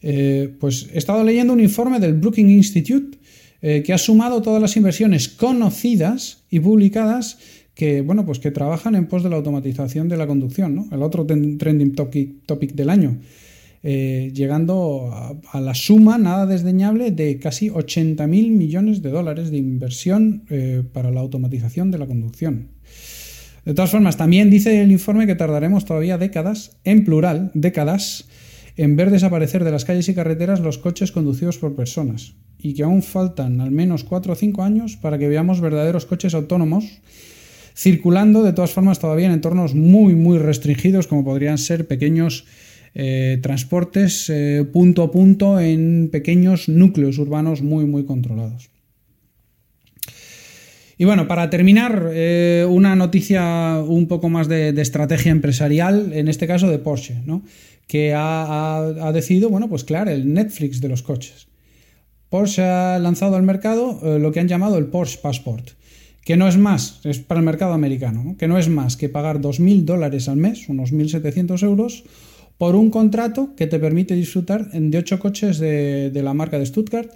Eh, 0.02 0.54
pues 0.60 0.90
he 0.94 0.98
estado 0.98 1.24
leyendo 1.24 1.54
un 1.54 1.60
informe 1.60 2.00
del 2.00 2.14
Brookings 2.14 2.52
Institute 2.52 3.18
eh, 3.62 3.84
que 3.86 3.94
ha 3.94 3.98
sumado 3.98 4.42
todas 4.42 4.62
las 4.62 4.76
inversiones 4.76 5.30
conocidas 5.30 6.44
y 6.50 6.60
publicadas 6.60 7.38
que, 7.76 8.02
bueno, 8.02 8.26
pues 8.26 8.40
que 8.40 8.52
trabajan 8.52 8.96
en 8.96 9.08
pos 9.08 9.24
de 9.24 9.30
la 9.30 9.38
automatización 9.38 10.10
de 10.10 10.18
la 10.18 10.28
conducción, 10.28 10.76
¿no? 10.76 10.90
El 10.92 11.04
otro 11.04 11.26
trending 11.26 11.94
topic, 11.94 12.74
del 12.74 12.90
año. 12.90 13.20
Eh, 13.84 14.32
llegando 14.34 15.10
a, 15.12 15.34
a 15.54 15.62
la 15.62 15.74
suma 15.74 16.18
nada 16.18 16.46
desdeñable 16.46 17.12
de 17.12 17.40
casi 17.40 17.70
80.000 17.70 18.28
millones 18.28 19.02
de 19.02 19.10
dólares 19.10 19.50
de 19.50 19.58
inversión 19.58 20.44
para 20.92 21.10
la 21.10 21.22
automatización 21.22 21.90
de 21.90 21.98
la 21.98 22.06
conducción. 22.06 22.68
De 23.66 23.74
todas 23.74 23.92
formas, 23.92 24.18
también 24.18 24.50
dice 24.50 24.82
el 24.82 24.92
informe 24.92 25.28
que 25.28 25.36
tardaremos 25.36 25.86
todavía 25.86 26.18
décadas, 26.18 26.78
en 26.84 27.06
plural, 27.06 27.52
décadas, 27.54 28.28
en 28.76 28.96
ver 28.96 29.12
desaparecer 29.12 29.64
de 29.64 29.72
las 29.72 29.86
calles 29.86 30.10
y 30.10 30.16
carreteras 30.16 30.60
los 30.60 30.78
coches 30.78 31.12
conducidos 31.12 31.58
por 31.58 31.76
personas. 31.76 32.34
y 32.64 32.74
que 32.74 32.84
aún 32.84 33.02
faltan 33.02 33.60
al 33.60 33.72
menos 33.72 34.04
4 34.04 34.34
o 34.34 34.36
5 34.36 34.64
años 34.64 34.96
para 34.96 35.18
que 35.18 35.28
veamos 35.28 35.62
verdaderos 35.62 36.06
coches 36.06 36.34
autónomos 36.34 37.02
circulando 37.76 38.44
de 38.44 38.54
todas 38.54 38.72
formas 38.72 39.00
todavía 39.00 39.28
en 39.28 39.34
entornos 39.34 39.74
muy 39.74 40.16
muy 40.16 40.38
restringidos 40.38 41.08
como 41.08 41.24
podrían 41.24 41.58
ser 41.58 41.88
pequeños 41.88 42.46
eh, 42.94 43.40
transportes 43.42 44.30
eh, 44.30 44.68
punto 44.72 45.04
a 45.04 45.12
punto 45.12 45.60
en 45.60 46.10
pequeños 46.12 46.70
núcleos 46.70 47.18
urbanos 47.18 47.62
muy 47.62 47.86
muy 47.86 48.06
controlados. 48.06 48.71
Y 51.02 51.06
bueno, 51.06 51.28
para 51.28 51.50
terminar, 51.50 52.12
eh, 52.14 52.64
una 52.70 52.96
noticia 52.96 53.84
un 53.84 54.08
poco 54.08 54.30
más 54.30 54.48
de, 54.48 54.70
estrategia 54.80 55.32
empresarial, 55.32 56.14
en 56.14 56.28
este 56.28 56.46
caso 56.46 56.70
de 56.70 56.78
Porsche, 56.78 57.24
¿no? 57.26 57.42
que 57.88 58.14
ha, 58.14 58.78
ha- 58.78 59.12
decidido, 59.12 59.50
bueno, 59.50 59.68
pues 59.68 59.84
claro, 59.84 60.12
el 60.12 60.32
Netflix 60.32 60.80
de 60.80 60.90
los 60.90 61.02
coches. 61.02 61.48
Porsche 62.30 62.62
ha 62.62 63.00
lanzado 63.00 63.36
al 63.36 63.42
mercado 63.42 64.00
eh, 64.04 64.20
lo 64.20 64.32
que 64.32 64.42
han 64.42 64.48
llamado 64.48 64.78
el 64.78 64.86
Porsche 64.86 65.18
Passport, 65.24 65.70
que 66.24 66.38
no 66.38 66.48
es 66.48 66.60
más, 66.60 67.00
es 67.04 67.18
para 67.18 67.40
el 67.40 67.48
mercado 67.48 67.74
americano, 67.74 68.24
¿no? 68.24 68.38
que 68.38 68.48
no 68.48 68.60
es 68.60 68.70
más 68.70 68.96
que 68.96 69.10
pagar 69.10 69.42
2.000 69.42 69.86
dólares 69.86 70.30
al 70.30 70.38
mes, 70.38 70.70
unos 70.70 70.94
1.700 70.94 71.64
euros, 71.64 72.04
por 72.60 72.76
un 72.76 72.92
contrato 72.92 73.56
que 73.58 73.66
te 73.66 73.80
permite 73.80 74.14
disfrutar 74.14 74.70
de 74.70 74.98
8 75.00 75.18
coches 75.18 75.58
de, 75.58 76.12
de 76.12 76.22
la 76.22 76.36
marca 76.36 76.60
de 76.60 76.66
Stuttgart 76.68 77.12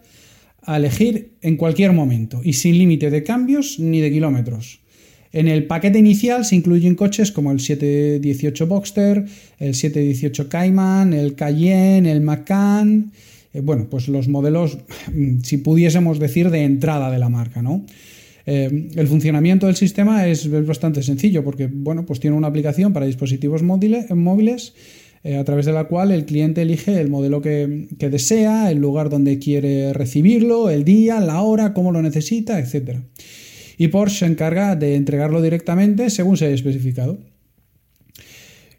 a 0.66 0.78
elegir 0.78 1.34
en 1.41 1.57
cualquier 1.57 1.91
momento 1.93 2.41
y 2.43 2.53
sin 2.53 2.78
límite 2.78 3.09
de 3.09 3.24
cambios 3.24 3.80
ni 3.80 4.01
de 4.01 4.11
kilómetros. 4.11 4.80
En 5.32 5.47
el 5.47 5.66
paquete 5.66 5.99
inicial 5.99 6.45
se 6.45 6.55
incluyen 6.55 6.95
coches 6.95 7.32
como 7.32 7.51
el 7.51 7.59
718 7.59 8.68
Boxster, 8.68 9.26
el 9.59 9.76
718 9.76 10.47
Cayman, 10.47 11.13
el 11.13 11.36
Cayenne, 11.36 12.09
el 12.09 12.22
Macan, 12.22 13.11
eh, 13.53 13.61
bueno, 13.61 13.88
pues 13.89 14.07
los 14.07 14.28
modelos, 14.28 14.78
mm, 15.13 15.41
si 15.41 15.57
pudiésemos 15.57 16.20
decir, 16.20 16.49
de 16.51 16.63
entrada 16.63 17.11
de 17.11 17.20
la 17.20 17.30
marca, 17.30 17.61
¿no? 17.61 17.86
Eh, 18.45 18.89
el 18.95 19.07
funcionamiento 19.07 19.66
del 19.66 19.76
sistema 19.76 20.28
es, 20.28 20.49
bastante 20.66 21.01
sencillo 21.01 21.43
porque, 21.43 21.68
bueno, 21.68 22.05
pues 22.05 22.20
tiene 22.20 22.38
una 22.38 22.47
aplicación 22.47 22.93
para 22.93 23.05
dispositivos 23.07 23.63
móvile- 23.63 24.07
móviles 24.13 24.74
eh, 25.26 25.38
a 25.38 25.43
través 25.43 25.65
de 25.65 25.71
la 25.71 25.86
cual 25.86 26.11
el 26.11 26.26
cliente 26.26 26.61
elige 26.61 27.01
el 27.01 27.09
modelo 27.09 27.41
que, 27.41 27.88
desea, 27.97 28.69
el 28.69 28.78
lugar 28.78 29.09
donde 29.09 29.39
quiere 29.39 29.91
recibirlo, 29.91 30.69
el 30.69 30.84
día, 30.84 31.19
la 31.19 31.41
hora, 31.41 31.73
cómo 31.73 31.91
lo 31.91 31.99
necesita, 32.03 32.59
etc. 32.59 32.99
Y 33.80 33.88
Porsche 33.88 34.19
se 34.19 34.26
encarga 34.28 34.76
de 34.76 34.93
entregarlo 34.93 35.41
directamente 35.41 36.11
según 36.11 36.38
se 36.38 36.45
haya 36.45 36.53
especificado. 36.53 37.17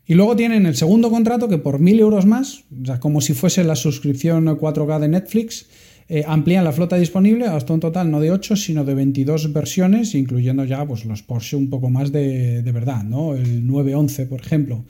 Y 0.07 0.15
luego 0.15 0.37
tienen 0.37 0.67
el 0.67 0.77
segundo 0.77 1.11
contrato 1.11 1.49
que 1.49 1.59
por 1.59 1.81
1.000 1.81 1.99
euros 1.99 2.27
más, 2.27 2.63
o 2.81 2.87
sea, 2.87 3.01
como 3.01 3.21
si 3.21 3.35
fuese 3.35 3.65
la 3.65 3.75
suscripción 3.75 4.47
4K 4.47 5.01
de 5.01 5.09
Netflix, 5.09 5.67
eh, 6.09 6.23
amplían 6.29 6.63
la 6.63 6.71
flota 6.71 6.95
disponible 6.95 7.47
hasta 7.47 7.73
un 7.73 7.81
total 7.81 8.09
no 8.09 8.21
de 8.21 8.31
8, 8.31 8.55
sino 8.55 8.85
de 8.85 8.95
22 8.95 9.53
versiones, 9.53 10.15
incluyendo 10.15 10.65
ya 10.65 10.87
pues, 10.87 11.07
los 11.07 11.25
Porsche 11.25 11.57
un 11.57 11.71
poco 11.71 11.91
más 11.91 12.13
de, 12.13 12.63
de 12.63 12.71
verdad, 12.71 13.03
¿no? 13.03 13.35
El 13.35 13.67
911, 13.67 14.27
por 14.27 14.41
ejemplo. 14.41 14.85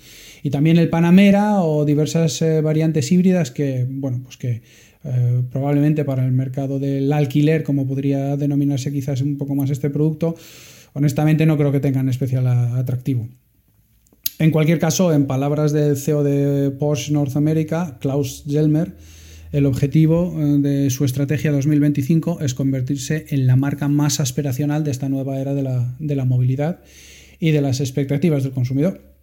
Y 0.46 0.50
también 0.50 0.76
el 0.76 0.88
Panamera 0.88 1.60
o 1.62 1.84
diversas 1.84 2.40
eh, 2.40 2.60
variantes 2.60 3.10
híbridas 3.10 3.50
que, 3.50 3.84
bueno, 3.90 4.20
pues 4.22 4.36
que 4.36 4.62
eh, 5.02 5.42
probablemente 5.50 6.04
para 6.04 6.24
el 6.24 6.30
mercado 6.30 6.78
del 6.78 7.12
alquiler, 7.12 7.64
como 7.64 7.84
podría 7.84 8.36
denominarse 8.36 8.92
quizás 8.92 9.22
un 9.22 9.38
poco 9.38 9.56
más 9.56 9.70
este 9.70 9.90
producto, 9.90 10.36
honestamente 10.92 11.46
no 11.46 11.56
creo 11.56 11.72
que 11.72 11.80
tengan 11.80 12.08
especial 12.08 12.46
atractivo. 12.46 13.26
En 14.38 14.52
cualquier 14.52 14.78
caso, 14.78 15.12
en 15.12 15.26
palabras 15.26 15.72
del 15.72 15.96
CEO 15.96 16.22
de 16.22 16.70
Porsche 16.70 17.12
North 17.12 17.34
America, 17.34 17.98
Klaus 18.00 18.44
Gelmer, 18.46 18.94
el 19.50 19.66
objetivo 19.66 20.32
eh, 20.38 20.60
de 20.60 20.90
su 20.90 21.04
estrategia 21.04 21.50
2025 21.50 22.38
es 22.42 22.54
convertirse 22.54 23.26
en 23.30 23.48
la 23.48 23.56
marca 23.56 23.88
más 23.88 24.20
aspiracional 24.20 24.84
de 24.84 24.92
esta 24.92 25.08
nueva 25.08 25.40
era 25.40 25.54
de 25.54 25.64
la, 25.64 25.96
de 25.98 26.14
la 26.14 26.24
movilidad 26.24 26.84
y 27.40 27.50
de 27.50 27.62
las 27.62 27.80
expectativas 27.80 28.44
del 28.44 28.52
consumidor. 28.52 29.15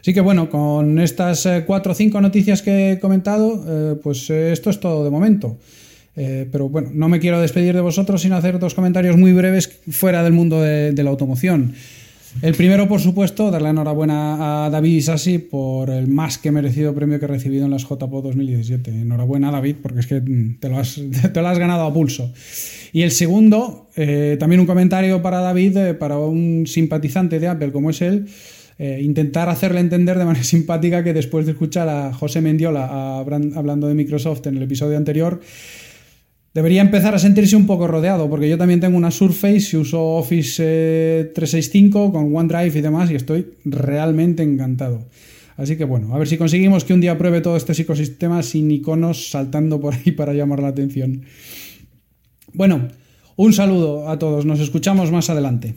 Así 0.00 0.14
que 0.14 0.20
bueno, 0.20 0.48
con 0.48 1.00
estas 1.00 1.46
eh, 1.46 1.64
cuatro 1.66 1.90
o 1.90 1.94
cinco 1.94 2.20
noticias 2.20 2.62
que 2.62 2.92
he 2.92 3.00
comentado, 3.00 3.64
eh, 3.66 3.96
pues 4.00 4.30
eh, 4.30 4.52
esto 4.52 4.70
es 4.70 4.78
todo 4.80 5.04
de 5.04 5.10
momento. 5.10 5.58
Pero 6.14 6.70
bueno, 6.70 6.88
no 6.94 7.10
me 7.10 7.18
quiero 7.20 7.38
despedir 7.42 7.74
de 7.74 7.82
vosotros 7.82 8.22
sin 8.22 8.32
hacer 8.32 8.58
dos 8.58 8.72
comentarios 8.72 9.18
muy 9.18 9.34
breves 9.34 9.80
fuera 9.90 10.22
del 10.22 10.32
mundo 10.32 10.62
de, 10.62 11.02
la 11.02 11.10
automoción. 11.10 11.74
El 12.40 12.54
primero, 12.54 12.88
por 12.88 13.00
supuesto, 13.00 13.50
darle 13.50 13.68
enhorabuena 13.68 14.64
a 14.64 14.70
David 14.70 14.96
Isasi 14.96 15.36
por 15.36 15.90
el 15.90 16.06
más 16.06 16.38
que 16.38 16.50
merecido 16.52 16.94
premio 16.94 17.18
que 17.18 17.26
ha 17.26 17.28
recibido 17.28 17.66
en 17.66 17.70
las 17.70 17.82
JPO 17.82 18.22
2017. 18.22 18.92
Enhorabuena, 18.92 19.50
David, 19.50 19.76
porque 19.82 20.00
es 20.00 20.06
que 20.06 20.22
mm, 20.22 20.58
te 20.58 20.70
lo 20.70 20.78
has, 20.78 20.98
te 21.34 21.42
lo 21.42 21.48
has 21.48 21.58
ganado 21.58 21.82
a 21.82 21.92
pulso. 21.92 22.32
Y 22.94 23.02
el 23.02 23.10
segundo, 23.10 23.90
también 24.38 24.60
un 24.60 24.66
comentario 24.66 25.20
para 25.20 25.40
David, 25.40 25.96
para 25.98 26.16
un 26.16 26.66
simpatizante 26.66 27.40
de 27.40 27.48
Apple 27.48 27.72
como 27.72 27.90
es 27.90 28.00
él, 28.00 28.26
eh, 28.78 29.00
intentar 29.02 29.48
hacerle 29.48 29.80
entender 29.80 30.18
de 30.18 30.24
manera 30.24 30.44
simpática 30.54 31.02
que 31.02 31.12
después 31.12 31.46
de 31.46 31.52
escuchar 31.52 31.88
a 31.88 32.12
José 32.12 32.40
Mendiola 32.40 33.20
hablan- 33.20 33.56
hablando 33.56 33.88
de 33.88 33.94
Microsoft 33.94 34.46
en 34.46 34.56
el 34.56 34.62
episodio 34.62 34.96
anterior, 34.96 35.40
debería 36.54 36.80
empezar 36.80 37.14
a 37.14 37.18
sentirse 37.18 37.54
un 37.56 37.66
poco 37.66 37.86
rodeado, 37.86 38.28
porque 38.30 38.48
yo 38.48 38.56
también 38.56 38.80
tengo 38.80 38.96
una 38.96 39.10
Surface 39.10 39.68
y 39.72 39.76
uso 39.76 40.02
Office 40.16 40.62
eh, 40.64 41.30
365 41.34 42.12
con 42.12 42.34
OneDrive 42.34 42.78
y 42.78 42.82
demás, 42.82 43.10
y 43.10 43.14
estoy 43.14 43.46
realmente 43.64 44.42
encantado. 44.42 45.06
Así 45.58 45.76
que 45.76 45.84
bueno, 45.84 46.14
a 46.14 46.18
ver 46.18 46.28
si 46.28 46.36
conseguimos 46.36 46.84
que 46.84 46.92
un 46.92 47.00
día 47.00 47.16
pruebe 47.16 47.40
todo 47.40 47.56
este 47.56 47.72
ecosistema 47.80 48.42
sin 48.42 48.70
iconos 48.70 49.30
saltando 49.30 49.80
por 49.80 49.94
ahí 49.94 50.12
para 50.16 50.34
llamar 50.34 50.60
la 50.60 50.68
atención. 50.68 51.22
Bueno, 52.52 52.88
un 53.36 53.52
saludo 53.52 54.08
a 54.08 54.18
todos, 54.18 54.44
nos 54.46 54.60
escuchamos 54.60 55.10
más 55.12 55.28
adelante. 55.30 55.74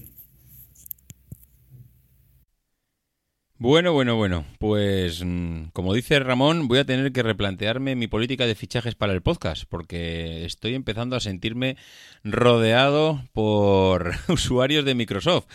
Bueno, 3.62 3.92
bueno, 3.92 4.16
bueno. 4.16 4.46
Pues 4.58 5.22
mm, 5.22 5.72
como 5.74 5.94
dice 5.94 6.18
Ramón, 6.20 6.70
voy 6.70 6.80
a 6.80 6.86
tener 6.86 7.12
que 7.12 7.24
replantearme 7.24 7.94
mi 7.94 8.08
política 8.08 8.46
de 8.46 8.56
fichajes 8.56 8.96
para 8.96 9.12
el 9.12 9.22
podcast, 9.22 9.66
porque 9.68 10.46
estoy 10.46 10.76
empezando 10.76 11.18
a 11.18 11.20
sentirme 11.20 11.76
rodeado 12.24 13.22
por 13.34 14.14
usuarios 14.30 14.86
de 14.86 14.96
Microsoft. 14.96 15.48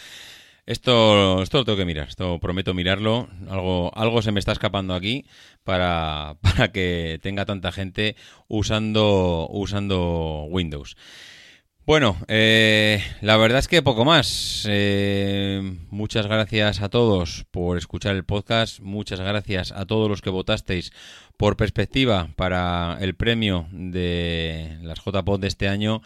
Esto, 0.66 1.42
esto 1.42 1.58
lo 1.58 1.64
tengo 1.64 1.78
que 1.78 1.86
mirar, 1.86 2.08
esto 2.08 2.38
prometo 2.40 2.74
mirarlo. 2.74 3.30
Algo, 3.48 3.90
algo 3.96 4.20
se 4.20 4.32
me 4.32 4.40
está 4.40 4.52
escapando 4.52 4.92
aquí 4.94 5.24
para, 5.62 6.36
para 6.42 6.72
que 6.72 7.18
tenga 7.22 7.46
tanta 7.46 7.72
gente 7.72 8.16
usando, 8.48 9.48
usando 9.50 10.44
Windows. 10.50 10.96
Bueno, 11.86 12.16
eh, 12.28 13.04
la 13.20 13.36
verdad 13.36 13.58
es 13.58 13.68
que 13.68 13.82
poco 13.82 14.06
más. 14.06 14.64
Eh, 14.66 15.76
muchas 15.90 16.26
gracias 16.26 16.80
a 16.80 16.88
todos 16.88 17.44
por 17.50 17.76
escuchar 17.76 18.16
el 18.16 18.24
podcast. 18.24 18.80
Muchas 18.80 19.20
gracias 19.20 19.70
a 19.70 19.84
todos 19.84 20.08
los 20.08 20.22
que 20.22 20.30
votasteis 20.30 20.92
por 21.36 21.58
perspectiva 21.58 22.30
para 22.36 22.96
el 23.02 23.14
premio 23.14 23.66
de 23.70 24.78
las 24.80 24.98
JPod 25.04 25.40
de 25.40 25.48
este 25.48 25.68
año. 25.68 26.00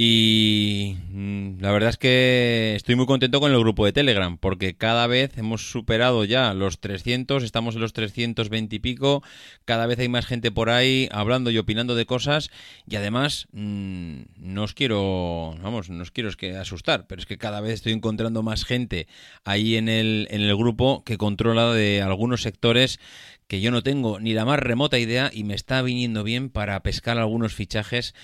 Y 0.00 0.94
mm, 1.10 1.60
la 1.60 1.72
verdad 1.72 1.90
es 1.90 1.96
que 1.96 2.74
estoy 2.76 2.94
muy 2.94 3.06
contento 3.06 3.40
con 3.40 3.50
el 3.50 3.58
grupo 3.58 3.84
de 3.84 3.92
Telegram, 3.92 4.38
porque 4.38 4.76
cada 4.76 5.08
vez 5.08 5.36
hemos 5.38 5.72
superado 5.72 6.24
ya 6.24 6.54
los 6.54 6.78
300, 6.78 7.42
estamos 7.42 7.74
en 7.74 7.80
los 7.80 7.94
320 7.94 8.76
y 8.76 8.78
pico, 8.78 9.24
cada 9.64 9.86
vez 9.86 9.98
hay 9.98 10.08
más 10.08 10.24
gente 10.24 10.52
por 10.52 10.70
ahí 10.70 11.08
hablando 11.10 11.50
y 11.50 11.58
opinando 11.58 11.96
de 11.96 12.06
cosas, 12.06 12.52
y 12.86 12.94
además 12.94 13.48
mm, 13.50 14.20
no 14.36 14.62
os 14.62 14.72
quiero, 14.72 15.56
vamos, 15.60 15.90
no 15.90 16.00
os 16.00 16.12
quiero 16.12 16.30
asustar, 16.60 17.08
pero 17.08 17.20
es 17.20 17.26
que 17.26 17.36
cada 17.36 17.60
vez 17.60 17.72
estoy 17.72 17.92
encontrando 17.92 18.44
más 18.44 18.64
gente 18.64 19.08
ahí 19.42 19.74
en 19.74 19.88
el, 19.88 20.28
en 20.30 20.42
el 20.42 20.56
grupo 20.56 21.02
que 21.02 21.18
controla 21.18 21.72
de 21.72 22.02
algunos 22.02 22.42
sectores 22.42 23.00
que 23.48 23.60
yo 23.62 23.70
no 23.70 23.82
tengo 23.82 24.20
ni 24.20 24.34
la 24.34 24.44
más 24.44 24.60
remota 24.60 24.98
idea 24.98 25.30
y 25.32 25.42
me 25.42 25.54
está 25.54 25.80
viniendo 25.82 26.22
bien 26.22 26.50
para 26.50 26.80
pescar 26.82 27.18
algunos 27.18 27.54
fichajes 27.54 28.14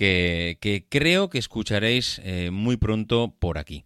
que, 0.00 0.86
creo 0.88 1.28
que 1.28 1.38
escucharéis 1.38 2.20
eh, 2.24 2.50
muy 2.50 2.78
pronto 2.78 3.34
por 3.38 3.58
aquí. 3.58 3.84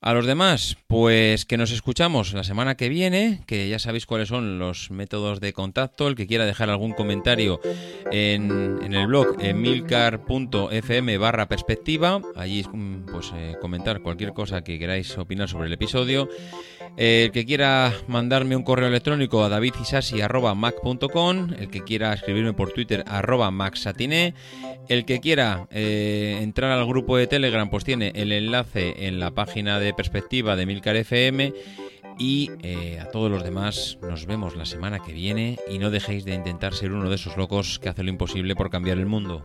A 0.00 0.14
los 0.14 0.24
demás, 0.24 0.76
pues 0.86 1.46
que 1.46 1.56
nos 1.56 1.72
escuchamos 1.72 2.32
la 2.32 2.44
semana 2.44 2.76
que 2.76 2.88
viene, 2.88 3.40
que 3.46 3.68
ya 3.68 3.78
sabéis 3.78 4.06
cuáles 4.06 4.28
son 4.28 4.58
los 4.58 4.90
métodos 4.90 5.40
de 5.40 5.52
contacto. 5.52 6.06
El 6.06 6.14
que 6.14 6.26
quiera 6.26 6.46
dejar 6.46 6.70
algún 6.70 6.92
comentario 6.92 7.60
en, 8.12 8.78
en 8.82 8.94
el 8.94 9.06
blog 9.08 9.36
emilcar.fm 9.40 11.18
barra 11.18 11.48
perspectiva, 11.48 12.22
allí 12.36 12.62
mm, 12.62 13.06
pues 13.10 13.32
eh, 13.34 13.56
comentar 13.60 14.00
cualquier 14.00 14.32
cosa 14.32 14.62
que 14.62 14.78
queráis 14.78 15.16
opinar 15.18 15.48
sobre 15.48 15.66
el 15.66 15.72
episodio. 15.72 16.28
El 16.96 17.30
que 17.30 17.44
quiera 17.44 17.92
mandarme 18.08 18.56
un 18.56 18.62
correo 18.62 18.88
electrónico 18.88 19.44
a 19.44 19.50
davidisasi.mac.com, 19.50 21.52
el 21.58 21.68
que 21.68 21.82
quiera 21.82 22.14
escribirme 22.14 22.54
por 22.54 22.72
Twitter 22.72 23.04
arroba 23.06 23.52
el 24.88 25.04
que 25.04 25.20
quiera 25.20 25.66
eh, 25.70 26.38
entrar 26.40 26.70
al 26.70 26.86
grupo 26.86 27.16
de 27.16 27.26
Telegram 27.26 27.68
pues 27.68 27.84
tiene 27.84 28.12
el 28.14 28.32
enlace 28.32 29.06
en 29.06 29.20
la 29.20 29.32
página 29.32 29.80
de 29.80 29.92
perspectiva 29.92 30.56
de 30.56 30.66
Milcar 30.66 30.96
FM 30.96 31.52
Y 32.18 32.50
eh, 32.62 32.98
a 33.00 33.10
todos 33.10 33.30
los 33.30 33.42
demás 33.42 33.98
nos 34.02 34.26
vemos 34.26 34.56
la 34.56 34.64
semana 34.64 35.00
que 35.00 35.12
viene 35.12 35.58
y 35.68 35.78
no 35.78 35.90
dejéis 35.90 36.24
de 36.24 36.34
intentar 36.34 36.72
ser 36.72 36.92
uno 36.92 37.10
de 37.10 37.16
esos 37.16 37.36
locos 37.36 37.78
que 37.78 37.88
hace 37.88 38.04
lo 38.04 38.10
imposible 38.10 38.54
por 38.54 38.70
cambiar 38.70 38.98
el 38.98 39.06
mundo. 39.06 39.44